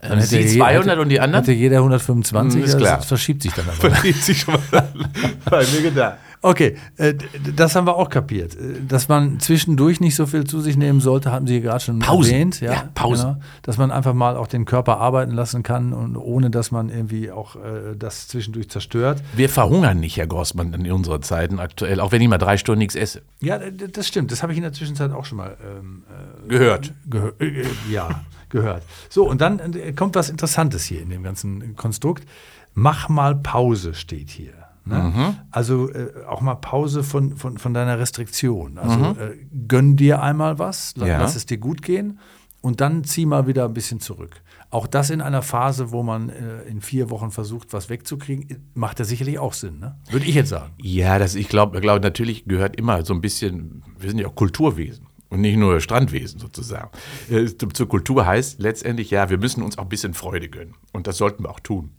Dann 0.01 0.19
hätte 0.19 0.27
Sie 0.27 0.59
200 0.59 0.87
hätte, 0.87 1.01
und 1.01 1.09
die 1.09 1.19
anderen? 1.19 1.43
Hätte 1.43 1.57
jeder 1.57 1.77
125, 1.77 2.63
ist 2.63 2.77
klar. 2.77 2.97
das 2.97 3.05
verschiebt 3.05 3.41
sich 3.41 3.53
dann 3.53 3.65
aber. 3.65 3.75
Verschiebt 3.91 4.23
sich 4.23 4.39
schon 4.39 4.53
mal 4.53 4.61
bei 5.49 5.65
mir 5.65 5.81
gedacht. 5.81 6.17
Okay, 6.41 6.77
äh, 6.97 7.15
das 7.55 7.75
haben 7.75 7.87
wir 7.87 7.95
auch 7.95 8.09
kapiert. 8.09 8.55
Äh, 8.55 8.81
dass 8.87 9.07
man 9.07 9.39
zwischendurch 9.39 9.99
nicht 9.99 10.15
so 10.15 10.25
viel 10.25 10.45
zu 10.45 10.61
sich 10.61 10.77
nehmen 10.77 11.01
sollte, 11.01 11.31
haben 11.31 11.47
Sie 11.47 11.61
gerade 11.61 11.79
schon 11.79 11.99
Pausen. 11.99 12.31
erwähnt. 12.31 12.61
Ja, 12.61 12.71
ja 12.73 12.89
Pause. 12.93 13.23
Genau. 13.23 13.37
Dass 13.63 13.77
man 13.77 13.91
einfach 13.91 14.13
mal 14.13 14.37
auch 14.37 14.47
den 14.47 14.65
Körper 14.65 14.99
arbeiten 14.99 15.31
lassen 15.31 15.63
kann 15.63 15.93
und 15.93 16.15
ohne, 16.15 16.49
dass 16.49 16.71
man 16.71 16.89
irgendwie 16.89 17.31
auch 17.31 17.55
äh, 17.55 17.95
das 17.97 18.27
zwischendurch 18.27 18.69
zerstört. 18.69 19.21
Wir 19.35 19.49
verhungern 19.49 19.99
nicht, 19.99 20.17
Herr 20.17 20.27
Grossmann, 20.27 20.73
in 20.73 20.91
unseren 20.91 21.23
Zeiten 21.23 21.59
aktuell, 21.59 21.99
auch 21.99 22.11
wenn 22.11 22.21
ich 22.21 22.27
mal 22.27 22.37
drei 22.37 22.57
Stunden 22.57 22.79
nichts 22.79 22.95
esse. 22.95 23.21
Ja, 23.39 23.57
das 23.57 24.07
stimmt. 24.07 24.31
Das 24.31 24.43
habe 24.43 24.51
ich 24.51 24.57
in 24.57 24.63
der 24.63 24.73
Zwischenzeit 24.73 25.11
auch 25.11 25.25
schon 25.25 25.39
mal 25.39 25.57
ähm, 25.63 26.03
äh, 26.45 26.49
gehört. 26.49 26.93
Gehör, 27.09 27.33
äh, 27.39 27.63
ja, 27.91 28.21
gehört. 28.49 28.83
So, 29.09 29.27
und 29.27 29.41
dann 29.41 29.59
kommt 29.95 30.15
was 30.15 30.29
Interessantes 30.29 30.85
hier 30.85 31.01
in 31.01 31.09
dem 31.09 31.23
ganzen 31.23 31.75
Konstrukt. 31.75 32.27
Mach 32.73 33.09
mal 33.09 33.35
Pause 33.35 33.95
steht 33.95 34.29
hier. 34.29 34.53
Ne? 34.87 35.13
Mhm. 35.15 35.35
Also 35.51 35.89
äh, 35.91 36.25
auch 36.27 36.41
mal 36.41 36.55
Pause 36.55 37.03
von, 37.03 37.35
von, 37.37 37.57
von 37.57 37.73
deiner 37.73 37.99
Restriktion. 37.99 38.77
Also 38.77 38.97
mhm. 38.97 39.05
äh, 39.19 39.45
gönn 39.67 39.95
dir 39.95 40.21
einmal 40.21 40.59
was, 40.59 40.93
lass, 40.95 41.07
ja. 41.07 41.19
lass 41.19 41.35
es 41.35 41.45
dir 41.45 41.57
gut 41.57 41.81
gehen 41.81 42.19
und 42.61 42.81
dann 42.81 43.03
zieh 43.03 43.25
mal 43.25 43.47
wieder 43.47 43.65
ein 43.65 43.73
bisschen 43.73 43.99
zurück. 43.99 44.41
Auch 44.69 44.87
das 44.87 45.09
in 45.09 45.21
einer 45.21 45.41
Phase, 45.41 45.91
wo 45.91 46.03
man 46.03 46.29
äh, 46.29 46.63
in 46.63 46.81
vier 46.81 47.09
Wochen 47.09 47.31
versucht, 47.31 47.71
was 47.71 47.89
wegzukriegen, 47.89 48.69
macht 48.73 48.99
ja 48.99 49.05
sicherlich 49.05 49.39
auch 49.39 49.53
Sinn, 49.53 49.79
ne? 49.79 49.97
Würde 50.09 50.25
ich 50.25 50.35
jetzt 50.35 50.49
sagen. 50.49 50.73
Ja, 50.81 51.19
das, 51.19 51.35
ich 51.35 51.47
glaube, 51.47 51.79
glaub, 51.79 52.01
natürlich 52.03 52.45
gehört 52.45 52.75
immer 52.75 53.05
so 53.05 53.13
ein 53.13 53.21
bisschen, 53.21 53.83
wir 53.97 54.09
sind 54.09 54.19
ja 54.19 54.27
auch 54.27 54.35
Kulturwesen 54.35 55.07
und 55.29 55.41
nicht 55.41 55.57
nur 55.57 55.79
Strandwesen 55.79 56.39
sozusagen. 56.39 56.89
Äh, 57.29 57.45
zur 57.47 57.87
Kultur 57.87 58.25
heißt 58.25 58.59
letztendlich, 58.59 59.09
ja, 59.11 59.29
wir 59.29 59.37
müssen 59.37 59.63
uns 59.63 59.77
auch 59.77 59.83
ein 59.83 59.89
bisschen 59.89 60.13
Freude 60.13 60.49
gönnen. 60.49 60.75
Und 60.91 61.07
das 61.07 61.17
sollten 61.17 61.43
wir 61.43 61.49
auch 61.49 61.61
tun. 61.61 61.91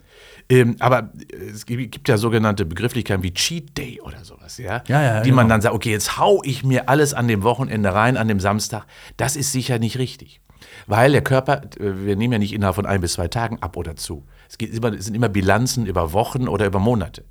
Ähm, 0.50 0.76
aber 0.78 1.12
es 1.52 1.66
gibt 1.66 2.08
ja 2.08 2.16
sogenannte 2.16 2.64
Begrifflichkeiten 2.64 3.22
wie 3.22 3.34
Cheat 3.34 3.76
Day 3.76 4.00
oder 4.00 4.24
sowas, 4.24 4.56
ja, 4.56 4.82
Ja, 4.88 5.02
ja, 5.02 5.20
die 5.20 5.30
man 5.30 5.44
genau. 5.44 5.54
dann 5.54 5.60
sagt, 5.60 5.74
okay, 5.74 5.90
jetzt 5.90 6.16
hau 6.18 6.40
ich 6.42 6.64
mir 6.64 6.88
alles 6.88 7.12
an 7.12 7.28
dem 7.28 7.42
Wochenende 7.42 7.92
rein, 7.92 8.16
an 8.16 8.28
dem 8.28 8.40
Samstag. 8.40 8.86
Das 9.18 9.36
ist 9.36 9.52
sicher 9.52 9.78
nicht 9.78 9.98
richtig. 9.98 10.40
Weil 10.86 11.12
der 11.12 11.22
Körper, 11.22 11.62
äh, 11.78 12.06
wir 12.06 12.16
nehmen 12.16 12.32
ja 12.32 12.38
nicht 12.38 12.54
innerhalb 12.54 12.76
von 12.76 12.86
ein 12.86 13.00
bis 13.00 13.14
zwei 13.14 13.28
Tagen 13.28 13.58
ab 13.60 13.76
oder 13.76 13.96
zu. 13.96 14.26
Es, 14.48 14.56
geht 14.56 14.72
immer, 14.74 14.92
es 14.92 15.04
sind 15.04 15.14
immer 15.14 15.28
Bilanzen 15.28 15.86
über 15.86 16.12
Wochen 16.14 16.48
oder 16.48 16.66
über 16.66 16.78
Monate. 16.78 17.24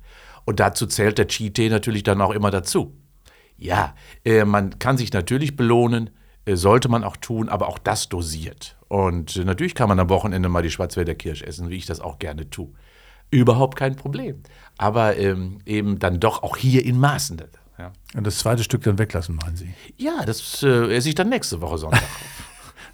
Und 0.44 0.60
dazu 0.60 0.86
zählt 0.86 1.18
der 1.18 1.26
Cheat 1.26 1.58
Day 1.58 1.68
natürlich 1.68 2.04
dann 2.04 2.20
auch 2.20 2.30
immer 2.30 2.50
dazu. 2.50 2.96
Ja, 3.56 3.94
äh, 4.24 4.44
man 4.44 4.78
kann 4.78 4.96
sich 4.96 5.12
natürlich 5.12 5.56
belohnen, 5.56 6.10
äh, 6.44 6.54
sollte 6.54 6.88
man 6.88 7.02
auch 7.02 7.16
tun, 7.16 7.48
aber 7.48 7.68
auch 7.68 7.78
das 7.78 8.08
dosiert. 8.08 8.76
Und 8.86 9.36
äh, 9.36 9.44
natürlich 9.44 9.74
kann 9.74 9.88
man 9.88 9.98
am 9.98 10.08
Wochenende 10.08 10.48
mal 10.48 10.62
die 10.62 10.70
Schwarzwälder 10.70 11.16
Kirsch 11.16 11.42
essen, 11.42 11.68
wie 11.68 11.76
ich 11.76 11.86
das 11.86 12.00
auch 12.00 12.20
gerne 12.20 12.48
tue. 12.48 12.68
Überhaupt 13.30 13.76
kein 13.76 13.96
Problem. 13.96 14.42
Aber 14.76 15.16
ähm, 15.16 15.58
eben 15.66 15.98
dann 15.98 16.20
doch 16.20 16.42
auch 16.42 16.56
hier 16.56 16.84
in 16.84 16.98
Maßen. 16.98 17.42
Ja, 17.78 17.92
Und 18.14 18.26
das 18.26 18.38
zweite 18.38 18.64
Stück 18.64 18.82
dann 18.82 18.98
weglassen, 18.98 19.36
meinen 19.36 19.56
Sie? 19.56 19.72
ja 19.96 20.24
das 20.24 20.62
äh, 20.62 20.94
esse 20.94 21.08
ich 21.08 21.14
dann 21.14 21.28
nächste 21.28 21.60
Woche 21.60 21.78
Sonntag. 21.78 22.02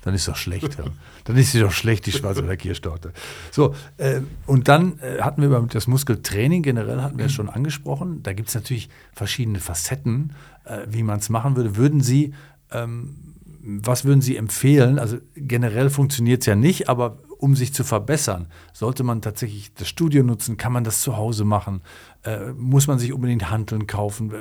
Dann 0.03 0.15
ist 0.15 0.29
doch 0.29 0.37
schlecht. 0.37 0.77
ja. 0.79 0.85
Dann 1.25 1.37
ist 1.39 1.53
sie 1.53 1.61
doch 1.61 1.73
schlecht, 1.73 2.05
die 2.05 2.13
Schwarzwälder 2.13 2.59
Kirschtorte. 2.59 3.15
So, 3.51 3.75
äh, 3.97 4.21
und 4.47 4.69
dann 4.69 4.99
äh, 4.99 5.23
hatten 5.23 5.41
wir 5.41 5.49
über 5.49 5.67
das 5.67 5.87
Muskeltraining 5.87 6.63
generell, 6.63 7.01
hatten 7.01 7.19
wir 7.19 7.31
schon 7.31 7.49
angesprochen. 7.49 8.23
Da 8.23 8.35
gibt 8.35 8.51
es 8.51 8.55
natürlich 8.55 8.91
verschiedene 9.15 9.61
Facetten, 9.61 10.35
äh, 10.65 10.81
wie 10.91 11.03
man 11.03 11.21
es 11.21 11.31
machen 11.31 11.57
würde. 11.57 11.77
Würden 11.77 12.03
Sie, 12.03 12.35
ähm, 12.71 13.17
was 13.63 14.05
würden 14.05 14.21
Sie 14.21 14.37
empfehlen? 14.37 14.99
Also 14.99 15.17
generell 15.37 15.89
funktioniert 15.89 16.43
es 16.43 16.47
ja 16.47 16.55
nicht, 16.55 16.91
aber 16.91 17.17
um 17.45 17.55
sich 17.55 17.75
zu 17.75 17.85
verbessern, 17.85 18.47
sollte 18.73 19.05
man 19.05 19.21
tatsächlich 19.21 19.75
das 19.75 19.87
Studio 19.87 20.23
nutzen? 20.23 20.57
Kann 20.57 20.73
man 20.73 20.83
das 20.83 21.03
zu 21.03 21.19
Hause 21.19 21.45
machen? 21.45 21.83
Äh, 22.23 22.53
muss 22.53 22.87
man 22.87 22.99
sich 22.99 23.13
unbedingt 23.13 23.51
Hanteln 23.51 23.87
kaufen? 23.87 24.33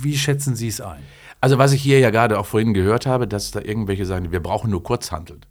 Wie, 0.00 0.16
schätzen 0.16 0.56
Sie 0.56 0.68
es 0.68 0.80
ein? 0.80 1.02
Also 1.42 1.58
was 1.58 1.72
ich 1.72 1.82
hier 1.82 1.98
ja 1.98 2.08
gerade 2.08 2.38
auch 2.38 2.46
vorhin 2.46 2.72
gehört 2.72 3.04
habe, 3.04 3.28
dass 3.28 3.50
da 3.50 3.60
irgendwelche 3.60 4.06
sagen, 4.06 4.32
wir 4.32 4.40
brauchen 4.40 4.70
nur 4.70 4.82
Kurzhanteln. 4.82 5.44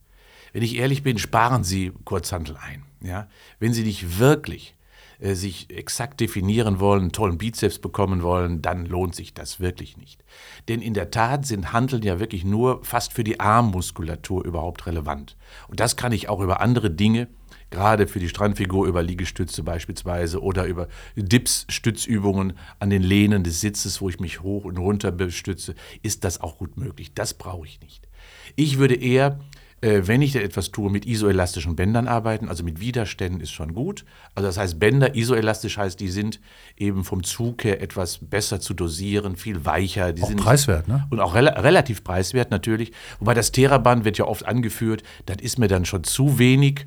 Wenn 0.54 0.63
ich 0.63 0.76
ehrlich 0.76 1.04
bin, 1.04 1.20
sparen 1.20 1.63
Sie 1.63 1.91
Kurzhantel 2.04 2.58
ein. 2.58 2.82
Ja? 3.00 3.28
Wenn 3.60 3.74
Sie 3.74 3.84
nicht 3.84 4.17
wirklich 4.17 4.74
äh, 5.21 5.36
sich 5.36 5.69
exakt 5.69 6.19
definieren 6.19 6.79
wollen, 6.79 7.01
einen 7.01 7.12
tollen 7.12 7.38
Bizeps 7.38 7.79
bekommen 7.79 8.23
wollen, 8.23 8.62
dann 8.62 8.86
lohnt 8.86 9.15
sich 9.15 9.34
das 9.34 9.60
wirklich 9.60 9.95
nicht. 9.97 10.23
Denn 10.67 10.81
in 10.81 10.95
der 10.95 11.12
Tat 11.12 11.45
sind 11.45 11.71
Hanteln 11.71 12.01
ja 12.01 12.19
wirklich 12.19 12.43
nur 12.43 12.84
fast 12.84 13.13
für 13.13 13.23
die 13.23 13.39
Armmuskulatur 13.39 14.43
überhaupt 14.43 14.88
relevant. 14.88 15.38
Und 15.67 15.79
das 15.79 15.95
kann 15.95 16.12
ich 16.12 16.27
auch 16.27 16.41
über 16.41 16.60
andere 16.60 16.89
Dinge, 16.89 17.27
gerade 17.69 18.07
für 18.07 18.19
die 18.19 18.29
Strandfigur 18.29 18.88
über 18.88 19.03
Liegestütze 19.03 19.63
beispielsweise 19.63 20.41
oder 20.41 20.65
über 20.65 20.88
Dips-Stützübungen 21.15 22.53
an 22.79 22.89
den 22.89 23.03
Lehnen 23.03 23.43
des 23.43 23.62
Sitzes, 23.62 24.01
wo 24.01 24.10
ich 24.10 24.19
mich 24.19 24.41
hoch 24.41 24.65
und 24.65 24.77
runter 24.77 25.12
bestütze, 25.12 25.75
ist 26.01 26.23
das 26.23 26.41
auch 26.41 26.57
gut 26.57 26.77
möglich. 26.77 27.13
Das 27.13 27.34
brauche 27.36 27.67
ich 27.67 27.79
nicht. 27.79 28.07
Ich 28.55 28.79
würde 28.79 28.95
eher 28.95 29.39
äh, 29.82 30.02
wenn 30.06 30.22
ich 30.22 30.34
da 30.34 30.39
etwas 30.39 30.72
tue, 30.72 30.89
mit 30.91 31.06
isoelastischen 31.06 31.76
Bändern 31.76 32.08
arbeiten, 32.08 32.48
also 32.50 32.63
mit 32.63 32.80
Widerständen 32.80 33.41
ist 33.41 33.52
schon 33.52 33.74
gut. 33.74 34.06
Also 34.36 34.48
das 34.48 34.58
heißt, 34.58 34.80
Bänder 34.80 35.15
isoelastisch 35.15 35.78
heißt, 35.78 36.00
die 36.00 36.10
sind 36.10 36.39
eben 36.78 37.04
vom 37.04 37.24
Zug 37.24 37.63
her 37.63 37.82
etwas 37.82 38.20
besser 38.20 38.60
zu 38.60 38.74
dosieren, 38.74 39.36
viel 39.36 39.65
weicher. 39.65 40.13
Die 40.13 40.22
Auch 40.22 40.28
sind 40.28 40.39
preiswert, 40.39 40.88
ne? 40.88 41.08
und 41.10 41.20
auch 41.20 41.36
rela 41.36 41.60
relativ 41.60 42.04
preiswert 42.04 42.52
natürlich. 42.52 42.91
Wobei 43.20 43.34
das 43.34 43.52
Theraband 43.52 44.06
wird 44.06 44.17
ja 44.17 44.26
oft 44.26 44.46
angeführt, 44.46 45.04
das 45.26 45.38
ist 45.41 45.58
mir 45.58 45.67
dann 45.67 45.86
schon 45.86 46.04
zu 46.04 46.38
wenig. 46.38 46.86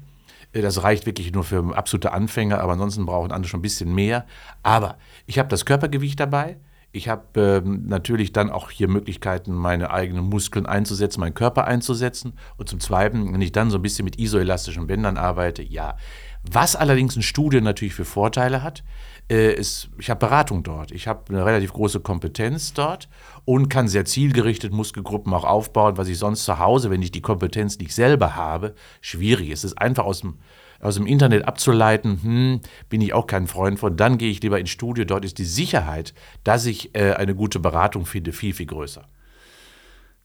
Äh, 0.53 0.63
Das 0.63 0.83
reicht 0.83 1.07
wirklich 1.07 1.33
nur 1.33 1.45
für 1.45 1.77
absolute 1.77 2.13
Anfänger, 2.13 2.61
aber 2.61 2.73
ansonsten 2.73 3.07
brauchen 3.07 3.33
andere 3.33 3.51
schon 3.51 3.59
ein 3.59 3.63
bisschen 3.63 3.93
mehr. 3.95 4.25
Aber 4.63 4.99
ich 5.27 5.39
habe 5.39 5.49
das 5.49 5.65
Körpergewicht 5.65 6.21
dabei. 6.21 6.57
Ich 6.95 7.09
habe 7.09 7.63
ähm, 7.65 7.87
natürlich 7.89 8.33
dann 8.33 8.51
auch 8.51 8.71
hier 8.71 8.87
Möglichkeiten, 8.87 9.53
meine 9.53 9.91
eigenen 9.91 10.27
Muskeln 10.27 10.65
einzusetzen, 10.65 11.19
meinen 11.19 11.35
Körper 11.35 11.65
einzusetzen. 11.65 12.35
Und 12.57 12.69
zum 12.69 12.79
Zweiten, 12.79 13.35
wenn 13.35 13.43
ich 13.43 13.51
dann 13.51 13.69
so 13.69 13.79
ein 13.79 13.83
bisschen 13.83 14.05
mit 14.05 14.21
isoelastischen 14.21 14.87
Bändern 14.87 15.17
arbeite, 15.17 15.61
ja. 15.61 15.97
Was 16.49 16.77
allerdings 16.77 17.17
ein 17.17 17.23
Studio 17.23 17.61
natürlich 17.61 17.95
für 17.95 18.05
Vorteile 18.05 18.63
hat, 18.63 18.85
äh, 19.29 19.55
ist, 19.55 19.89
ich 19.99 20.09
habe 20.09 20.21
Beratung 20.21 20.63
dort. 20.63 20.93
Ich 20.93 21.09
habe 21.09 21.23
eine 21.31 21.45
relativ 21.45 21.73
große 21.73 21.99
Kompetenz 21.99 22.75
dort 22.75 23.09
und 23.45 23.69
kann 23.69 23.89
sehr 23.89 24.05
zielgerichtet 24.05 24.73
Muskelgruppen 24.73 25.35
auch 25.35 25.45
aufbauen, 25.45 25.97
was 25.97 26.07
ich 26.07 26.19
sonst 26.19 26.45
zu 26.45 26.61
Hause, 26.61 26.91
wenn 26.91 27.03
ich 27.03 27.11
die 27.11 27.23
Kompetenz 27.23 27.77
nicht 27.79 27.93
selber 27.93 28.37
habe, 28.37 28.77
schwierig 29.01 29.51
ist. 29.51 29.65
Es 29.65 29.73
ist 29.73 29.79
einfach 29.79 30.05
aus 30.05 30.21
dem, 30.21 30.39
aus 30.85 30.97
dem 30.97 31.07
Internet 31.07 31.47
abzuleiten, 31.47 32.23
hm, 32.23 32.61
bin 32.89 33.01
ich 33.01 33.13
auch 33.15 33.27
kein 33.27 33.47
Freund 33.47 33.79
von. 33.79 33.97
Dann 33.97 34.19
gehe 34.19 34.31
ich 34.31 34.43
lieber 34.43 34.59
ins 34.61 34.71
Studio. 34.71 35.05
Dort 35.05 35.25
ist 35.25 35.39
die 35.39 35.45
Sicherheit, 35.45 36.15
dass 36.45 36.67
ich 36.67 36.95
äh, 36.95 37.13
eine 37.15 37.35
gute 37.35 37.59
Beratung 37.61 38.07
finde, 38.07 38.33
viel, 38.33 38.55
viel 38.55 38.67
größer. 38.67 39.07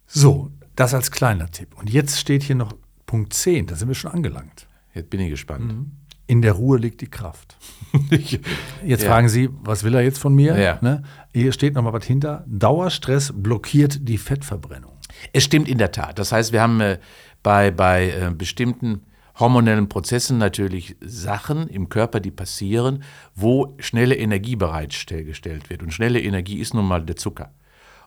So, 0.05 0.51
das 0.75 0.93
als 0.93 1.11
kleiner 1.11 1.49
Tipp. 1.51 1.77
Und 1.77 1.89
jetzt 1.89 2.19
steht 2.19 2.43
hier 2.43 2.55
noch 2.55 2.73
Punkt 3.05 3.33
10, 3.33 3.67
da 3.67 3.75
sind 3.75 3.87
wir 3.87 3.95
schon 3.95 4.11
angelangt. 4.11 4.67
Jetzt 4.93 5.09
bin 5.09 5.19
ich 5.19 5.29
gespannt. 5.29 5.87
In 6.27 6.41
der 6.41 6.53
Ruhe 6.53 6.77
liegt 6.77 7.01
die 7.01 7.09
Kraft. 7.09 7.57
Jetzt 8.11 9.03
Ja. 9.03 9.09
fragen 9.09 9.29
Sie, 9.29 9.49
was 9.63 9.83
will 9.83 9.95
er 9.95 10.01
jetzt 10.01 10.19
von 10.19 10.35
mir? 10.35 10.55
Ja. 10.59 10.77
Ne? 10.81 11.01
Hier 11.33 11.51
steht 11.51 11.73
noch 11.73 11.81
mal 11.81 11.93
was 11.93 12.05
hinter. 12.05 12.43
Dauerstress 12.47 13.33
blockiert 13.35 14.07
die 14.07 14.19
Fettverbrennung. 14.19 14.91
Es 15.33 15.43
stimmt 15.43 15.67
in 15.67 15.79
der 15.79 15.91
Tat. 15.91 16.19
Das 16.19 16.31
heißt, 16.31 16.51
wir 16.53 16.61
haben 16.61 16.81
äh, 16.81 16.99
bei, 17.41 17.71
bei 17.71 18.11
äh, 18.11 18.31
bestimmten 18.31 19.01
hormonellen 19.39 19.89
Prozessen 19.89 20.38
natürlich 20.38 20.95
Sachen 21.02 21.67
im 21.67 21.89
Körper, 21.89 22.19
die 22.19 22.32
passieren, 22.32 23.04
wo 23.36 23.75
schnelle 23.80 24.15
Energie 24.15 24.56
bereitgestellt 24.56 25.69
wird. 25.69 25.82
Und 25.82 25.93
schnelle 25.93 26.21
Energie 26.21 26.60
ist 26.60 26.73
nun 26.73 26.86
mal 26.86 27.04
der 27.04 27.15
Zucker. 27.15 27.54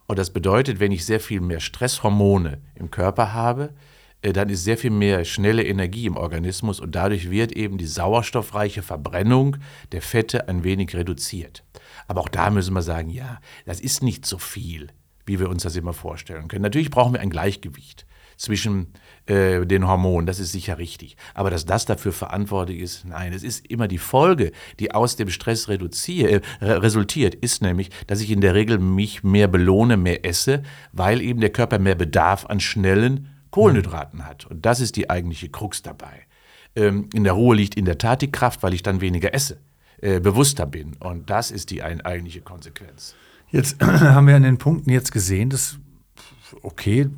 Und 0.06 0.18
das 0.18 0.30
bedeutet, 0.30 0.78
wenn 0.80 0.92
ich 0.92 1.06
sehr 1.06 1.20
viel 1.20 1.40
mehr 1.40 1.60
Stresshormone 1.60 2.60
im 2.74 2.90
Körper 2.90 3.32
habe, 3.32 3.72
äh, 4.20 4.32
dann 4.32 4.48
ist 4.48 4.64
sehr 4.64 4.76
viel 4.78 4.90
mehr 4.90 5.24
schnelle 5.24 5.64
Energie 5.64 6.06
im 6.06 6.16
Organismus 6.16 6.80
und 6.80 6.94
dadurch 6.94 7.30
wird 7.30 7.52
eben 7.52 7.78
die 7.78 7.86
sauerstoffreiche 7.86 8.82
Verbrennung 8.82 9.56
der 9.92 10.02
Fette 10.02 10.48
ein 10.48 10.64
wenig 10.64 10.94
reduziert. 10.94 11.64
Aber 12.08 12.20
auch 12.20 12.28
da 12.28 12.50
müssen 12.50 12.74
wir 12.74 12.82
sagen, 12.82 13.10
ja, 13.10 13.40
das 13.64 13.80
ist 13.80 14.02
nicht 14.02 14.26
so 14.26 14.38
viel, 14.38 14.88
wie 15.26 15.38
wir 15.38 15.48
uns 15.48 15.62
das 15.62 15.76
immer 15.76 15.92
vorstellen 15.92 16.48
können. 16.48 16.62
Natürlich 16.62 16.90
brauchen 16.90 17.14
wir 17.14 17.20
ein 17.20 17.30
Gleichgewicht 17.30 18.06
zwischen 18.36 18.92
äh, 19.26 19.64
den 19.66 19.86
Hormonen, 19.86 20.26
das 20.26 20.40
ist 20.40 20.52
sicher 20.52 20.78
richtig. 20.78 21.16
Aber 21.34 21.50
dass 21.50 21.64
das 21.64 21.84
dafür 21.84 22.12
verantwortlich 22.12 22.80
ist, 22.80 23.04
nein, 23.04 23.32
es 23.32 23.42
ist 23.42 23.66
immer 23.66 23.88
die 23.88 23.98
Folge, 23.98 24.52
die 24.80 24.92
aus 24.92 25.16
dem 25.16 25.30
Stress 25.30 25.68
äh, 25.68 25.74
re- 25.74 26.40
resultiert, 26.60 27.34
ist 27.36 27.62
nämlich, 27.62 27.90
dass 28.06 28.20
ich 28.20 28.30
in 28.30 28.40
der 28.40 28.54
Regel 28.54 28.78
mich 28.78 29.22
mehr 29.22 29.48
belohne, 29.48 29.96
mehr 29.96 30.24
esse, 30.24 30.62
weil 30.92 31.20
eben 31.20 31.40
der 31.40 31.50
Körper 31.50 31.78
mehr 31.78 31.94
Bedarf 31.94 32.46
an 32.46 32.60
schnellen 32.60 33.28
Kohlenhydraten 33.50 34.26
hat. 34.26 34.46
Und 34.46 34.64
das 34.66 34.80
ist 34.80 34.96
die 34.96 35.10
eigentliche 35.10 35.48
Krux 35.50 35.82
dabei. 35.82 36.26
Ähm, 36.74 37.08
in 37.12 37.24
der 37.24 37.34
Ruhe 37.34 37.54
liegt 37.54 37.74
in 37.76 37.84
der 37.84 37.98
Tat 37.98 38.22
die 38.22 38.32
Kraft, 38.32 38.62
weil 38.62 38.74
ich 38.74 38.82
dann 38.82 39.00
weniger 39.00 39.34
esse, 39.34 39.58
äh, 40.00 40.20
bewusster 40.20 40.66
bin. 40.66 40.96
Und 41.00 41.30
das 41.30 41.50
ist 41.50 41.70
die 41.70 41.82
ein, 41.82 42.00
eigentliche 42.00 42.40
Konsequenz. 42.40 43.14
Jetzt 43.50 43.82
haben 43.84 44.26
wir 44.26 44.36
an 44.36 44.42
den 44.42 44.58
Punkten 44.58 44.90
jetzt 44.90 45.12
gesehen, 45.12 45.50
dass, 45.50 45.78
okay, 46.62 47.08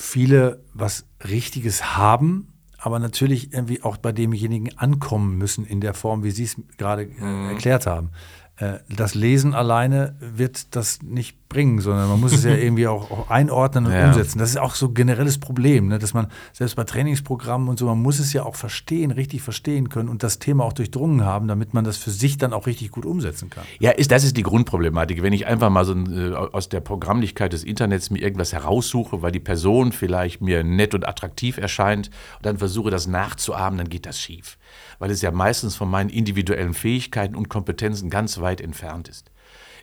viele 0.00 0.64
was 0.72 1.04
Richtiges 1.28 1.96
haben, 1.96 2.54
aber 2.78 2.98
natürlich 2.98 3.52
irgendwie 3.52 3.82
auch 3.82 3.98
bei 3.98 4.12
demjenigen 4.12 4.78
ankommen 4.78 5.36
müssen 5.36 5.66
in 5.66 5.80
der 5.80 5.92
Form, 5.92 6.24
wie 6.24 6.30
Sie 6.30 6.44
es 6.44 6.56
gerade 6.78 7.02
äh, 7.02 7.48
erklärt 7.52 7.86
haben. 7.86 8.10
Äh, 8.56 8.78
Das 8.88 9.14
Lesen 9.14 9.52
alleine 9.54 10.16
wird 10.20 10.74
das 10.74 11.02
nicht 11.02 11.36
bringen, 11.50 11.80
sondern 11.80 12.08
man 12.08 12.18
muss 12.18 12.32
es 12.32 12.44
ja 12.44 12.54
irgendwie 12.54 12.86
auch, 12.86 13.10
auch 13.10 13.28
einordnen 13.28 13.84
und 13.84 13.92
Ja. 13.92 14.06
umsetzen. 14.06 14.38
Das 14.38 14.48
ist 14.48 14.56
auch 14.56 14.74
so 14.74 14.86
ein 14.86 14.94
generelles 14.94 15.36
Problem, 15.36 15.88
ne? 15.88 15.98
dass 15.98 16.14
man 16.14 16.28
selbst 16.54 16.76
bei 16.76 16.84
Trainingsprogrammen 16.84 17.68
und 17.68 17.78
so, 17.78 17.84
man 17.86 18.00
muss 18.00 18.18
es 18.18 18.32
ja 18.32 18.44
auch 18.44 18.54
verstehen, 18.56 19.10
richtig 19.10 19.42
verstehen 19.42 19.90
können 19.90 20.08
und 20.08 20.22
das 20.22 20.38
Thema 20.38 20.64
auch 20.64 20.72
durchdrungen 20.72 21.24
haben, 21.26 21.48
damit 21.48 21.74
man 21.74 21.84
das 21.84 21.98
für 21.98 22.10
sich 22.10 22.38
dann 22.38 22.54
auch 22.54 22.66
richtig 22.66 22.92
gut 22.92 23.04
umsetzen 23.04 23.50
kann. 23.50 23.64
Ja, 23.80 23.90
ist, 23.90 24.10
das 24.10 24.24
ist 24.24 24.38
die 24.38 24.42
Grundproblematik. 24.42 25.22
Wenn 25.22 25.32
ich 25.34 25.46
einfach 25.46 25.68
mal 25.68 25.84
so 25.84 25.92
äh, 25.94 26.32
aus 26.34 26.70
der 26.70 26.80
Programmlichkeit 26.80 27.52
des 27.52 27.64
Internets 27.64 28.08
mir 28.10 28.22
irgendwas 28.22 28.52
heraussuche, 28.54 29.20
weil 29.20 29.32
die 29.32 29.40
Person 29.40 29.92
vielleicht 29.92 30.40
mir 30.40 30.64
nett 30.64 30.94
und 30.94 31.06
attraktiv 31.06 31.58
erscheint 31.58 32.10
und 32.38 32.46
dann 32.46 32.56
versuche, 32.58 32.90
das 32.90 33.06
nachzuahmen, 33.08 33.76
dann 33.76 33.88
geht 33.88 34.06
das 34.06 34.18
schief. 34.18 34.56
Weil 35.00 35.10
es 35.10 35.20
ja 35.20 35.32
meistens 35.32 35.74
von 35.74 35.90
meinen 35.90 36.10
individuellen 36.10 36.74
Fähigkeiten 36.74 37.34
und 37.34 37.48
Kompetenzen 37.48 38.08
ganz 38.08 38.40
weit 38.40 38.60
entfernt 38.60 39.08
ist. 39.08 39.30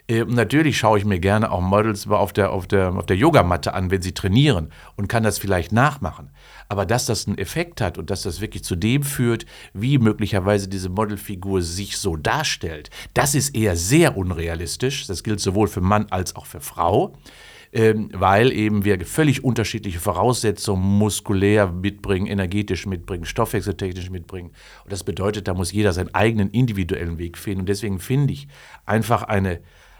Äh, 0.08 0.24
Natürlich 0.26 0.78
schaue 0.78 0.98
ich 1.00 1.06
mir 1.06 1.20
gerne 1.20 1.52
auch 1.52 1.62
Models 1.62 2.08
auf 2.08 2.34
der, 2.34 2.52
auf, 2.52 2.68
der, 2.68 2.94
auf 2.96 3.06
der 3.06 3.18
Yogamatte 3.18 3.74
an, 3.74 3.92
wenn 3.92 4.02
sie 4.02 4.14
trainieren 4.14 4.72
und 4.96 5.08
kann 5.10 5.24
das 5.24 5.38
vielleicht 5.38 5.72
nachmachen. 5.72 6.30
Aber 6.70 6.86
dass 6.86 7.06
das 7.06 7.28
einen 7.28 7.38
Effekt 7.38 7.82
hat 7.82 7.98
und 7.98 8.10
dass 8.10 8.24
das 8.24 8.42
wirklich 8.42 8.64
zu 8.64 8.76
dem 8.76 9.04
führt, 9.04 9.46
wie 9.74 9.98
möglicherweise 9.98 10.68
diese 10.70 10.90
Modelfigur 10.90 11.62
sich 11.62 11.98
so 11.98 12.16
darstellt, 12.16 12.90
das 13.14 13.36
ist 13.36 13.56
eher 13.56 13.76
sehr 13.76 14.18
unrealistisch. 14.18 15.08
Das 15.08 15.24
gilt 15.24 15.40
sowohl 15.40 15.68
für 15.68 15.82
Mann 15.82 16.08
als 16.10 16.36
auch 16.36 16.46
für 16.46 16.62
Frau. 16.62 17.16
ähm, 17.74 18.10
weil 18.14 18.52
eben 18.54 18.86
wir 18.86 19.06
völlig 19.06 19.44
unterschiedliche 19.44 20.00
Voraussetzungen 20.00 20.82
muskulär 20.84 21.68
mitbringen, 21.72 22.28
energetisch 22.28 22.86
mitbringen, 22.86 23.26
stoffwechseltechnisch 23.26 24.10
mitbringen. 24.10 24.52
Und 24.84 24.92
das 24.92 25.04
bedeutet, 25.04 25.48
da 25.48 25.54
muss 25.54 25.72
jeder 25.72 25.94
seinen 25.94 26.14
eigenen 26.16 26.50
individuellen 26.52 27.18
Weg 27.18 27.38
finden. 27.38 27.62
Und 27.62 27.70
deswegen 27.70 28.00
finde 28.00 28.34
ich 28.34 28.48
einfach 28.86 29.24
eine, 29.24 29.60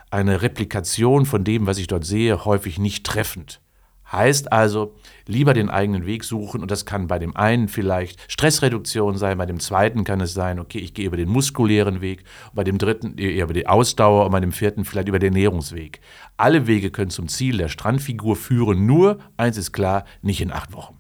eine 0.10 0.42
Replikation 0.42 1.26
von 1.26 1.44
dem, 1.44 1.68
was 1.68 1.78
ich 1.78 1.88
dort 1.88 2.06
sehe, 2.06 2.46
häufig 2.46 2.80
nicht 2.80 3.06
treffend. 3.06 3.62
Heißt 4.10 4.54
also, 4.54 4.96
lieber 5.26 5.54
den 5.54 5.70
eigenen 5.70 6.06
Weg 6.06 6.24
suchen 6.24 6.62
und 6.62 6.72
das 6.72 6.86
kann 6.86 7.08
bei 7.08 7.20
dem 7.20 7.36
einen 7.36 7.68
vielleicht 7.68 8.20
Stressreduktion 8.32 9.18
sein, 9.18 9.38
bei 9.38 9.46
dem 9.46 9.60
zweiten 9.60 10.06
kann 10.06 10.22
es 10.22 10.34
sein, 10.34 10.60
okay, 10.60 10.80
ich 10.80 10.94
gehe 10.94 11.08
über 11.08 11.18
den 11.18 11.28
muskulären 11.28 12.00
Weg, 12.00 12.24
bei 12.54 12.64
dem 12.64 12.78
dritten 12.78 13.18
eher 13.18 13.44
über 13.44 13.54
die 13.54 13.68
Ausdauer 13.68 14.26
und 14.26 14.32
bei 14.32 14.40
dem 14.40 14.54
vierten 14.54 14.86
vielleicht 14.86 15.10
über 15.10 15.20
den 15.20 15.34
Ernährungsweg. 15.34 16.00
Alle 16.38 16.68
Wege 16.68 16.90
können 16.90 17.12
zum 17.12 17.28
Ziel 17.28 17.58
der 17.58 17.68
Strandfigur 17.68 18.38
führen, 18.38 18.86
nur 18.86 19.20
eins 19.36 19.58
ist 19.58 19.74
klar, 19.74 20.06
nicht 20.22 20.40
in 20.40 20.54
acht 20.54 20.72
Wochen. 20.72 20.98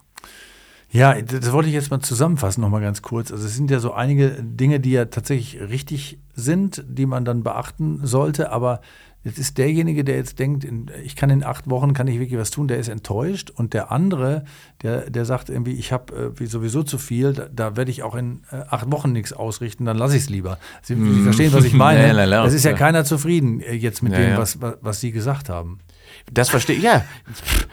Ja, 0.89 1.21
das 1.21 1.51
wollte 1.51 1.67
ich 1.67 1.75
jetzt 1.75 1.91
mal 1.91 1.99
zusammenfassen, 1.99 2.61
nochmal 2.61 2.81
ganz 2.81 3.01
kurz. 3.01 3.31
Also 3.31 3.45
es 3.45 3.55
sind 3.55 3.69
ja 3.69 3.79
so 3.79 3.93
einige 3.93 4.41
Dinge, 4.41 4.79
die 4.79 4.91
ja 4.91 5.05
tatsächlich 5.05 5.59
richtig 5.59 6.19
sind, 6.33 6.83
die 6.87 7.05
man 7.05 7.25
dann 7.25 7.43
beachten 7.43 8.05
sollte, 8.05 8.51
aber 8.51 8.81
Jetzt 9.27 9.39
ist 9.39 9.57
derjenige, 9.57 10.05
der 10.05 10.15
jetzt 10.15 10.39
denkt, 10.39 10.65
ich 11.03 11.17
kann 11.17 11.29
in 11.29 11.43
acht 11.43 11.69
Wochen, 11.69 11.93
kann 11.93 12.07
ich 12.07 12.17
wirklich 12.17 12.39
was 12.39 12.49
tun, 12.49 12.69
der 12.69 12.77
ist 12.77 12.87
enttäuscht. 12.87 13.49
Und 13.49 13.73
der 13.73 13.91
andere, 13.91 14.45
der, 14.83 15.09
der 15.09 15.25
sagt 15.25 15.49
irgendwie, 15.49 15.73
ich 15.73 15.91
habe 15.91 16.33
äh, 16.39 16.45
sowieso 16.45 16.81
zu 16.81 16.97
viel, 16.97 17.33
da, 17.33 17.49
da 17.53 17.75
werde 17.75 17.91
ich 17.91 18.03
auch 18.03 18.15
in 18.15 18.43
äh, 18.51 18.63
acht 18.69 18.89
Wochen 18.89 19.11
nichts 19.11 19.33
ausrichten, 19.33 19.83
dann 19.83 19.97
lasse 19.97 20.15
ich 20.15 20.23
es 20.23 20.29
lieber. 20.29 20.59
Sie, 20.81 20.93
Sie, 20.93 21.01
mhm. 21.01 21.23
verstehen, 21.23 21.51
was 21.51 21.65
ich 21.65 21.73
meine? 21.73 22.07
Es 22.47 22.53
ist 22.53 22.63
ja 22.63 22.71
keiner 22.71 23.03
zufrieden 23.03 23.59
äh, 23.59 23.73
jetzt 23.73 24.01
mit 24.01 24.13
ja, 24.13 24.19
dem, 24.19 24.37
was, 24.37 24.59
was 24.61 25.01
Sie 25.01 25.11
gesagt 25.11 25.49
haben. 25.49 25.79
Das 26.31 26.49
verstehe 26.49 26.75
ich, 26.75 26.83
ja. 26.83 27.05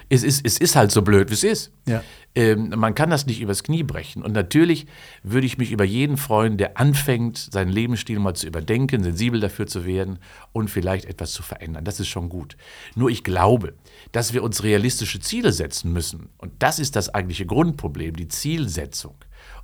Es 0.08 0.22
ist, 0.22 0.46
es 0.46 0.58
ist 0.58 0.76
halt 0.76 0.92
so 0.92 1.02
blöd, 1.02 1.30
wie 1.30 1.34
es 1.34 1.42
ist. 1.42 1.72
Ja. 1.86 2.02
Ähm, 2.36 2.72
man 2.76 2.94
kann 2.94 3.10
das 3.10 3.26
nicht 3.26 3.40
übers 3.40 3.62
Knie 3.62 3.82
brechen. 3.82 4.22
Und 4.22 4.32
natürlich 4.32 4.86
würde 5.22 5.46
ich 5.46 5.58
mich 5.58 5.72
über 5.72 5.84
jeden 5.84 6.16
freuen, 6.16 6.56
der 6.56 6.78
anfängt, 6.78 7.38
seinen 7.38 7.70
Lebensstil 7.70 8.18
mal 8.18 8.34
zu 8.34 8.46
überdenken, 8.46 9.02
sensibel 9.02 9.40
dafür 9.40 9.66
zu 9.66 9.84
werden 9.84 10.18
und 10.52 10.68
vielleicht 10.68 11.06
etwas 11.06 11.32
zu 11.32 11.42
verändern. 11.42 11.84
Das 11.84 12.00
ist 12.00 12.08
schon 12.08 12.28
gut. 12.28 12.56
Nur 12.94 13.10
ich 13.10 13.24
glaube, 13.24 13.74
dass 14.12 14.32
wir 14.32 14.42
uns 14.42 14.62
realistische 14.62 15.20
Ziele 15.20 15.52
setzen 15.52 15.92
müssen. 15.92 16.28
Und 16.38 16.52
das 16.60 16.78
ist 16.78 16.96
das 16.96 17.12
eigentliche 17.12 17.46
Grundproblem, 17.46 18.14
die 18.16 18.28
Zielsetzung. 18.28 19.16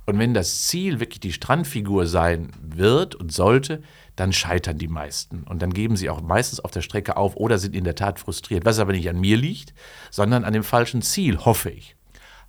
Und 0.05 0.19
wenn 0.19 0.33
das 0.33 0.67
Ziel 0.67 0.99
wirklich 0.99 1.19
die 1.19 1.33
Strandfigur 1.33 2.07
sein 2.07 2.51
wird 2.61 3.15
und 3.15 3.31
sollte, 3.31 3.83
dann 4.21 4.33
scheitern 4.33 4.77
die 4.77 4.87
meisten. 4.87 5.43
Und 5.49 5.63
dann 5.63 5.73
geben 5.73 5.97
sie 5.97 6.09
auch 6.09 6.21
meistens 6.21 6.59
auf 6.59 6.69
der 6.69 6.81
Strecke 6.81 7.17
auf 7.17 7.35
oder 7.35 7.57
sind 7.57 7.75
in 7.75 7.83
der 7.83 7.95
Tat 7.95 8.19
frustriert. 8.19 8.65
Was 8.65 8.77
aber 8.77 8.93
nicht 8.93 9.09
an 9.09 9.19
mir 9.19 9.35
liegt, 9.35 9.73
sondern 10.11 10.43
an 10.43 10.53
dem 10.53 10.63
falschen 10.63 11.01
Ziel, 11.01 11.39
hoffe 11.39 11.71
ich. 11.71 11.95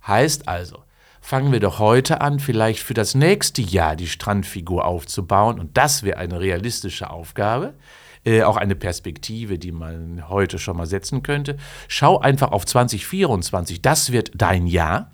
Heißt 0.05 0.47
also, 0.47 0.83
fangen 1.19 1.51
wir 1.51 1.59
doch 1.59 1.79
heute 1.79 2.21
an, 2.21 2.39
vielleicht 2.39 2.83
für 2.83 2.93
das 2.93 3.15
nächste 3.15 3.63
Jahr 3.63 3.95
die 3.95 4.07
Strandfigur 4.07 4.85
aufzubauen. 4.85 5.59
Und 5.59 5.75
das 5.75 6.03
wäre 6.03 6.17
eine 6.19 6.39
realistische 6.39 7.09
Aufgabe. 7.09 7.73
Äh, 8.23 8.43
auch 8.43 8.57
eine 8.57 8.75
Perspektive, 8.75 9.57
die 9.57 9.71
man 9.71 10.29
heute 10.29 10.59
schon 10.59 10.77
mal 10.77 10.85
setzen 10.85 11.23
könnte. 11.23 11.57
Schau 11.87 12.19
einfach 12.19 12.51
auf 12.51 12.67
2024, 12.67 13.81
das 13.81 14.11
wird 14.11 14.31
dein 14.35 14.67
Jahr. 14.67 15.11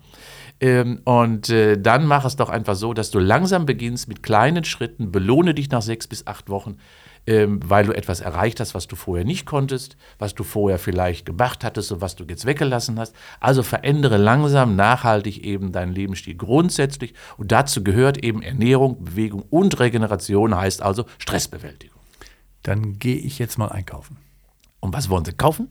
Ähm, 0.60 1.00
und 1.04 1.48
äh, 1.48 1.80
dann 1.80 2.06
mach 2.06 2.26
es 2.26 2.36
doch 2.36 2.50
einfach 2.50 2.76
so, 2.76 2.92
dass 2.92 3.10
du 3.10 3.18
langsam 3.18 3.64
beginnst 3.64 4.08
mit 4.08 4.22
kleinen 4.22 4.64
Schritten, 4.64 5.10
belohne 5.10 5.54
dich 5.54 5.70
nach 5.70 5.80
sechs 5.80 6.06
bis 6.06 6.26
acht 6.26 6.50
Wochen, 6.50 6.76
ähm, 7.26 7.60
weil 7.64 7.86
du 7.86 7.92
etwas 7.92 8.20
erreicht 8.20 8.60
hast, 8.60 8.74
was 8.74 8.86
du 8.86 8.94
vorher 8.94 9.24
nicht 9.24 9.46
konntest, 9.46 9.96
was 10.18 10.34
du 10.34 10.44
vorher 10.44 10.78
vielleicht 10.78 11.24
gemacht 11.24 11.64
hattest 11.64 11.92
und 11.92 12.02
was 12.02 12.14
du 12.14 12.24
jetzt 12.24 12.44
weggelassen 12.44 12.98
hast. 12.98 13.14
Also 13.40 13.62
verändere 13.62 14.18
langsam, 14.18 14.76
nachhaltig 14.76 15.42
eben 15.44 15.72
deinen 15.72 15.94
Lebensstil 15.94 16.34
grundsätzlich. 16.34 17.14
Und 17.38 17.52
dazu 17.52 17.82
gehört 17.82 18.18
eben 18.18 18.42
Ernährung, 18.42 19.02
Bewegung 19.02 19.42
und 19.48 19.80
Regeneration, 19.80 20.54
heißt 20.54 20.82
also 20.82 21.06
Stressbewältigung. 21.16 22.00
Dann 22.62 22.98
gehe 22.98 23.16
ich 23.16 23.38
jetzt 23.38 23.56
mal 23.56 23.68
einkaufen. 23.68 24.18
Und 24.80 24.92
was 24.92 25.08
wollen 25.08 25.24
Sie 25.24 25.32
kaufen? 25.32 25.68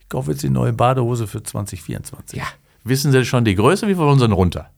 Ich 0.00 0.10
kaufe 0.10 0.30
jetzt 0.30 0.42
die 0.42 0.50
neue 0.50 0.74
Badehose 0.74 1.26
für 1.26 1.42
2024. 1.42 2.38
Ja. 2.38 2.46
Wissen 2.86 3.12
Sie 3.12 3.24
schon 3.24 3.44
die 3.44 3.54
Größe? 3.54 3.88
Wie 3.88 3.96
wollen 3.96 4.18
Sie 4.18 4.26
runter? 4.26 4.70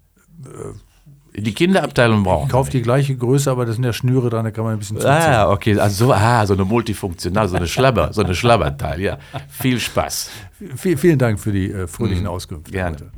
Äh, 0.45 1.41
die 1.41 1.55
Kinderabteilung 1.55 2.25
brauchen. 2.25 2.47
Ich 2.47 2.53
kaufe 2.53 2.71
die 2.71 2.83
gleiche 2.83 3.15
Größe, 3.17 3.51
aber 3.51 3.65
das 3.67 3.77
sind 3.77 3.85
ja 3.85 3.93
Schnüre 3.93 4.31
dran, 4.31 4.45
da 4.45 4.51
kann 4.51 4.65
man 4.65 4.73
ein 4.73 4.79
bisschen 4.79 4.97
zuziehen. 4.97 5.13
Ah, 5.13 5.51
okay. 5.51 5.79
Also 5.79 6.07
so, 6.07 6.13
ah, 6.13 6.45
so 6.47 6.55
eine 6.55 6.65
multifunktional, 6.65 7.49
so 7.49 7.57
eine 7.57 7.69
Schlabber, 7.69 8.13
so 8.13 8.23
eine 8.23 8.35
Schlabberteil, 8.35 9.01
ja. 9.01 9.19
Viel 9.49 9.79
Spaß. 9.79 10.31
V 10.75 10.97
vielen 10.97 11.19
Dank 11.19 11.39
für 11.39 11.53
die 11.53 11.71
äh, 11.71 11.87
fröhlichen 11.87 12.25
mhm. 12.25 12.31
Auskünfte. 12.31 12.73
Gerne. 12.73 12.97
Heute. 12.97 13.11